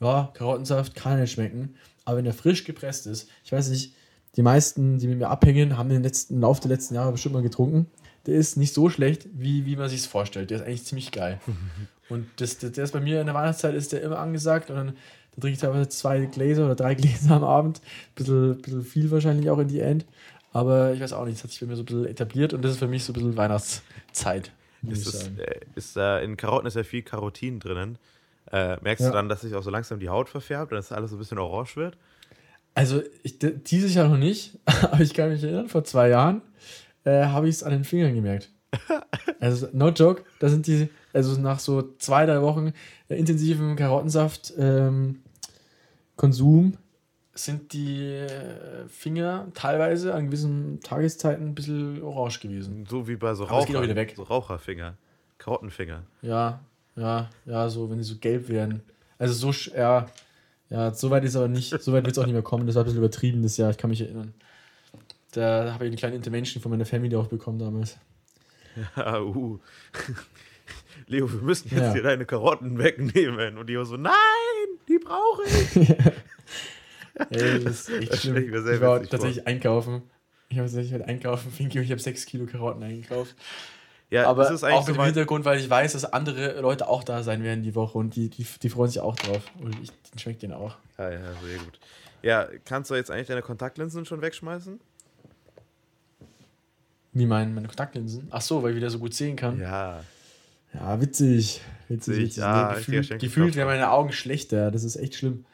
ja, 0.00 0.30
Karottensaft 0.34 0.94
kann 0.96 1.20
nicht 1.20 1.32
schmecken. 1.32 1.76
Aber 2.04 2.18
wenn 2.18 2.26
er 2.26 2.32
frisch 2.32 2.64
gepresst 2.64 3.06
ist, 3.06 3.28
ich 3.44 3.52
weiß 3.52 3.68
nicht, 3.70 3.94
die 4.36 4.42
meisten, 4.42 4.98
die 4.98 5.06
mit 5.06 5.18
mir 5.18 5.28
abhängen, 5.28 5.76
haben 5.76 5.88
den 5.88 6.02
letzten, 6.02 6.34
im 6.34 6.40
Laufe 6.40 6.62
der 6.62 6.70
letzten 6.70 6.94
Jahre 6.94 7.12
bestimmt 7.12 7.34
mal 7.34 7.42
getrunken. 7.42 7.86
Der 8.26 8.34
ist 8.34 8.56
nicht 8.56 8.74
so 8.74 8.90
schlecht, 8.90 9.28
wie, 9.32 9.66
wie 9.66 9.76
man 9.76 9.88
sich 9.88 10.00
es 10.00 10.06
vorstellt. 10.06 10.50
Der 10.50 10.58
ist 10.58 10.64
eigentlich 10.64 10.84
ziemlich 10.84 11.12
geil. 11.12 11.40
und 12.08 12.26
das, 12.36 12.58
das, 12.58 12.72
der 12.72 12.84
ist 12.84 12.92
bei 12.92 13.00
mir 13.00 13.20
in 13.20 13.26
der 13.26 13.34
Weihnachtszeit 13.34 13.74
ist 13.74 13.92
der 13.92 14.02
immer 14.02 14.18
angesagt 14.18 14.70
und 14.70 14.76
dann 14.76 14.96
da 15.40 15.46
trinke 15.46 15.54
ich 15.54 15.60
teilweise 15.60 15.88
zwei 15.88 16.20
Gläser 16.26 16.66
oder 16.66 16.74
drei 16.74 16.94
Gläser 16.96 17.36
am 17.36 17.44
Abend. 17.44 17.80
Bisschen, 18.14 18.60
bisschen 18.60 18.84
viel 18.84 19.10
wahrscheinlich 19.10 19.50
auch 19.50 19.58
in 19.58 19.68
die 19.68 19.80
End. 19.80 20.04
Aber 20.52 20.92
ich 20.92 21.00
weiß 21.00 21.12
auch 21.12 21.24
nicht, 21.24 21.38
das 21.38 21.44
hat 21.44 21.50
sich 21.50 21.60
bei 21.60 21.66
mir 21.66 21.76
so 21.76 21.82
ein 21.82 21.86
bisschen 21.86 22.06
etabliert 22.06 22.52
und 22.52 22.62
das 22.62 22.72
ist 22.72 22.78
für 22.78 22.88
mich 22.88 23.04
so 23.04 23.12
ein 23.12 23.14
bisschen 23.14 23.36
Weihnachtszeit. 23.36 24.50
Ist, 24.88 25.06
das, 25.06 25.28
äh, 25.28 25.60
ist 25.74 25.96
äh, 25.96 26.24
in 26.24 26.36
Karotten 26.36 26.66
ist 26.66 26.74
ja 26.74 26.82
viel 26.82 27.02
Karotin 27.02 27.60
drinnen. 27.60 27.98
Äh, 28.50 28.78
merkst 28.80 29.04
ja. 29.04 29.10
du 29.10 29.14
dann, 29.14 29.28
dass 29.28 29.42
sich 29.42 29.54
auch 29.54 29.62
so 29.62 29.70
langsam 29.70 30.00
die 30.00 30.08
Haut 30.08 30.28
verfärbt 30.28 30.72
und 30.72 30.76
dass 30.76 30.90
alles 30.90 31.10
so 31.10 31.16
ein 31.16 31.18
bisschen 31.20 31.38
orange 31.38 31.76
wird? 31.76 31.96
Also, 32.74 33.02
ich, 33.22 33.38
dieses 33.38 33.94
Jahr 33.94 34.08
noch 34.08 34.16
nicht, 34.16 34.58
aber 34.64 35.00
ich 35.00 35.14
kann 35.14 35.30
mich 35.30 35.42
erinnern, 35.42 35.68
vor 35.68 35.84
zwei 35.84 36.08
Jahren 36.08 36.42
äh, 37.04 37.26
habe 37.26 37.48
ich 37.48 37.56
es 37.56 37.62
an 37.62 37.72
den 37.72 37.84
Fingern 37.84 38.14
gemerkt. 38.14 38.50
also, 39.40 39.68
no 39.72 39.90
joke, 39.90 40.24
da 40.38 40.48
sind 40.48 40.66
die, 40.66 40.88
also 41.12 41.40
nach 41.40 41.58
so 41.58 41.94
zwei, 41.98 42.26
drei 42.26 42.40
Wochen 42.42 42.72
äh, 43.08 43.16
intensiven 43.16 43.76
Karottensaft-Konsum 43.76 44.64
ähm, 44.64 45.22
sind 47.34 47.72
die 47.72 48.06
äh, 48.06 48.86
Finger 48.88 49.48
teilweise 49.54 50.14
an 50.14 50.26
gewissen 50.26 50.80
Tageszeiten 50.80 51.48
ein 51.48 51.54
bisschen 51.54 52.02
orange 52.02 52.40
gewesen. 52.40 52.86
So 52.88 53.08
wie 53.08 53.16
bei 53.16 53.34
so, 53.34 53.44
Raucher, 53.44 53.82
wieder 53.82 53.96
weg. 53.96 54.14
so 54.16 54.24
Raucherfinger, 54.24 54.96
Karottenfinger. 55.38 56.02
Ja, 56.22 56.60
ja, 56.96 57.30
ja, 57.46 57.68
so, 57.68 57.88
wenn 57.90 57.98
die 57.98 58.04
so 58.04 58.16
gelb 58.16 58.48
werden. 58.48 58.82
Also 59.18 59.52
so, 59.52 59.70
ja, 59.72 60.06
ja, 60.70 60.92
so 60.92 61.10
weit 61.10 61.24
ist 61.24 61.36
aber 61.36 61.48
nicht, 61.48 61.70
so 61.82 61.92
weit 61.92 62.04
wird 62.04 62.16
es 62.16 62.18
auch 62.18 62.26
nicht 62.26 62.34
mehr 62.34 62.42
kommen. 62.42 62.66
Das 62.66 62.76
war 62.76 62.82
ein 62.82 62.86
bisschen 62.86 62.98
übertrieben 62.98 63.42
das 63.42 63.56
Jahr, 63.56 63.70
ich 63.70 63.78
kann 63.78 63.90
mich 63.90 64.00
erinnern. 64.00 64.34
Da 65.32 65.72
habe 65.72 65.84
ich 65.84 65.90
eine 65.90 65.96
kleine 65.96 66.16
Intervention 66.16 66.62
von 66.62 66.70
meiner 66.70 66.86
Familie 66.86 67.18
auch 67.18 67.28
bekommen 67.28 67.58
damals. 67.58 67.98
Ja, 68.96 69.20
uh. 69.20 69.58
Leo, 71.06 71.30
wir 71.30 71.40
müssen 71.40 71.68
jetzt 71.70 71.80
ja. 71.80 71.92
hier 71.92 72.02
deine 72.02 72.24
Karotten 72.24 72.78
wegnehmen. 72.78 73.58
Und 73.58 73.68
Leo 73.68 73.84
so, 73.84 73.96
nein, 73.96 74.12
die 74.12 74.49
brauche 75.10 75.42
ich. 75.44 75.90
Ey, 77.30 77.64
das 77.64 77.88
ist 77.88 77.90
echt 77.90 78.12
das 78.12 78.22
schlimm. 78.22 78.36
Ich, 78.36 78.74
ich 78.74 78.80
war 78.80 79.02
tatsächlich 79.02 79.42
vor. 79.42 79.46
einkaufen. 79.46 80.02
Ich 80.48 80.58
habe 80.58 80.66
tatsächlich 80.66 80.92
halt 80.92 81.08
einkaufen, 81.08 81.50
Finky, 81.56 81.78
und 81.78 81.84
ich 81.84 81.90
habe 81.90 82.00
6 82.00 82.26
Kilo 82.26 82.46
Karotten 82.46 82.82
eingekauft. 82.82 83.34
Ja, 84.10 84.26
aber 84.26 84.42
das 84.42 84.52
ist 84.52 84.64
eigentlich 84.64 84.76
auch 84.76 84.86
mit 84.88 84.96
dem 84.96 85.04
Hintergrund, 85.04 85.44
weil 85.44 85.60
ich 85.60 85.70
weiß, 85.70 85.92
dass 85.92 86.04
andere 86.04 86.60
Leute 86.60 86.88
auch 86.88 87.04
da 87.04 87.22
sein 87.22 87.44
werden 87.44 87.62
die 87.62 87.76
Woche 87.76 87.96
und 87.96 88.16
die, 88.16 88.28
die, 88.28 88.44
die 88.60 88.68
freuen 88.68 88.90
sich 88.90 89.00
auch 89.00 89.14
drauf. 89.14 89.42
Und 89.60 89.80
ich, 89.80 89.92
den 90.10 90.18
schmeckt 90.18 90.42
denen 90.42 90.54
auch. 90.54 90.76
Ja, 90.98 91.12
ja, 91.12 91.20
sehr 91.20 91.58
gut. 91.58 91.78
Ja, 92.22 92.48
kannst 92.64 92.90
du 92.90 92.96
jetzt 92.96 93.12
eigentlich 93.12 93.28
deine 93.28 93.42
Kontaktlinsen 93.42 94.04
schon 94.04 94.20
wegschmeißen? 94.20 94.80
Wie 97.12 97.26
meinen 97.26 97.54
meine 97.54 97.68
Kontaktlinsen? 97.68 98.26
Ach 98.30 98.40
so, 98.40 98.64
weil 98.64 98.70
ich 98.70 98.76
wieder 98.76 98.90
so 98.90 98.98
gut 98.98 99.14
sehen 99.14 99.36
kann. 99.36 99.60
Ja. 99.60 100.02
Ja, 100.74 101.00
witzig. 101.00 101.60
Witzig, 101.90 102.18
witzig. 102.18 102.36
Ja, 102.36 102.70
nee, 102.70 102.76
gefühlt 102.76 103.20
gefühlt 103.20 103.56
werden 103.56 103.68
meine 103.68 103.90
Augen 103.90 104.12
schlechter. 104.12 104.70
Das 104.70 104.84
ist 104.84 104.94
echt 104.94 105.16
schlimm. 105.16 105.44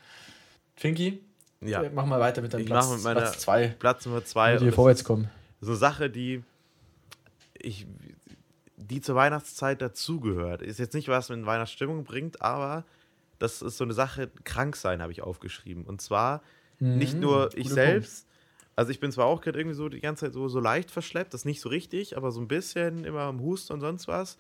Finky? 0.75 1.25
Ja. 1.62 1.83
Mach 1.94 2.05
mal 2.05 2.20
weiter 2.20 2.42
mit 2.42 2.53
deinem 2.53 2.61
ich 2.61 2.66
Platz, 2.66 2.90
mit 2.90 3.03
Platz 3.03 3.38
2. 3.38 3.68
Platz 3.79 4.05
Nummer 4.05 4.22
2. 4.22 4.59
hier 4.59 4.72
vorwärts 4.75 5.03
kommen. 5.03 5.31
So 5.62 5.70
eine 5.70 5.79
Sache, 5.79 6.11
die 6.11 6.42
ich, 7.59 7.87
die 8.77 9.01
zur 9.01 9.14
Weihnachtszeit 9.14 9.81
dazugehört. 9.81 10.61
Ist 10.61 10.79
jetzt 10.79 10.92
nicht, 10.92 11.09
was 11.09 11.31
mit 11.31 11.46
Weihnachtsstimmung 11.46 12.05
bringt, 12.05 12.42
aber 12.42 12.85
das 13.38 13.62
ist 13.62 13.79
so 13.79 13.85
eine 13.85 13.94
Sache, 13.94 14.31
krank 14.44 14.77
sein, 14.77 15.01
habe 15.01 15.12
ich 15.12 15.22
aufgeschrieben. 15.22 15.85
Und 15.87 16.03
zwar 16.03 16.42
mhm, 16.81 16.99
nicht 16.99 17.14
nur 17.14 17.49
ich 17.57 17.70
selbst. 17.70 18.27
Also 18.77 18.90
ich 18.90 19.01
bin 19.01 19.11
zwar 19.11 19.25
auch 19.25 19.40
gerade 19.40 19.59
irgendwie 19.59 19.77
so 19.77 19.88
die 19.88 20.01
ganze 20.01 20.27
Zeit 20.27 20.35
so, 20.35 20.49
so 20.49 20.61
leicht 20.61 20.90
verschleppt, 20.90 21.33
das 21.33 21.40
ist 21.42 21.44
nicht 21.46 21.62
so 21.62 21.70
richtig, 21.70 22.14
aber 22.18 22.31
so 22.31 22.42
ein 22.42 22.49
bisschen 22.49 23.05
immer 23.05 23.22
am 23.22 23.40
Husten 23.40 23.72
und 23.72 23.81
sonst 23.81 24.07
was. 24.07 24.37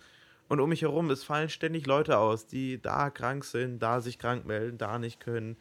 Und 0.48 0.60
um 0.60 0.68
mich 0.68 0.82
herum, 0.82 1.10
es 1.10 1.24
fallen 1.24 1.48
ständig 1.48 1.86
Leute 1.86 2.18
aus, 2.18 2.46
die 2.46 2.80
da 2.80 3.10
krank 3.10 3.44
sind, 3.44 3.80
da 3.80 4.00
sich 4.00 4.18
krank 4.18 4.46
melden, 4.46 4.78
da 4.78 4.98
nicht 4.98 5.20
können. 5.20 5.56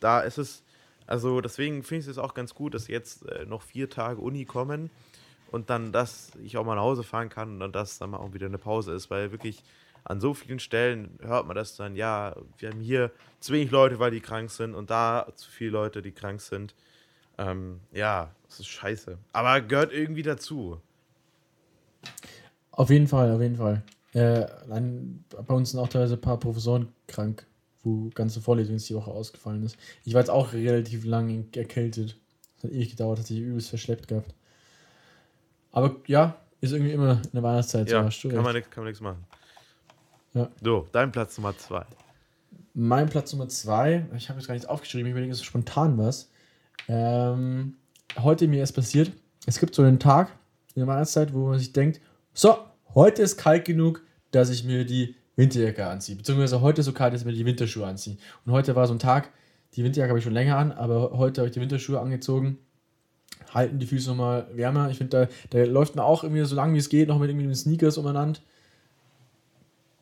Da 0.00 0.20
ist 0.20 0.38
es, 0.38 0.64
also 1.06 1.40
deswegen 1.40 1.82
finde 1.82 2.04
ich 2.04 2.08
es 2.08 2.18
auch 2.18 2.34
ganz 2.34 2.54
gut, 2.54 2.74
dass 2.74 2.88
jetzt 2.88 3.26
äh, 3.28 3.44
noch 3.44 3.62
vier 3.62 3.90
Tage 3.90 4.20
Uni 4.20 4.44
kommen 4.44 4.90
und 5.50 5.70
dann, 5.70 5.92
dass 5.92 6.32
ich 6.42 6.56
auch 6.56 6.64
mal 6.64 6.74
nach 6.74 6.82
Hause 6.82 7.02
fahren 7.02 7.28
kann 7.28 7.52
und 7.52 7.60
dann, 7.60 7.72
dass 7.72 7.98
dann 7.98 8.10
mal 8.10 8.18
auch 8.18 8.32
wieder 8.32 8.46
eine 8.46 8.58
Pause 8.58 8.92
ist, 8.92 9.10
weil 9.10 9.30
wirklich 9.30 9.62
an 10.04 10.20
so 10.20 10.34
vielen 10.34 10.58
Stellen 10.58 11.18
hört 11.22 11.46
man 11.46 11.56
das 11.56 11.76
dann, 11.76 11.96
ja, 11.96 12.36
wir 12.58 12.70
haben 12.70 12.80
hier 12.80 13.10
zu 13.40 13.52
wenig 13.52 13.70
Leute, 13.70 13.98
weil 13.98 14.10
die 14.10 14.20
krank 14.20 14.50
sind 14.50 14.74
und 14.74 14.90
da 14.90 15.26
zu 15.34 15.50
viele 15.50 15.70
Leute, 15.70 16.02
die 16.02 16.12
krank 16.12 16.40
sind. 16.40 16.74
Ähm, 17.38 17.80
ja, 17.92 18.30
das 18.46 18.60
ist 18.60 18.68
scheiße. 18.68 19.18
Aber 19.32 19.60
gehört 19.60 19.92
irgendwie 19.92 20.22
dazu. 20.22 20.80
Auf 22.70 22.90
jeden 22.90 23.08
Fall, 23.08 23.30
auf 23.32 23.40
jeden 23.40 23.56
Fall. 23.56 23.82
Äh, 24.14 24.46
bei 25.46 25.54
uns 25.54 25.72
sind 25.72 25.80
auch 25.80 25.88
teilweise 25.88 26.14
ein 26.14 26.20
paar 26.20 26.38
Professoren 26.38 26.88
krank, 27.08 27.46
wo 27.82 28.10
ganze 28.14 28.40
Vorlesungen 28.40 28.78
die 28.78 28.94
Woche 28.94 29.10
ausgefallen 29.10 29.64
ist. 29.64 29.76
Ich 30.04 30.14
war 30.14 30.20
jetzt 30.20 30.30
auch 30.30 30.52
relativ 30.52 31.04
lang 31.04 31.46
erkältet. 31.54 32.16
Das 32.56 32.64
hat 32.64 32.70
ewig 32.70 32.90
gedauert, 32.90 33.18
hat 33.18 33.26
sich 33.26 33.40
übelst 33.40 33.68
verschleppt 33.68 34.08
gehabt. 34.08 34.32
Aber 35.72 35.96
ja, 36.06 36.36
ist 36.60 36.72
irgendwie 36.72 36.92
immer 36.92 37.20
eine 37.32 37.42
Weihnachtszeit. 37.42 37.90
Ja, 37.90 38.08
so, 38.10 38.28
kann, 38.28 38.42
man, 38.42 38.54
kann 38.54 38.64
man 38.76 38.84
nichts 38.84 39.00
machen. 39.00 39.24
Ja. 40.32 40.48
So, 40.62 40.88
dein 40.92 41.10
Platz 41.10 41.36
Nummer 41.36 41.56
zwei. 41.58 41.84
Mein 42.72 43.08
Platz 43.08 43.32
Nummer 43.32 43.48
zwei, 43.48 44.06
ich 44.16 44.28
habe 44.28 44.38
jetzt 44.38 44.46
gar 44.46 44.54
nichts 44.54 44.68
aufgeschrieben, 44.68 45.06
ich 45.06 45.12
überlege, 45.12 45.32
es 45.32 45.38
ist 45.38 45.44
spontan 45.44 45.98
was. 45.98 46.30
Ähm, 46.88 47.76
heute 48.18 48.46
mir 48.46 48.60
erst 48.60 48.74
passiert. 48.74 49.12
Es 49.46 49.58
gibt 49.58 49.74
so 49.74 49.82
einen 49.82 49.98
Tag 49.98 50.30
in 50.74 50.80
der 50.80 50.86
Weihnachtszeit, 50.86 51.34
wo 51.34 51.48
man 51.48 51.58
sich 51.58 51.72
denkt, 51.72 52.00
so, 52.32 52.56
heute 52.94 53.22
ist 53.22 53.36
kalt 53.36 53.64
genug, 53.64 54.02
dass 54.30 54.50
ich 54.50 54.64
mir 54.64 54.84
die 54.84 55.14
Winterjacke 55.36 55.86
anziehe. 55.86 56.16
Beziehungsweise 56.16 56.60
heute 56.60 56.80
ist 56.80 56.86
so 56.86 56.92
kalt, 56.92 57.12
dass 57.12 57.22
ich 57.22 57.26
mir 57.26 57.32
die 57.32 57.46
Winterschuhe 57.46 57.86
anziehe. 57.86 58.16
Und 58.44 58.52
heute 58.52 58.76
war 58.76 58.86
so 58.86 58.94
ein 58.94 58.98
Tag, 58.98 59.30
die 59.74 59.84
Winterjacke 59.84 60.10
habe 60.10 60.18
ich 60.18 60.24
schon 60.24 60.34
länger 60.34 60.56
an, 60.56 60.72
aber 60.72 61.12
heute 61.12 61.40
habe 61.40 61.48
ich 61.48 61.54
die 61.54 61.60
Winterschuhe 61.60 62.00
angezogen. 62.00 62.58
Halten 63.52 63.78
die 63.78 63.86
Füße 63.86 64.08
nochmal 64.08 64.48
wärmer. 64.52 64.90
Ich 64.90 64.98
finde, 64.98 65.28
da, 65.50 65.58
da 65.58 65.64
läuft 65.64 65.96
man 65.96 66.04
auch 66.04 66.22
irgendwie 66.22 66.44
so 66.44 66.54
lange 66.54 66.74
wie 66.74 66.78
es 66.78 66.88
geht, 66.88 67.08
noch 67.08 67.18
mit 67.18 67.30
irgendwie 67.30 67.52
Sneakers 67.54 67.98
umeinander. 67.98 68.40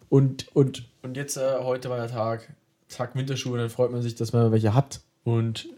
Und, 0.08 0.54
und, 0.54 0.84
und 1.02 1.16
jetzt, 1.16 1.38
äh, 1.38 1.58
heute 1.60 1.88
war 1.88 1.96
der 1.96 2.08
Tag, 2.08 2.52
Tag 2.88 3.14
Winterschuhe, 3.14 3.56
dann 3.56 3.70
freut 3.70 3.90
man 3.90 4.02
sich, 4.02 4.14
dass 4.14 4.34
man 4.34 4.52
welche 4.52 4.74
hat. 4.74 5.00
Und 5.24 5.68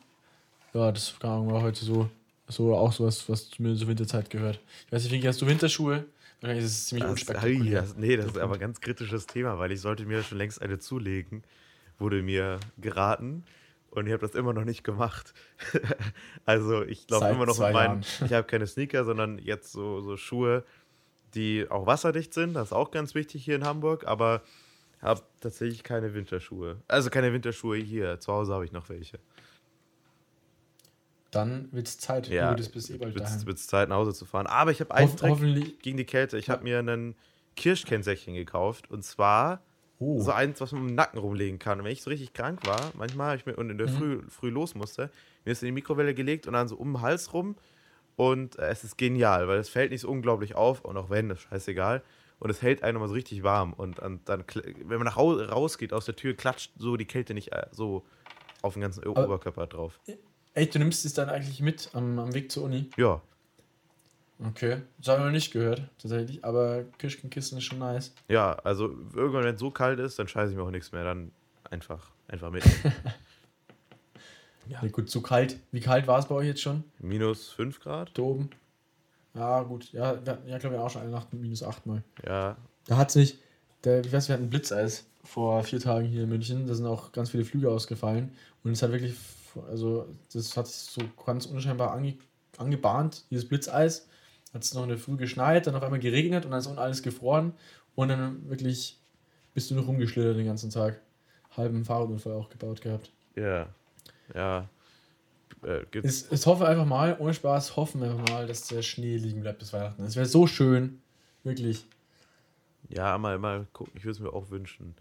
ja, 0.72 0.90
das 0.90 1.14
war 1.20 1.62
heute 1.62 1.84
so, 1.84 2.08
so 2.48 2.74
auch 2.74 2.92
sowas, 2.92 3.28
was 3.28 3.56
mir 3.60 3.76
zur 3.76 3.88
Winterzeit 3.88 4.30
gehört. 4.30 4.58
Ich 4.86 4.92
weiß 4.92 5.04
nicht, 5.04 5.22
wie 5.22 5.28
hast 5.28 5.40
du 5.40 5.46
Winterschuhe? 5.46 6.04
Wahrscheinlich 6.44 6.66
ist 6.66 6.72
es 6.72 6.86
ziemlich 6.88 7.04
das, 7.04 7.10
unspektakulär. 7.12 7.80
Das, 7.80 7.96
nee, 7.96 8.16
das 8.18 8.26
ist 8.26 8.36
aber 8.36 8.54
ein 8.54 8.60
ganz 8.60 8.78
kritisches 8.82 9.26
Thema, 9.26 9.58
weil 9.58 9.72
ich 9.72 9.80
sollte 9.80 10.04
mir 10.04 10.22
schon 10.22 10.36
längst 10.36 10.60
eine 10.60 10.78
zulegen, 10.78 11.42
wurde 11.98 12.22
mir 12.22 12.60
geraten 12.76 13.46
und 13.88 14.06
ich 14.06 14.12
habe 14.12 14.20
das 14.20 14.34
immer 14.34 14.52
noch 14.52 14.66
nicht 14.66 14.84
gemacht. 14.84 15.32
also 16.44 16.82
ich 16.82 17.06
glaube 17.06 17.28
immer 17.28 17.46
noch 17.46 17.58
mit 17.58 17.72
meinen, 17.72 18.02
ich 18.02 18.34
habe 18.34 18.46
keine 18.46 18.66
Sneaker, 18.66 19.04
sondern 19.04 19.38
jetzt 19.38 19.72
so, 19.72 20.02
so 20.02 20.18
Schuhe, 20.18 20.64
die 21.34 21.66
auch 21.70 21.86
wasserdicht 21.86 22.34
sind. 22.34 22.52
Das 22.52 22.68
ist 22.68 22.72
auch 22.74 22.90
ganz 22.90 23.14
wichtig 23.14 23.42
hier 23.42 23.56
in 23.56 23.64
Hamburg, 23.64 24.06
aber 24.06 24.42
habe 25.00 25.22
tatsächlich 25.40 25.82
keine 25.82 26.12
Winterschuhe. 26.12 26.76
Also 26.88 27.08
keine 27.08 27.32
Winterschuhe 27.32 27.78
hier. 27.78 28.20
Zu 28.20 28.34
Hause 28.34 28.52
habe 28.52 28.66
ich 28.66 28.72
noch 28.72 28.90
welche 28.90 29.18
dann 31.34 31.68
wird 31.72 31.88
es 31.88 31.98
Zeit. 31.98 32.28
Ja, 32.28 32.54
du 32.54 32.68
bis 32.70 32.90
eh 32.90 32.98
bald 32.98 33.14
wird 33.14 33.58
es 33.58 33.66
Zeit, 33.66 33.88
nach 33.88 33.96
Hause 33.96 34.14
zu 34.14 34.24
fahren. 34.24 34.46
Aber 34.46 34.70
ich 34.70 34.80
habe 34.80 34.94
einen 34.94 35.16
Trick 35.16 35.30
hoffentlich. 35.30 35.78
gegen 35.80 35.96
die 35.96 36.04
Kälte. 36.04 36.38
Ich 36.38 36.46
ja. 36.46 36.54
habe 36.54 36.64
mir 36.64 36.78
einen 36.78 37.14
Kirschkennsäckchen 37.56 38.34
gekauft. 38.34 38.90
Und 38.90 39.04
zwar 39.04 39.62
oh. 39.98 40.20
so 40.20 40.32
eins, 40.32 40.60
was 40.60 40.72
man 40.72 40.88
im 40.88 40.94
Nacken 40.94 41.18
rumlegen 41.18 41.58
kann. 41.58 41.78
Und 41.78 41.84
wenn 41.84 41.92
ich 41.92 42.02
so 42.02 42.10
richtig 42.10 42.32
krank 42.32 42.66
war, 42.66 42.80
manchmal 42.94 43.36
ich 43.36 43.46
mir 43.46 43.56
und 43.56 43.70
in 43.70 43.78
der 43.78 43.88
mhm. 43.88 43.96
Früh, 43.96 44.22
früh 44.28 44.50
los 44.50 44.74
musste, 44.74 45.10
mir 45.44 45.52
ist 45.52 45.62
in 45.62 45.66
die 45.66 45.72
Mikrowelle 45.72 46.14
gelegt 46.14 46.46
und 46.46 46.52
dann 46.52 46.68
so 46.68 46.76
um 46.76 46.94
den 46.94 47.02
Hals 47.02 47.32
rum. 47.32 47.56
Und 48.16 48.58
äh, 48.58 48.68
es 48.68 48.84
ist 48.84 48.96
genial, 48.96 49.48
weil 49.48 49.58
es 49.58 49.68
fällt 49.68 49.90
nicht 49.90 50.02
so 50.02 50.08
unglaublich 50.08 50.54
auf. 50.54 50.84
Und 50.84 50.96
auch 50.96 51.10
wenn, 51.10 51.28
das 51.28 51.38
ist 51.38 51.44
scheißegal. 51.44 52.02
und 52.38 52.50
es 52.50 52.62
hält 52.62 52.82
einen 52.82 52.96
immer 52.96 53.08
so 53.08 53.14
richtig 53.14 53.42
warm. 53.42 53.72
Und, 53.72 53.98
und 53.98 54.28
dann, 54.28 54.44
wenn 54.54 54.98
man 54.98 55.04
nach 55.04 55.16
Hause 55.16 55.48
rausgeht 55.48 55.92
aus 55.92 56.04
der 56.04 56.16
Tür, 56.16 56.34
klatscht 56.34 56.72
so 56.76 56.96
die 56.96 57.06
Kälte 57.06 57.34
nicht 57.34 57.52
äh, 57.52 57.66
so 57.72 58.04
auf 58.62 58.74
den 58.74 58.82
ganzen 58.82 59.04
Aber, 59.04 59.24
Oberkörper 59.24 59.66
drauf. 59.66 60.00
Echt, 60.54 60.74
du 60.74 60.78
nimmst 60.78 61.04
es 61.04 61.14
dann 61.14 61.28
eigentlich 61.28 61.60
mit 61.60 61.90
am, 61.92 62.18
am 62.18 62.32
Weg 62.32 62.50
zur 62.50 62.64
Uni? 62.64 62.90
Ja. 62.96 63.20
Okay, 64.38 64.82
das 64.98 65.08
habe 65.08 65.20
ich 65.20 65.24
noch 65.26 65.32
nicht 65.32 65.52
gehört, 65.52 65.82
tatsächlich. 65.98 66.44
Aber 66.44 66.84
Kirschenkissen 66.98 67.58
ist 67.58 67.64
schon 67.64 67.78
nice. 67.78 68.12
Ja, 68.28 68.54
also 68.64 68.88
irgendwann, 69.14 69.44
wenn 69.44 69.54
es 69.54 69.60
so 69.60 69.70
kalt 69.70 69.98
ist, 70.00 70.18
dann 70.18 70.28
scheiße 70.28 70.52
ich 70.52 70.56
mir 70.56 70.64
auch 70.64 70.70
nichts 70.70 70.92
mehr. 70.92 71.04
Dann 71.04 71.30
einfach, 71.70 72.10
einfach 72.28 72.50
mit. 72.50 72.64
ja. 74.68 74.80
gut, 74.88 75.08
zu 75.08 75.22
kalt. 75.22 75.56
Wie 75.72 75.80
kalt 75.80 76.06
war 76.06 76.18
es 76.18 76.26
bei 76.26 76.34
euch 76.34 76.46
jetzt 76.46 76.62
schon? 76.62 76.84
Minus 76.98 77.50
5 77.50 77.80
Grad. 77.80 78.10
Da 78.14 78.22
oben. 78.22 78.50
Ja, 79.34 79.62
gut. 79.62 79.92
Ja, 79.92 80.24
wir 80.24 80.38
ja 80.46 80.58
glaube 80.58 80.76
ich, 80.76 80.82
auch 80.82 80.90
schon 80.90 81.02
eine 81.02 81.10
Nacht 81.10 81.32
mit 81.32 81.42
minus 81.42 81.62
8 81.62 81.86
mal. 81.86 82.02
Ja. 82.26 82.56
Da 82.86 82.96
hat 82.96 83.10
es 83.10 83.16
nicht. 83.16 83.38
Der, 83.84 84.00
ich 84.04 84.12
weiß, 84.12 84.28
wir 84.28 84.34
hatten 84.34 84.50
Blitzeis 84.50 85.06
vor 85.24 85.62
vier 85.62 85.80
Tagen 85.80 86.06
hier 86.06 86.24
in 86.24 86.28
München. 86.28 86.66
Da 86.66 86.74
sind 86.74 86.86
auch 86.86 87.12
ganz 87.12 87.30
viele 87.30 87.44
Flüge 87.44 87.70
ausgefallen. 87.70 88.32
Und 88.62 88.72
es 88.72 88.82
hat 88.82 88.92
wirklich, 88.92 89.16
also 89.68 90.08
das 90.32 90.56
hat 90.56 90.66
sich 90.66 90.90
so 90.90 91.02
ganz 91.24 91.46
unscheinbar 91.46 91.92
ange, 91.92 92.16
angebahnt, 92.58 93.24
dieses 93.30 93.48
Blitzeis 93.48 94.08
hat 94.52 94.62
es 94.62 94.72
noch 94.72 94.84
in 94.84 94.88
der 94.88 94.98
Früh 94.98 95.16
geschneit, 95.16 95.66
dann 95.66 95.74
auf 95.74 95.82
einmal 95.82 95.98
geregnet 95.98 96.44
und 96.44 96.52
dann 96.52 96.60
ist 96.60 96.66
unten 96.66 96.78
alles 96.78 97.02
gefroren 97.02 97.54
und 97.94 98.08
dann 98.08 98.48
wirklich 98.48 98.98
bist 99.52 99.70
du 99.70 99.74
noch 99.74 99.86
rumgeschlittert 99.86 100.36
den 100.36 100.46
ganzen 100.46 100.70
Tag. 100.70 101.00
Halben 101.56 101.84
Fahrradunfall 101.84 102.32
auch 102.32 102.48
gebaut 102.50 102.80
gehabt. 102.80 103.12
Ja, 103.36 103.68
ja. 104.34 104.68
Äh, 105.62 105.84
ich, 106.02 106.30
ich 106.30 106.46
hoffe 106.46 106.66
einfach 106.66 106.84
mal, 106.84 107.16
ohne 107.18 107.32
Spaß, 107.32 107.76
hoffen 107.76 108.00
wir 108.00 108.10
einfach 108.10 108.28
mal, 108.28 108.46
dass 108.46 108.66
der 108.66 108.82
Schnee 108.82 109.16
liegen 109.16 109.40
bleibt 109.40 109.60
bis 109.60 109.72
Weihnachten. 109.72 110.02
Das 110.02 110.16
wäre 110.16 110.26
so 110.26 110.46
schön. 110.46 111.00
Wirklich. 111.44 111.86
Ja, 112.88 113.16
mal, 113.18 113.38
mal 113.38 113.66
gucken. 113.72 113.92
Ich 113.96 114.04
würde 114.04 114.12
es 114.12 114.20
mir 114.20 114.32
auch 114.32 114.50
wünschen. 114.50 114.94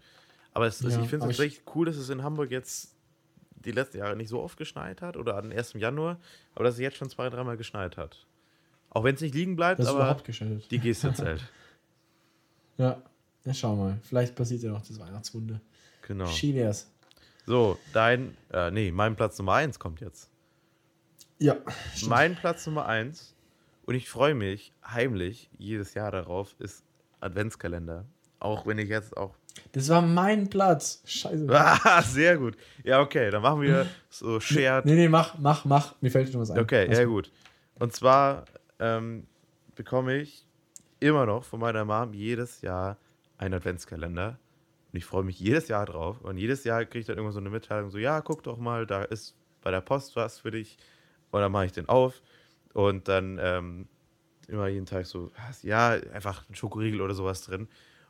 Aber 0.52 0.66
es, 0.66 0.80
ja, 0.80 0.88
ich 0.88 0.94
finde 0.94 1.16
es 1.16 1.36
tatsächlich 1.36 1.62
cool, 1.74 1.86
dass 1.86 1.96
es 1.96 2.08
in 2.08 2.22
Hamburg 2.22 2.50
jetzt 2.50 2.93
die 3.64 3.72
letzten 3.72 3.98
Jahre 3.98 4.16
nicht 4.16 4.28
so 4.28 4.40
oft 4.40 4.56
geschneit 4.56 5.02
hat 5.02 5.16
oder 5.16 5.36
an 5.36 5.52
1. 5.52 5.74
Januar, 5.74 6.18
aber 6.54 6.64
dass 6.64 6.74
es 6.74 6.80
jetzt 6.80 6.96
schon 6.96 7.10
zwei, 7.10 7.28
dreimal 7.30 7.56
geschneit 7.56 7.96
hat. 7.96 8.26
Auch 8.90 9.04
wenn 9.04 9.14
es 9.14 9.20
nicht 9.20 9.34
liegen 9.34 9.56
bleibt, 9.56 9.80
das 9.80 9.88
aber 9.88 10.22
die 10.70 10.78
Geste 10.78 11.12
zählt. 11.12 11.42
ja, 12.78 13.02
na 13.44 13.54
schau 13.54 13.74
mal. 13.74 13.98
Vielleicht 14.02 14.34
passiert 14.34 14.62
ja 14.62 14.70
noch 14.70 14.86
das 14.86 14.98
Weihnachtswunder. 15.00 15.60
Genau. 16.02 16.26
Ski 16.26 16.54
wär's. 16.54 16.90
So, 17.46 17.78
dein, 17.92 18.36
äh, 18.52 18.70
nee, 18.70 18.90
mein 18.90 19.16
Platz 19.16 19.38
Nummer 19.38 19.54
1 19.54 19.78
kommt 19.78 20.00
jetzt. 20.00 20.30
Ja. 21.38 21.56
Stimmt. 21.94 22.10
Mein 22.10 22.36
Platz 22.36 22.66
Nummer 22.66 22.86
1, 22.86 23.34
und 23.86 23.94
ich 23.94 24.08
freue 24.08 24.34
mich 24.34 24.72
heimlich 24.86 25.50
jedes 25.58 25.94
Jahr 25.94 26.10
darauf, 26.10 26.54
ist 26.58 26.84
Adventskalender. 27.20 28.06
Auch 28.38 28.66
wenn 28.66 28.78
ich 28.78 28.88
jetzt 28.88 29.16
auch. 29.16 29.34
Das 29.74 29.88
war 29.88 30.02
mein 30.02 30.48
Platz. 30.48 31.02
Scheiße. 31.04 31.46
Ah, 31.50 32.00
sehr 32.02 32.38
gut. 32.38 32.56
Ja, 32.84 33.00
okay, 33.00 33.30
dann 33.30 33.42
machen 33.42 33.62
wir 33.62 33.86
so 34.08 34.38
Shared. 34.38 34.84
Nee, 34.86 34.94
nee, 34.94 35.08
mach, 35.08 35.36
mach, 35.38 35.64
mach. 35.64 35.94
Mir 36.00 36.10
fällt 36.10 36.30
schon 36.30 36.40
was 36.40 36.50
ein. 36.52 36.60
Okay, 36.60 36.90
ja, 36.92 37.04
gut. 37.04 37.32
Und 37.74 37.92
zwar 37.92 38.44
ähm, 38.78 39.26
bekomme 39.74 40.16
ich 40.16 40.46
immer 41.00 41.26
noch 41.26 41.44
von 41.44 41.58
meiner 41.58 41.84
Mom 41.84 42.14
jedes 42.14 42.60
Jahr 42.60 42.98
einen 43.36 43.54
Adventskalender. 43.54 44.38
Und 44.92 44.98
ich 44.98 45.04
freue 45.04 45.24
mich 45.24 45.40
jedes 45.40 45.66
Jahr 45.66 45.86
drauf. 45.86 46.20
Und 46.20 46.38
jedes 46.38 46.62
Jahr 46.62 46.84
kriege 46.84 47.00
ich 47.00 47.06
dann 47.06 47.16
irgendwann 47.16 47.34
so 47.34 47.40
eine 47.40 47.50
Mitteilung: 47.50 47.90
so, 47.90 47.98
ja, 47.98 48.20
guck 48.20 48.44
doch 48.44 48.58
mal, 48.58 48.86
da 48.86 49.02
ist 49.02 49.34
bei 49.60 49.72
der 49.72 49.80
Post 49.80 50.14
was 50.14 50.38
für 50.38 50.52
dich. 50.52 50.78
Und 51.32 51.40
dann 51.40 51.50
mache 51.50 51.66
ich 51.66 51.72
den 51.72 51.88
auf. 51.88 52.22
Und 52.74 53.08
dann 53.08 53.40
ähm, 53.42 53.88
immer 54.46 54.68
jeden 54.68 54.86
Tag 54.86 55.06
so, 55.06 55.32
ja, 55.62 55.90
einfach 56.12 56.48
ein 56.48 56.54
Schokoriegel 56.54 57.00
oder 57.00 57.14
sowas 57.14 57.42
drin. 57.42 57.66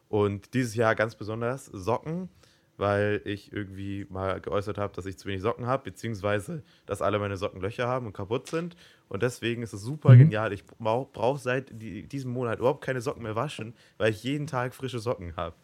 Und 0.08 0.54
dieses 0.54 0.74
Jahr 0.74 0.94
ganz 0.94 1.14
besonders 1.14 1.66
Socken 1.66 2.28
weil 2.76 3.20
ich 3.24 3.52
irgendwie 3.52 4.06
mal 4.10 4.40
geäußert 4.40 4.78
habe, 4.78 4.94
dass 4.94 5.06
ich 5.06 5.18
zu 5.18 5.28
wenig 5.28 5.42
Socken 5.42 5.66
habe, 5.66 5.84
beziehungsweise 5.84 6.62
dass 6.86 7.02
alle 7.02 7.18
meine 7.18 7.36
Socken 7.36 7.60
Löcher 7.60 7.86
haben 7.86 8.06
und 8.06 8.12
kaputt 8.12 8.48
sind. 8.48 8.76
Und 9.08 9.22
deswegen 9.22 9.62
ist 9.62 9.72
es 9.72 9.82
super 9.82 10.14
mhm. 10.14 10.18
genial. 10.18 10.52
Ich 10.52 10.64
brauche 10.66 11.38
seit 11.38 11.68
diesem 11.72 12.32
Monat 12.32 12.58
überhaupt 12.58 12.84
keine 12.84 13.00
Socken 13.00 13.22
mehr 13.22 13.36
waschen, 13.36 13.74
weil 13.98 14.10
ich 14.10 14.24
jeden 14.24 14.46
Tag 14.46 14.74
frische 14.74 14.98
Socken 14.98 15.36
habe. 15.36 15.54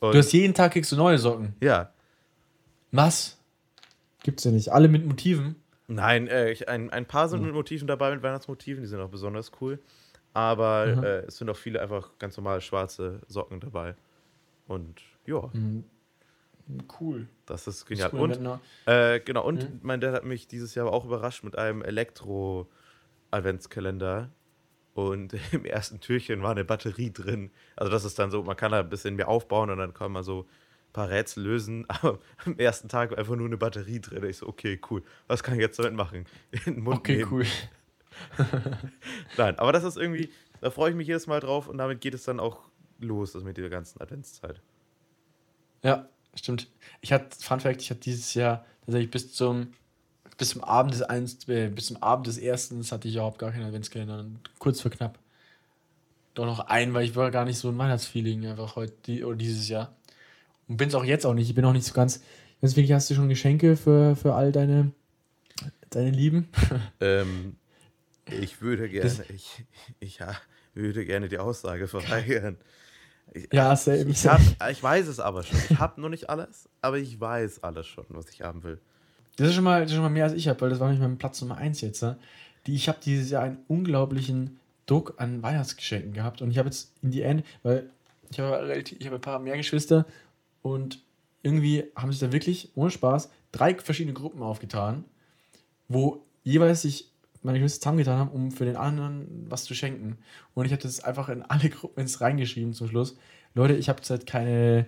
Du 0.00 0.12
hast 0.12 0.32
jeden 0.32 0.54
Tag 0.54 0.72
kriegst 0.72 0.92
du 0.92 0.96
neue 0.96 1.18
Socken. 1.18 1.54
Ja. 1.60 1.90
Was? 2.90 3.38
Gibt's 4.22 4.44
ja 4.44 4.50
nicht. 4.50 4.70
Alle 4.70 4.88
mit 4.88 5.06
Motiven? 5.06 5.56
Nein, 5.86 6.28
äh, 6.28 6.50
ich, 6.50 6.68
ein, 6.68 6.90
ein 6.90 7.06
paar 7.06 7.28
sind 7.28 7.40
mhm. 7.40 7.46
mit 7.46 7.54
Motiven 7.54 7.86
dabei, 7.86 8.10
mit 8.12 8.22
Weihnachtsmotiven, 8.22 8.82
die 8.82 8.88
sind 8.88 9.00
auch 9.00 9.08
besonders 9.08 9.52
cool. 9.60 9.78
Aber 10.34 10.86
mhm. 10.86 11.04
äh, 11.04 11.20
es 11.20 11.38
sind 11.38 11.48
auch 11.48 11.56
viele 11.56 11.80
einfach 11.80 12.10
ganz 12.18 12.36
normale 12.36 12.60
schwarze 12.60 13.22
Socken 13.28 13.60
dabei. 13.60 13.94
Und 14.66 15.00
ja. 15.26 15.48
Mhm. 15.52 15.84
Cool. 17.00 17.28
Das 17.46 17.68
ist 17.68 17.86
genial. 17.86 18.10
Das 18.10 18.20
ist 18.20 18.26
und, 18.38 18.60
äh, 18.86 19.20
genau, 19.20 19.46
und 19.46 19.62
mhm. 19.62 19.78
mein 19.82 20.00
Dad 20.00 20.14
hat 20.14 20.24
mich 20.24 20.48
dieses 20.48 20.74
Jahr 20.74 20.92
auch 20.92 21.04
überrascht 21.04 21.44
mit 21.44 21.56
einem 21.56 21.82
Elektro-Adventskalender. 21.82 24.30
Und 24.94 25.34
im 25.52 25.64
ersten 25.64 26.00
Türchen 26.00 26.42
war 26.42 26.50
eine 26.52 26.64
Batterie 26.64 27.12
drin. 27.12 27.50
Also, 27.76 27.92
das 27.92 28.04
ist 28.04 28.18
dann 28.18 28.30
so, 28.30 28.42
man 28.42 28.56
kann 28.56 28.72
da 28.72 28.80
ein 28.80 28.88
bisschen 28.88 29.16
mehr 29.16 29.28
aufbauen 29.28 29.68
und 29.70 29.78
dann 29.78 29.94
kann 29.94 30.10
man 30.10 30.24
so 30.24 30.48
ein 30.88 30.92
paar 30.92 31.10
Rätsel 31.10 31.44
lösen. 31.44 31.84
Aber 31.88 32.18
am 32.44 32.58
ersten 32.58 32.88
Tag 32.88 33.12
war 33.12 33.18
einfach 33.18 33.36
nur 33.36 33.46
eine 33.46 33.58
Batterie 33.58 34.00
drin. 34.00 34.24
Ich 34.24 34.38
so, 34.38 34.48
okay, 34.48 34.80
cool. 34.90 35.04
Was 35.28 35.44
kann 35.44 35.54
ich 35.54 35.60
jetzt 35.60 35.78
damit 35.78 35.94
machen? 35.94 36.26
Okay, 36.86 37.18
nehmen. 37.18 37.28
cool. 37.30 37.46
Nein, 39.36 39.58
aber 39.58 39.72
das 39.72 39.84
ist 39.84 39.96
irgendwie, 39.96 40.30
da 40.60 40.70
freue 40.70 40.90
ich 40.90 40.96
mich 40.96 41.06
jedes 41.06 41.26
Mal 41.26 41.40
drauf 41.40 41.68
und 41.68 41.78
damit 41.78 42.00
geht 42.00 42.14
es 42.14 42.24
dann 42.24 42.40
auch 42.40 42.60
los, 42.98 43.34
also 43.34 43.46
mit 43.46 43.56
dieser 43.56 43.70
ganzen 43.70 44.00
Adventszeit. 44.00 44.60
Ja, 45.82 46.08
Stimmt. 46.36 46.68
Ich 47.00 47.12
hatte, 47.12 47.36
Fun 47.38 47.60
Fact, 47.60 47.80
ich 47.80 47.90
hatte 47.90 48.00
dieses 48.00 48.34
Jahr 48.34 48.64
tatsächlich 48.84 49.10
bis 49.10 49.32
zum, 49.32 49.68
bis 50.36 50.50
zum 50.50 50.64
Abend 50.64 50.94
des 50.94 51.02
eins, 51.02 51.48
äh, 51.48 51.68
bis 51.68 51.86
zum 51.86 52.02
Abend 52.02 52.26
des 52.26 52.38
ersten 52.38 52.82
hatte 52.84 53.08
ich 53.08 53.14
überhaupt 53.14 53.38
gar 53.38 53.52
keinen 53.52 53.66
Adventskalender. 53.66 54.24
Kurz 54.58 54.80
vor 54.80 54.90
knapp. 54.90 55.18
Doch 56.34 56.46
noch 56.46 56.60
ein, 56.60 56.94
weil 56.94 57.04
ich 57.04 57.14
war 57.14 57.30
gar 57.30 57.44
nicht 57.44 57.58
so 57.58 57.68
ein 57.68 57.78
Weihnachtsfeeling 57.78 58.46
einfach 58.46 58.74
heute 58.74 58.94
die, 59.06 59.24
oder 59.24 59.36
dieses 59.36 59.68
Jahr. 59.68 59.94
Und 60.66 60.76
bin 60.76 60.88
es 60.88 60.94
auch 60.94 61.04
jetzt 61.04 61.24
auch 61.24 61.34
nicht. 61.34 61.48
Ich 61.48 61.54
bin 61.54 61.64
auch 61.64 61.72
nicht 61.72 61.86
so 61.86 61.94
ganz. 61.94 62.22
Deswegen 62.60 62.92
hast 62.92 63.10
du 63.10 63.14
schon 63.14 63.28
Geschenke 63.28 63.76
für, 63.76 64.16
für 64.16 64.34
all 64.34 64.50
deine, 64.50 64.90
deine 65.90 66.10
Lieben? 66.10 66.48
Ähm, 67.00 67.56
ich 68.26 68.60
würde 68.60 68.88
gerne, 68.88 69.08
das, 69.08 69.30
ich, 69.30 69.64
ich 70.00 70.18
ja, 70.18 70.34
würde 70.74 71.04
gerne 71.04 71.28
die 71.28 71.38
Aussage 71.38 71.88
verweigern. 71.88 72.56
Ich, 73.32 73.48
ja, 73.52 73.74
same. 73.74 74.04
Ich, 74.04 74.26
hab, 74.26 74.40
ich 74.70 74.82
weiß 74.82 75.08
es 75.08 75.20
aber 75.20 75.42
schon. 75.42 75.58
Ich 75.70 75.78
habe 75.78 76.00
noch 76.00 76.08
nicht 76.08 76.30
alles, 76.30 76.68
aber 76.82 76.98
ich 76.98 77.18
weiß 77.18 77.62
alles 77.62 77.86
schon, 77.86 78.04
was 78.10 78.28
ich 78.28 78.42
haben 78.42 78.62
will. 78.62 78.80
Das 79.36 79.48
ist 79.48 79.54
schon 79.54 79.64
mal, 79.64 79.82
ist 79.82 79.92
schon 79.92 80.02
mal 80.02 80.10
mehr 80.10 80.24
als 80.24 80.34
ich 80.34 80.48
habe, 80.48 80.60
weil 80.60 80.70
das 80.70 80.80
war 80.80 80.90
nicht 80.90 81.00
mein 81.00 81.18
Platz 81.18 81.40
Nummer 81.40 81.56
1 81.56 81.80
jetzt. 81.80 82.02
Ne? 82.02 82.18
Die, 82.66 82.74
ich 82.74 82.88
habe 82.88 82.98
dieses 83.04 83.30
Jahr 83.30 83.42
einen 83.42 83.58
unglaublichen 83.66 84.60
Druck 84.86 85.14
an 85.16 85.42
Weihnachtsgeschenken 85.42 86.12
gehabt 86.12 86.42
und 86.42 86.50
ich 86.50 86.58
habe 86.58 86.68
jetzt 86.68 86.92
in 87.02 87.10
die 87.10 87.22
End, 87.22 87.44
weil 87.62 87.90
ich 88.30 88.38
habe 88.38 88.76
ich 88.78 89.06
habe 89.06 89.16
ein 89.16 89.20
paar 89.20 89.38
mehr 89.38 89.56
Geschwister 89.56 90.06
und 90.62 91.02
irgendwie 91.42 91.84
haben 91.96 92.10
sich 92.10 92.20
da 92.20 92.32
wirklich, 92.32 92.70
ohne 92.74 92.90
Spaß, 92.90 93.30
drei 93.52 93.74
verschiedene 93.74 94.14
Gruppen 94.14 94.42
aufgetan, 94.42 95.04
wo 95.88 96.24
jeweils 96.42 96.82
sich 96.82 97.10
meine 97.44 97.58
Geschwister 97.58 97.82
zusammengetan 97.82 98.18
haben, 98.18 98.30
um 98.30 98.50
für 98.50 98.64
den 98.64 98.76
anderen 98.76 99.46
was 99.48 99.64
zu 99.64 99.74
schenken. 99.74 100.18
Und 100.54 100.66
ich 100.66 100.72
habe 100.72 100.82
das 100.82 101.00
einfach 101.00 101.28
in 101.28 101.42
alle 101.42 101.68
Gruppen 101.70 102.00
ins 102.00 102.20
reingeschrieben 102.20 102.72
zum 102.72 102.88
Schluss. 102.88 103.16
Leute, 103.54 103.74
ich 103.74 103.88
habe 103.88 104.00
jetzt 104.02 104.26
keine, 104.26 104.86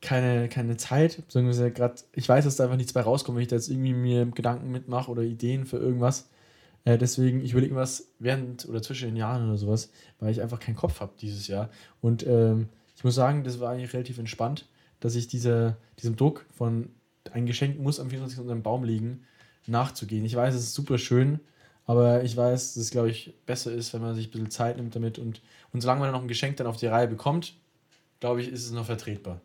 keine, 0.00 0.48
keine 0.48 0.76
Zeit, 0.76 1.18
beziehungsweise 1.18 1.70
gerade, 1.70 1.94
ich 2.14 2.28
weiß, 2.28 2.44
dass 2.44 2.56
da 2.56 2.64
einfach 2.64 2.76
nichts 2.76 2.92
bei 2.92 3.02
rauskommt, 3.02 3.36
wenn 3.36 3.42
ich 3.42 3.48
da 3.48 3.56
jetzt 3.56 3.68
irgendwie 3.68 3.94
mir 3.94 4.26
Gedanken 4.26 4.70
mitmache 4.70 5.10
oder 5.10 5.22
Ideen 5.22 5.66
für 5.66 5.76
irgendwas. 5.76 6.28
Äh, 6.84 6.98
deswegen, 6.98 7.42
ich 7.42 7.54
will 7.54 7.62
irgendwas 7.62 8.08
während 8.18 8.68
oder 8.68 8.82
zwischen 8.82 9.08
den 9.08 9.16
Jahren 9.16 9.48
oder 9.48 9.56
sowas, 9.56 9.90
weil 10.18 10.32
ich 10.32 10.42
einfach 10.42 10.58
keinen 10.58 10.76
Kopf 10.76 11.00
habe 11.00 11.12
dieses 11.20 11.46
Jahr. 11.46 11.70
Und 12.00 12.26
ähm, 12.26 12.68
ich 12.96 13.04
muss 13.04 13.14
sagen, 13.14 13.44
das 13.44 13.60
war 13.60 13.70
eigentlich 13.70 13.92
relativ 13.92 14.18
entspannt, 14.18 14.68
dass 15.00 15.14
ich 15.14 15.28
diese, 15.28 15.76
diesem 15.98 16.16
Druck 16.16 16.46
von 16.50 16.90
ein 17.32 17.46
Geschenk 17.46 17.78
muss 17.78 18.00
am 18.00 18.10
24. 18.10 18.40
unter 18.40 18.54
dem 18.54 18.62
Baum 18.62 18.84
liegen, 18.84 19.24
nachzugehen. 19.66 20.24
Ich 20.24 20.34
weiß, 20.34 20.54
es 20.54 20.64
ist 20.64 20.74
super 20.74 20.98
schön, 20.98 21.40
aber 21.86 22.22
ich 22.22 22.36
weiß, 22.36 22.74
dass 22.74 22.82
es, 22.82 22.90
glaube 22.90 23.10
ich, 23.10 23.34
besser 23.46 23.72
ist, 23.72 23.92
wenn 23.92 24.02
man 24.02 24.14
sich 24.14 24.28
ein 24.28 24.30
bisschen 24.30 24.50
Zeit 24.50 24.76
nimmt 24.76 24.94
damit. 24.94 25.18
Und, 25.18 25.40
und 25.72 25.80
solange 25.80 26.00
man 26.00 26.12
noch 26.12 26.22
ein 26.22 26.28
Geschenk 26.28 26.56
dann 26.56 26.66
auf 26.66 26.76
die 26.76 26.86
Reihe 26.86 27.08
bekommt, 27.08 27.54
glaube 28.20 28.40
ich, 28.40 28.48
ist 28.48 28.64
es 28.64 28.70
noch 28.70 28.86
vertretbar. 28.86 29.40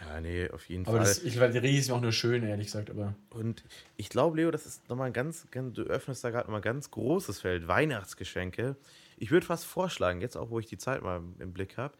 Ja, 0.00 0.20
nee, 0.20 0.48
auf 0.50 0.68
jeden 0.68 0.86
aber 0.86 0.98
Fall. 0.98 1.06
Das, 1.06 1.22
ich, 1.22 1.34
die 1.34 1.38
Rede 1.40 1.76
ist 1.76 1.88
mir 1.88 1.94
auch 1.94 2.00
nur 2.00 2.12
schön, 2.12 2.42
ehrlich 2.44 2.66
gesagt. 2.66 2.90
Aber. 2.90 3.14
Und 3.30 3.64
ich 3.96 4.08
glaube, 4.08 4.36
Leo, 4.36 4.50
das 4.50 4.66
ist 4.66 4.88
nochmal 4.88 5.08
ein 5.08 5.12
ganz, 5.12 5.46
ganz 5.50 5.74
du 5.74 5.82
öffnest 5.82 6.22
da 6.22 6.30
gerade 6.30 6.44
nochmal 6.44 6.60
ein 6.60 6.62
ganz 6.62 6.90
großes 6.90 7.40
Feld, 7.40 7.66
Weihnachtsgeschenke. 7.66 8.76
Ich 9.16 9.30
würde 9.30 9.46
fast 9.46 9.64
vorschlagen, 9.64 10.20
jetzt 10.20 10.36
auch, 10.36 10.50
wo 10.50 10.60
ich 10.60 10.66
die 10.66 10.78
Zeit 10.78 11.02
mal 11.02 11.20
im 11.40 11.52
Blick 11.52 11.76
habe, 11.76 11.94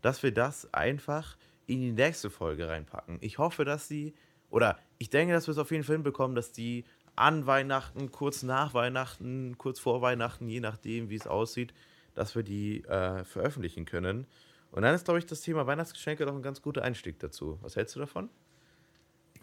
dass 0.00 0.22
wir 0.22 0.32
das 0.32 0.72
einfach 0.72 1.36
in 1.66 1.80
die 1.80 1.92
nächste 1.92 2.30
Folge 2.30 2.68
reinpacken. 2.68 3.18
Ich 3.20 3.38
hoffe, 3.38 3.64
dass 3.64 3.86
sie, 3.86 4.14
oder 4.50 4.78
ich 4.98 5.10
denke, 5.10 5.34
dass 5.34 5.46
wir 5.46 5.52
es 5.52 5.58
auf 5.58 5.70
jeden 5.70 5.84
Fall 5.84 5.96
hinbekommen, 5.96 6.34
dass 6.34 6.52
die 6.52 6.84
an 7.16 7.46
Weihnachten, 7.46 8.10
kurz 8.10 8.42
nach 8.42 8.74
Weihnachten, 8.74 9.56
kurz 9.58 9.78
vor 9.78 10.02
Weihnachten, 10.02 10.48
je 10.48 10.60
nachdem, 10.60 11.10
wie 11.10 11.16
es 11.16 11.26
aussieht, 11.26 11.74
dass 12.14 12.34
wir 12.34 12.42
die 12.42 12.84
äh, 12.84 13.24
veröffentlichen 13.24 13.84
können. 13.84 14.26
Und 14.70 14.82
dann 14.82 14.94
ist, 14.94 15.04
glaube 15.04 15.18
ich, 15.18 15.26
das 15.26 15.42
Thema 15.42 15.66
Weihnachtsgeschenke 15.66 16.24
doch 16.24 16.34
ein 16.34 16.42
ganz 16.42 16.62
guter 16.62 16.82
Einstieg 16.82 17.18
dazu. 17.18 17.58
Was 17.62 17.76
hältst 17.76 17.94
du 17.94 18.00
davon? 18.00 18.30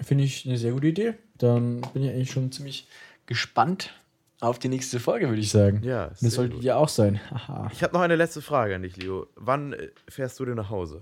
Finde 0.02 0.24
ich 0.24 0.46
eine 0.46 0.58
sehr 0.58 0.72
gute 0.72 0.88
Idee. 0.88 1.14
Dann 1.38 1.82
bin 1.94 2.04
ich 2.04 2.10
eigentlich 2.10 2.32
schon 2.32 2.52
ziemlich 2.52 2.88
gespannt 3.26 3.94
auf 4.40 4.58
die 4.58 4.70
nächste 4.70 5.00
Folge, 5.00 5.28
würde 5.28 5.42
ich 5.42 5.52
sagen. 5.52 5.82
Ja, 5.84 6.08
das 6.08 6.22
sollte 6.34 6.56
gut. 6.56 6.64
ja 6.64 6.78
auch 6.78 6.90
sein. 6.90 7.20
Haha. 7.30 7.70
Ich 7.74 7.84
habe 7.84 7.94
noch 7.94 8.02
eine 8.02 8.16
letzte 8.16 8.42
Frage 8.42 8.76
an 8.76 8.82
dich, 8.82 8.96
Leo. 8.98 9.28
Wann 9.36 9.74
äh, 9.74 9.90
fährst 10.08 10.40
du 10.40 10.46
denn 10.46 10.56
nach 10.56 10.70
Hause? 10.70 11.02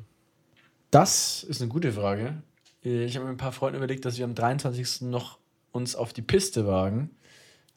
Das 0.92 1.44
ist 1.44 1.62
eine 1.62 1.70
gute 1.70 1.92
Frage. 1.92 2.42
Ich 2.82 3.16
habe 3.16 3.26
mit 3.26 3.36
ein 3.36 3.38
paar 3.38 3.52
Freunden 3.52 3.78
überlegt, 3.78 4.06
dass 4.06 4.18
wir 4.18 4.26
am 4.26 4.34
23. 4.34 5.02
noch 5.02 5.40
uns 5.78 5.96
auf 5.96 6.12
die 6.12 6.22
Piste 6.22 6.68
wagen. 6.68 7.12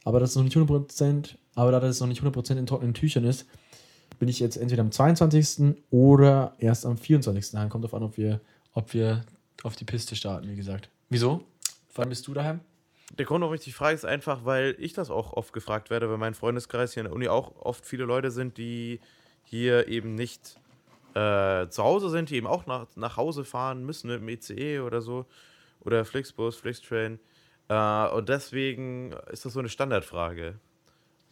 Aber 0.04 0.18
das 0.18 0.30
ist 0.30 0.36
noch 0.36 0.44
nicht 0.44 0.56
100%, 0.56 1.36
aber 1.54 1.72
da 1.72 1.80
das 1.80 2.00
noch 2.00 2.08
nicht 2.08 2.22
100% 2.22 2.56
in 2.56 2.66
trockenen 2.66 2.94
Tüchern 2.94 3.24
ist, 3.24 3.46
bin 4.18 4.28
ich 4.28 4.40
jetzt 4.40 4.56
entweder 4.56 4.82
am 4.82 4.90
22. 4.90 5.76
oder 5.90 6.54
erst 6.58 6.86
am 6.86 6.96
24. 6.96 7.52
daheim. 7.52 7.68
Kommt 7.68 7.84
auf 7.84 7.94
an, 7.94 8.02
ob 8.02 8.16
wir, 8.16 8.40
ob 8.72 8.92
wir 8.94 9.24
auf 9.62 9.76
die 9.76 9.84
Piste 9.84 10.16
starten, 10.16 10.48
wie 10.48 10.56
gesagt. 10.56 10.90
Wieso? 11.08 11.44
Wann 11.94 12.08
bist 12.08 12.26
du 12.26 12.34
daheim? 12.34 12.60
Der 13.18 13.26
Grund, 13.26 13.42
warum 13.42 13.54
ich 13.54 13.62
dich 13.62 13.74
frage, 13.74 13.94
ist 13.94 14.04
einfach, 14.04 14.44
weil 14.44 14.76
ich 14.78 14.92
das 14.92 15.10
auch 15.10 15.32
oft 15.32 15.52
gefragt 15.52 15.90
werde, 15.90 16.08
weil 16.08 16.18
mein 16.18 16.34
Freundeskreis 16.34 16.94
hier 16.94 17.02
an 17.02 17.08
der 17.08 17.14
Uni 17.14 17.28
auch 17.28 17.56
oft 17.56 17.84
viele 17.84 18.04
Leute 18.04 18.30
sind, 18.30 18.56
die 18.56 19.00
hier 19.42 19.88
eben 19.88 20.14
nicht 20.14 20.56
äh, 21.14 21.68
zu 21.68 21.82
Hause 21.82 22.08
sind, 22.10 22.30
die 22.30 22.36
eben 22.36 22.46
auch 22.46 22.66
nach, 22.66 22.86
nach 22.94 23.16
Hause 23.16 23.44
fahren 23.44 23.84
müssen 23.84 24.08
mit 24.08 24.20
dem 24.20 24.28
ECE 24.28 24.80
oder 24.84 25.00
so. 25.00 25.26
Oder 25.80 26.04
Flixbus, 26.04 26.56
Flixtrain. 26.56 27.18
Äh, 27.70 28.08
und 28.14 28.28
deswegen 28.28 29.12
ist 29.30 29.44
das 29.44 29.52
so 29.52 29.60
eine 29.60 29.68
Standardfrage, 29.68 30.54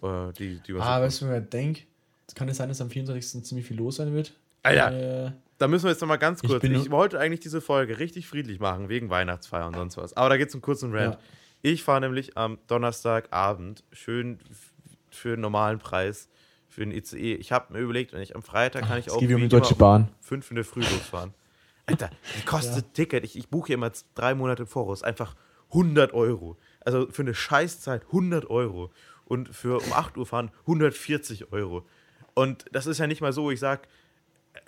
äh, 0.03 0.33
die, 0.39 0.61
die 0.61 0.73
man 0.73 0.83
so 0.83 0.89
Ah, 0.89 1.01
weißt 1.03 1.21
du, 1.21 1.25
wenn 1.27 1.33
man 1.33 1.51
denkt, 1.51 1.87
kann 2.35 2.49
es 2.49 2.59
sein, 2.59 2.69
dass 2.69 2.81
am 2.81 2.91
24. 2.91 3.45
ziemlich 3.45 3.67
viel 3.67 3.77
los 3.77 3.97
sein 3.97 4.13
wird? 4.15 4.33
Alter. 4.63 5.27
Äh, 5.27 5.33
Da 5.59 5.67
müssen 5.67 5.85
wir 5.87 5.91
jetzt 5.91 6.01
noch 6.01 6.07
mal 6.09 6.17
ganz 6.17 6.41
Ich 6.43 6.49
kurz. 6.49 6.63
Ich, 6.63 6.71
nur- 6.71 6.91
wollte 6.91 7.19
eigentlich 7.19 7.41
diese 7.41 7.61
Folge 7.61 7.99
richtig 7.99 8.29
friedlich 8.29 8.61
machen, 8.61 8.89
wegen 8.89 9.11
Weihnachtsfeier 9.11 9.67
und 9.67 9.75
sonst 9.75 9.97
was. 9.97 10.17
Aber 10.17 10.29
da 10.29 10.37
geht 10.37 10.49
es 10.49 10.55
einen 10.55 10.63
kurzen 10.63 10.95
Rant. 10.95 11.15
Ja. 11.15 11.21
Ich 11.63 11.83
fahre 11.83 12.01
nämlich 12.03 12.37
am 12.37 12.59
Donnerstagabend 12.69 13.83
schön 13.93 14.39
für 15.11 15.33
einen 15.33 15.43
normalen 15.43 15.81
Preis 15.81 16.29
für 16.69 16.83
den 16.83 16.93
ICE. 16.93 17.35
Ich 17.35 17.51
habe 17.51 17.73
mir 17.73 17.81
überlegt, 17.81 18.13
wenn 18.13 18.23
ich 18.23 18.37
am 18.37 18.43
Freitag 18.45 18.87
kann 18.87 18.99
ich 18.99 19.09
es 19.09 19.13
auch 19.13 19.21
um 19.21 19.27
die 19.27 19.49
Deutsche 19.49 19.75
Bahn. 19.75 20.09
fünf 20.21 20.49
in 20.51 20.55
der 20.55 20.65
Früh 20.65 20.81
losfahren. 20.83 21.35
Alter, 21.87 22.11
die 22.37 22.45
kostet 22.45 22.95
Ticket. 22.95 23.25
Ich, 23.25 23.37
ich 23.37 23.49
buche 23.49 23.69
hier 23.69 23.75
immer 23.75 23.91
drei 24.15 24.35
Monate 24.37 24.63
im 24.65 24.69
Voraus. 24.69 25.03
Einfach 25.03 25.35
100 25.71 26.13
Euro. 26.15 26.57
Also 26.81 27.09
für 27.11 27.23
eine 27.23 27.35
Scheißzeit 27.35 28.07
100 28.07 28.49
Euro. 28.51 28.91
Und 29.25 29.55
für 29.55 29.79
um 29.83 29.93
8 29.93 30.17
Uhr 30.17 30.27
fahren 30.27 30.51
140 30.63 31.53
Euro. 31.53 31.87
Und 32.35 32.65
das 32.73 32.87
ist 32.87 32.99
ja 32.99 33.07
nicht 33.07 33.21
mal 33.21 33.33
so, 33.33 33.51
ich 33.51 33.61
sag, 33.61 33.87
äh, 34.55 34.61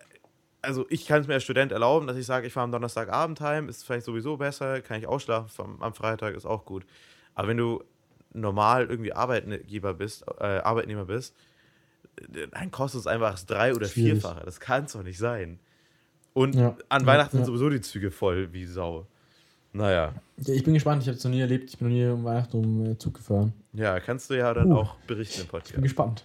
also 0.61 0.84
ich 0.90 1.07
kann 1.07 1.20
es 1.22 1.28
mir 1.28 1.34
als 1.34 1.44
Student 1.44 1.72
erlauben, 1.72 2.07
dass 2.07 2.16
ich 2.16 2.26
sage, 2.26 2.46
ich 2.46 2.53
fahre 2.53 2.64
am 2.64 2.72
Donnerstagabend 2.72 3.40
heim, 3.40 3.68
ist 3.68 3.84
vielleicht 3.84 4.05
sowieso 4.05 4.36
besser, 4.36 4.82
kann 4.82 4.98
ich 4.98 5.07
ausschlafen 5.07 5.64
am, 5.64 5.82
am 5.82 5.94
Freitag, 5.94 6.34
ist 6.34 6.44
auch 6.46 6.64
gut. 6.66 6.84
Aber 7.34 7.48
wenn 7.48 7.57
du 7.57 7.82
normal 8.32 8.86
irgendwie 8.90 9.12
Arbeitgeber 9.12 9.94
bist, 9.94 10.24
äh, 10.38 10.44
Arbeitnehmer 10.44 11.07
bist, 11.07 11.34
äh, 12.34 12.48
dann 12.48 12.70
kostet 12.70 13.01
es 13.01 13.07
einfach 13.07 13.30
das 13.32 13.46
drei- 13.46 13.74
oder 13.74 13.86
Schwierig. 13.88 14.20
vierfache. 14.20 14.44
Das 14.44 14.61
kann 14.61 14.84
es 14.84 14.92
doch 14.92 15.03
nicht 15.03 15.18
sein. 15.18 15.59
Und 16.32 16.55
Ja, 16.55 16.76
an 16.88 17.07
Weihnachten 17.07 17.38
ja. 17.38 17.44
sind 17.44 17.46
sowieso 17.46 17.70
die 17.70 17.80
Züge 17.80 18.11
voll 18.11 18.53
wie 18.53 18.66
Sau. 18.66 19.07
Naja, 19.72 20.14
Ja, 20.38 20.54
ich 20.54 20.64
bin 20.64 20.74
gespannt, 20.74 21.02
ich 21.02 21.08
habe 21.08 21.16
es 21.18 21.24
noch 21.24 21.30
nie 21.30 21.40
erlebt. 21.40 21.70
Ich 21.70 21.78
bin 21.78 21.88
noch 21.88 21.94
nie 21.94 22.04
um 22.06 22.24
Weihnachten 22.24 22.56
um 22.64 22.86
äh, 22.92 22.98
Zug 22.98 23.14
gefahren. 23.14 23.52
ja, 23.72 24.00
kannst 24.00 24.28
du 24.30 24.34
ja 24.34 24.52
dann 24.52 24.70
Uh, 24.72 24.78
auch 24.78 24.94
berichten 25.06 25.40
im 25.40 25.44
Ich 25.46 25.50
bin 25.50 25.60
Podcast. 25.60 25.82
gespannt. 25.82 26.24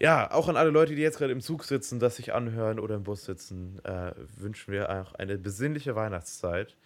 Ja, 0.00 0.30
auch 0.32 0.48
an 0.48 0.56
alle 0.56 0.70
Leute, 0.70 0.94
die 0.94 1.02
jetzt 1.02 1.18
gerade 1.18 1.32
im 1.32 1.40
Zug 1.40 1.64
sitzen, 1.64 1.98
das 2.00 2.16
sich 2.16 2.32
anhören 2.34 2.78
oder 2.78 2.94
im 2.96 3.04
Bus 3.04 3.24
sitzen, 3.24 3.80
äh, 3.84 4.12
wünschen 4.36 4.72
wir 4.72 4.90
auch 4.90 5.14
eine 5.14 5.38
besinnliche 5.38 5.94
Weihnachtszeit. 5.96 6.76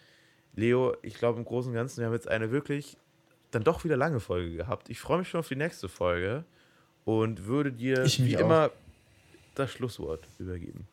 Leo, 0.54 0.94
ich 1.02 1.14
glaube 1.14 1.38
im 1.38 1.44
Großen 1.44 1.70
und 1.70 1.74
Ganzen, 1.76 1.98
wir 2.00 2.06
haben 2.06 2.12
jetzt 2.14 2.28
eine 2.28 2.50
wirklich 2.50 2.96
dann 3.50 3.64
doch 3.64 3.82
wieder 3.84 3.96
lange 3.96 4.20
Folge 4.20 4.54
gehabt. 4.56 4.90
Ich 4.90 5.00
freue 5.00 5.18
mich 5.18 5.28
schon 5.28 5.40
auf 5.40 5.48
die 5.48 5.56
nächste 5.56 5.88
Folge 5.88 6.44
und 7.04 7.46
würde 7.46 7.72
dir 7.72 8.04
wie 8.18 8.36
auch. 8.36 8.40
immer 8.40 8.70
das 9.54 9.70
Schlusswort 9.70 10.26
übergeben. 10.38 10.86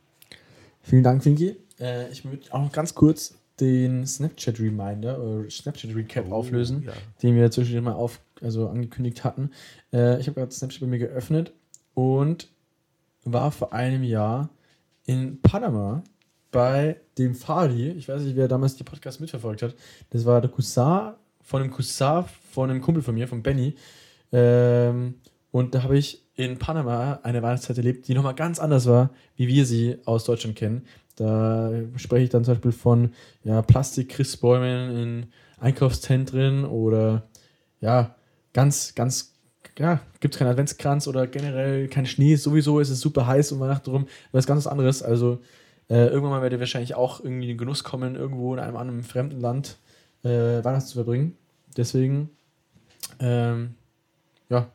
Vielen 0.83 1.03
Dank, 1.03 1.21
Finki. 1.23 1.57
Äh, 1.79 2.09
ich 2.11 2.23
würde 2.23 2.41
auch 2.51 2.61
noch 2.61 2.71
ganz 2.71 2.95
kurz 2.95 3.35
den 3.59 4.05
Snapchat-Reminder 4.05 5.21
oder 5.21 5.49
Snapchat-Recap 5.49 6.25
Oh, 6.29 6.33
auflösen, 6.35 6.83
ja. 6.83 6.93
den 7.23 7.35
wir 7.35 7.49
zwischendurch 7.51 7.85
mal 7.85 7.93
auf, 7.93 8.19
also 8.41 8.67
angekündigt 8.67 9.23
hatten. 9.23 9.51
Äh, 9.93 10.19
ich 10.19 10.27
habe 10.27 10.39
gerade 10.39 10.51
Snapchat 10.51 10.81
bei 10.81 10.87
mir 10.87 10.99
geöffnet 10.99 11.53
und 11.93 12.49
war 13.23 13.51
vor 13.51 13.73
einem 13.73 14.03
Jahr 14.03 14.49
in 15.05 15.41
Panama 15.41 16.03
bei 16.51 16.99
dem 17.17 17.35
Fadi. 17.35 17.89
Ich 17.91 18.07
weiß 18.07 18.21
nicht, 18.21 18.35
wer 18.35 18.47
damals 18.47 18.75
die 18.75 18.83
Podcast 18.83 19.19
mitverfolgt 19.19 19.61
hat. 19.61 19.75
Das 20.11 20.25
war 20.25 20.41
der 20.41 20.49
Cousin 20.49 21.13
von 21.41 21.61
einem 21.61 21.71
Cousin 21.71 22.25
von 22.51 22.69
einem 22.69 22.81
Kumpel 22.81 23.03
von 23.03 23.15
mir, 23.15 23.27
von 23.27 23.43
Benny. 23.43 23.75
Ähm, 24.31 25.15
und 25.51 25.73
da 25.75 25.83
habe 25.83 25.97
ich 25.97 26.23
in 26.35 26.57
Panama 26.57 27.19
eine 27.23 27.41
Weihnachtszeit 27.41 27.77
erlebt, 27.77 28.07
die 28.07 28.13
nochmal 28.13 28.35
ganz 28.35 28.59
anders 28.59 28.87
war, 28.87 29.11
wie 29.37 29.47
wir 29.47 29.65
sie 29.65 29.97
aus 30.05 30.25
Deutschland 30.25 30.55
kennen. 30.57 30.85
Da 31.15 31.71
spreche 31.95 32.25
ich 32.25 32.29
dann 32.29 32.43
zum 32.43 32.55
Beispiel 32.55 32.71
von 32.71 33.13
ja, 33.43 33.61
Plastik-Christbäumen 33.61 34.95
in 34.97 35.25
Einkaufszentren 35.59 36.65
oder 36.65 37.23
ja, 37.79 38.15
ganz, 38.53 38.95
ganz, 38.95 39.33
ja, 39.77 40.01
gibt 40.19 40.35
es 40.35 40.39
keinen 40.39 40.49
Adventskranz 40.49 41.07
oder 41.07 41.27
generell 41.27 41.87
kein 41.87 42.05
Schnee. 42.05 42.35
Sowieso 42.35 42.79
ist 42.79 42.89
es 42.89 42.99
super 42.99 43.27
heiß 43.27 43.51
um 43.51 43.59
Weihnachten 43.59 43.89
rum, 43.89 44.07
was 44.31 44.45
ganz 44.45 44.65
was 44.65 44.71
anderes. 44.71 45.03
Also 45.03 45.39
äh, 45.89 46.07
irgendwann 46.07 46.31
mal 46.31 46.41
werde 46.41 46.55
ich 46.55 46.59
wahrscheinlich 46.59 46.95
auch 46.95 47.19
irgendwie 47.19 47.43
in 47.43 47.49
den 47.49 47.57
Genuss 47.57 47.83
kommen, 47.83 48.15
irgendwo 48.15 48.53
in 48.53 48.59
einem 48.59 48.75
anderen 48.75 49.03
fremden 49.03 49.39
Land 49.39 49.77
äh, 50.23 50.63
Weihnachten 50.63 50.87
zu 50.87 50.95
verbringen. 50.95 51.37
Deswegen, 51.77 52.29
ähm, 53.19 53.75
ja, 54.49 54.67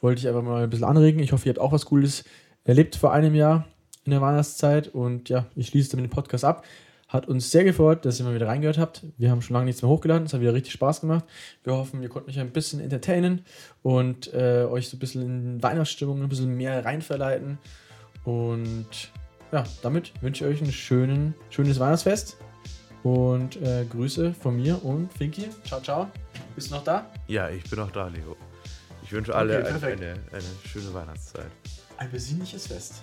wollte 0.00 0.20
ich 0.20 0.28
einfach 0.28 0.42
mal 0.42 0.62
ein 0.62 0.70
bisschen 0.70 0.86
anregen. 0.86 1.20
Ich 1.20 1.32
hoffe, 1.32 1.46
ihr 1.46 1.50
habt 1.50 1.60
auch 1.60 1.72
was 1.72 1.86
Cooles 1.86 2.24
erlebt 2.64 2.96
vor 2.96 3.12
einem 3.12 3.34
Jahr 3.34 3.66
in 4.04 4.12
der 4.12 4.20
Weihnachtszeit. 4.20 4.88
Und 4.88 5.28
ja, 5.28 5.46
ich 5.56 5.68
schließe 5.68 5.90
damit 5.90 6.10
den 6.10 6.14
Podcast 6.14 6.44
ab. 6.44 6.64
Hat 7.08 7.26
uns 7.26 7.50
sehr 7.50 7.64
gefreut, 7.64 8.04
dass 8.04 8.20
ihr 8.20 8.24
mal 8.24 8.34
wieder 8.34 8.46
reingehört 8.46 8.78
habt. 8.78 9.04
Wir 9.18 9.30
haben 9.30 9.42
schon 9.42 9.54
lange 9.54 9.66
nichts 9.66 9.82
mehr 9.82 9.90
hochgeladen. 9.90 10.26
Es 10.26 10.32
hat 10.32 10.40
wieder 10.40 10.54
richtig 10.54 10.72
Spaß 10.74 11.00
gemacht. 11.00 11.24
Wir 11.64 11.74
hoffen, 11.74 12.00
wir 12.00 12.08
konnten 12.08 12.30
euch 12.30 12.38
ein 12.38 12.50
bisschen 12.50 12.78
entertainen 12.78 13.44
und 13.82 14.32
äh, 14.32 14.64
euch 14.70 14.88
so 14.88 14.96
ein 14.96 15.00
bisschen 15.00 15.22
in 15.22 15.62
Weihnachtsstimmung 15.62 16.22
ein 16.22 16.28
bisschen 16.28 16.56
mehr 16.56 16.84
reinverleiten. 16.84 17.58
Und 18.24 19.10
ja, 19.50 19.64
damit 19.82 20.12
wünsche 20.22 20.44
ich 20.44 20.54
euch 20.54 20.62
ein 20.62 20.72
schönen, 20.72 21.34
schönes 21.50 21.80
Weihnachtsfest. 21.80 22.36
Und 23.02 23.60
äh, 23.62 23.86
Grüße 23.90 24.32
von 24.34 24.56
mir 24.56 24.84
und 24.84 25.12
Finky. 25.12 25.48
Ciao, 25.64 25.80
ciao. 25.80 26.06
Bist 26.54 26.70
du 26.70 26.74
noch 26.76 26.84
da? 26.84 27.10
Ja, 27.26 27.48
ich 27.48 27.64
bin 27.64 27.80
auch 27.80 27.90
da, 27.90 28.06
Leo. 28.06 28.36
Ich 29.02 29.10
wünsche 29.10 29.34
alle 29.34 29.58
Okay, 29.58 29.68
eine, 29.68 29.86
eine, 29.86 30.14
eine 30.30 30.42
schöne 30.64 30.94
Weihnachtszeit. 30.94 31.50
Ein 31.96 32.10
besinnliches 32.12 32.68
Fest. 32.68 33.02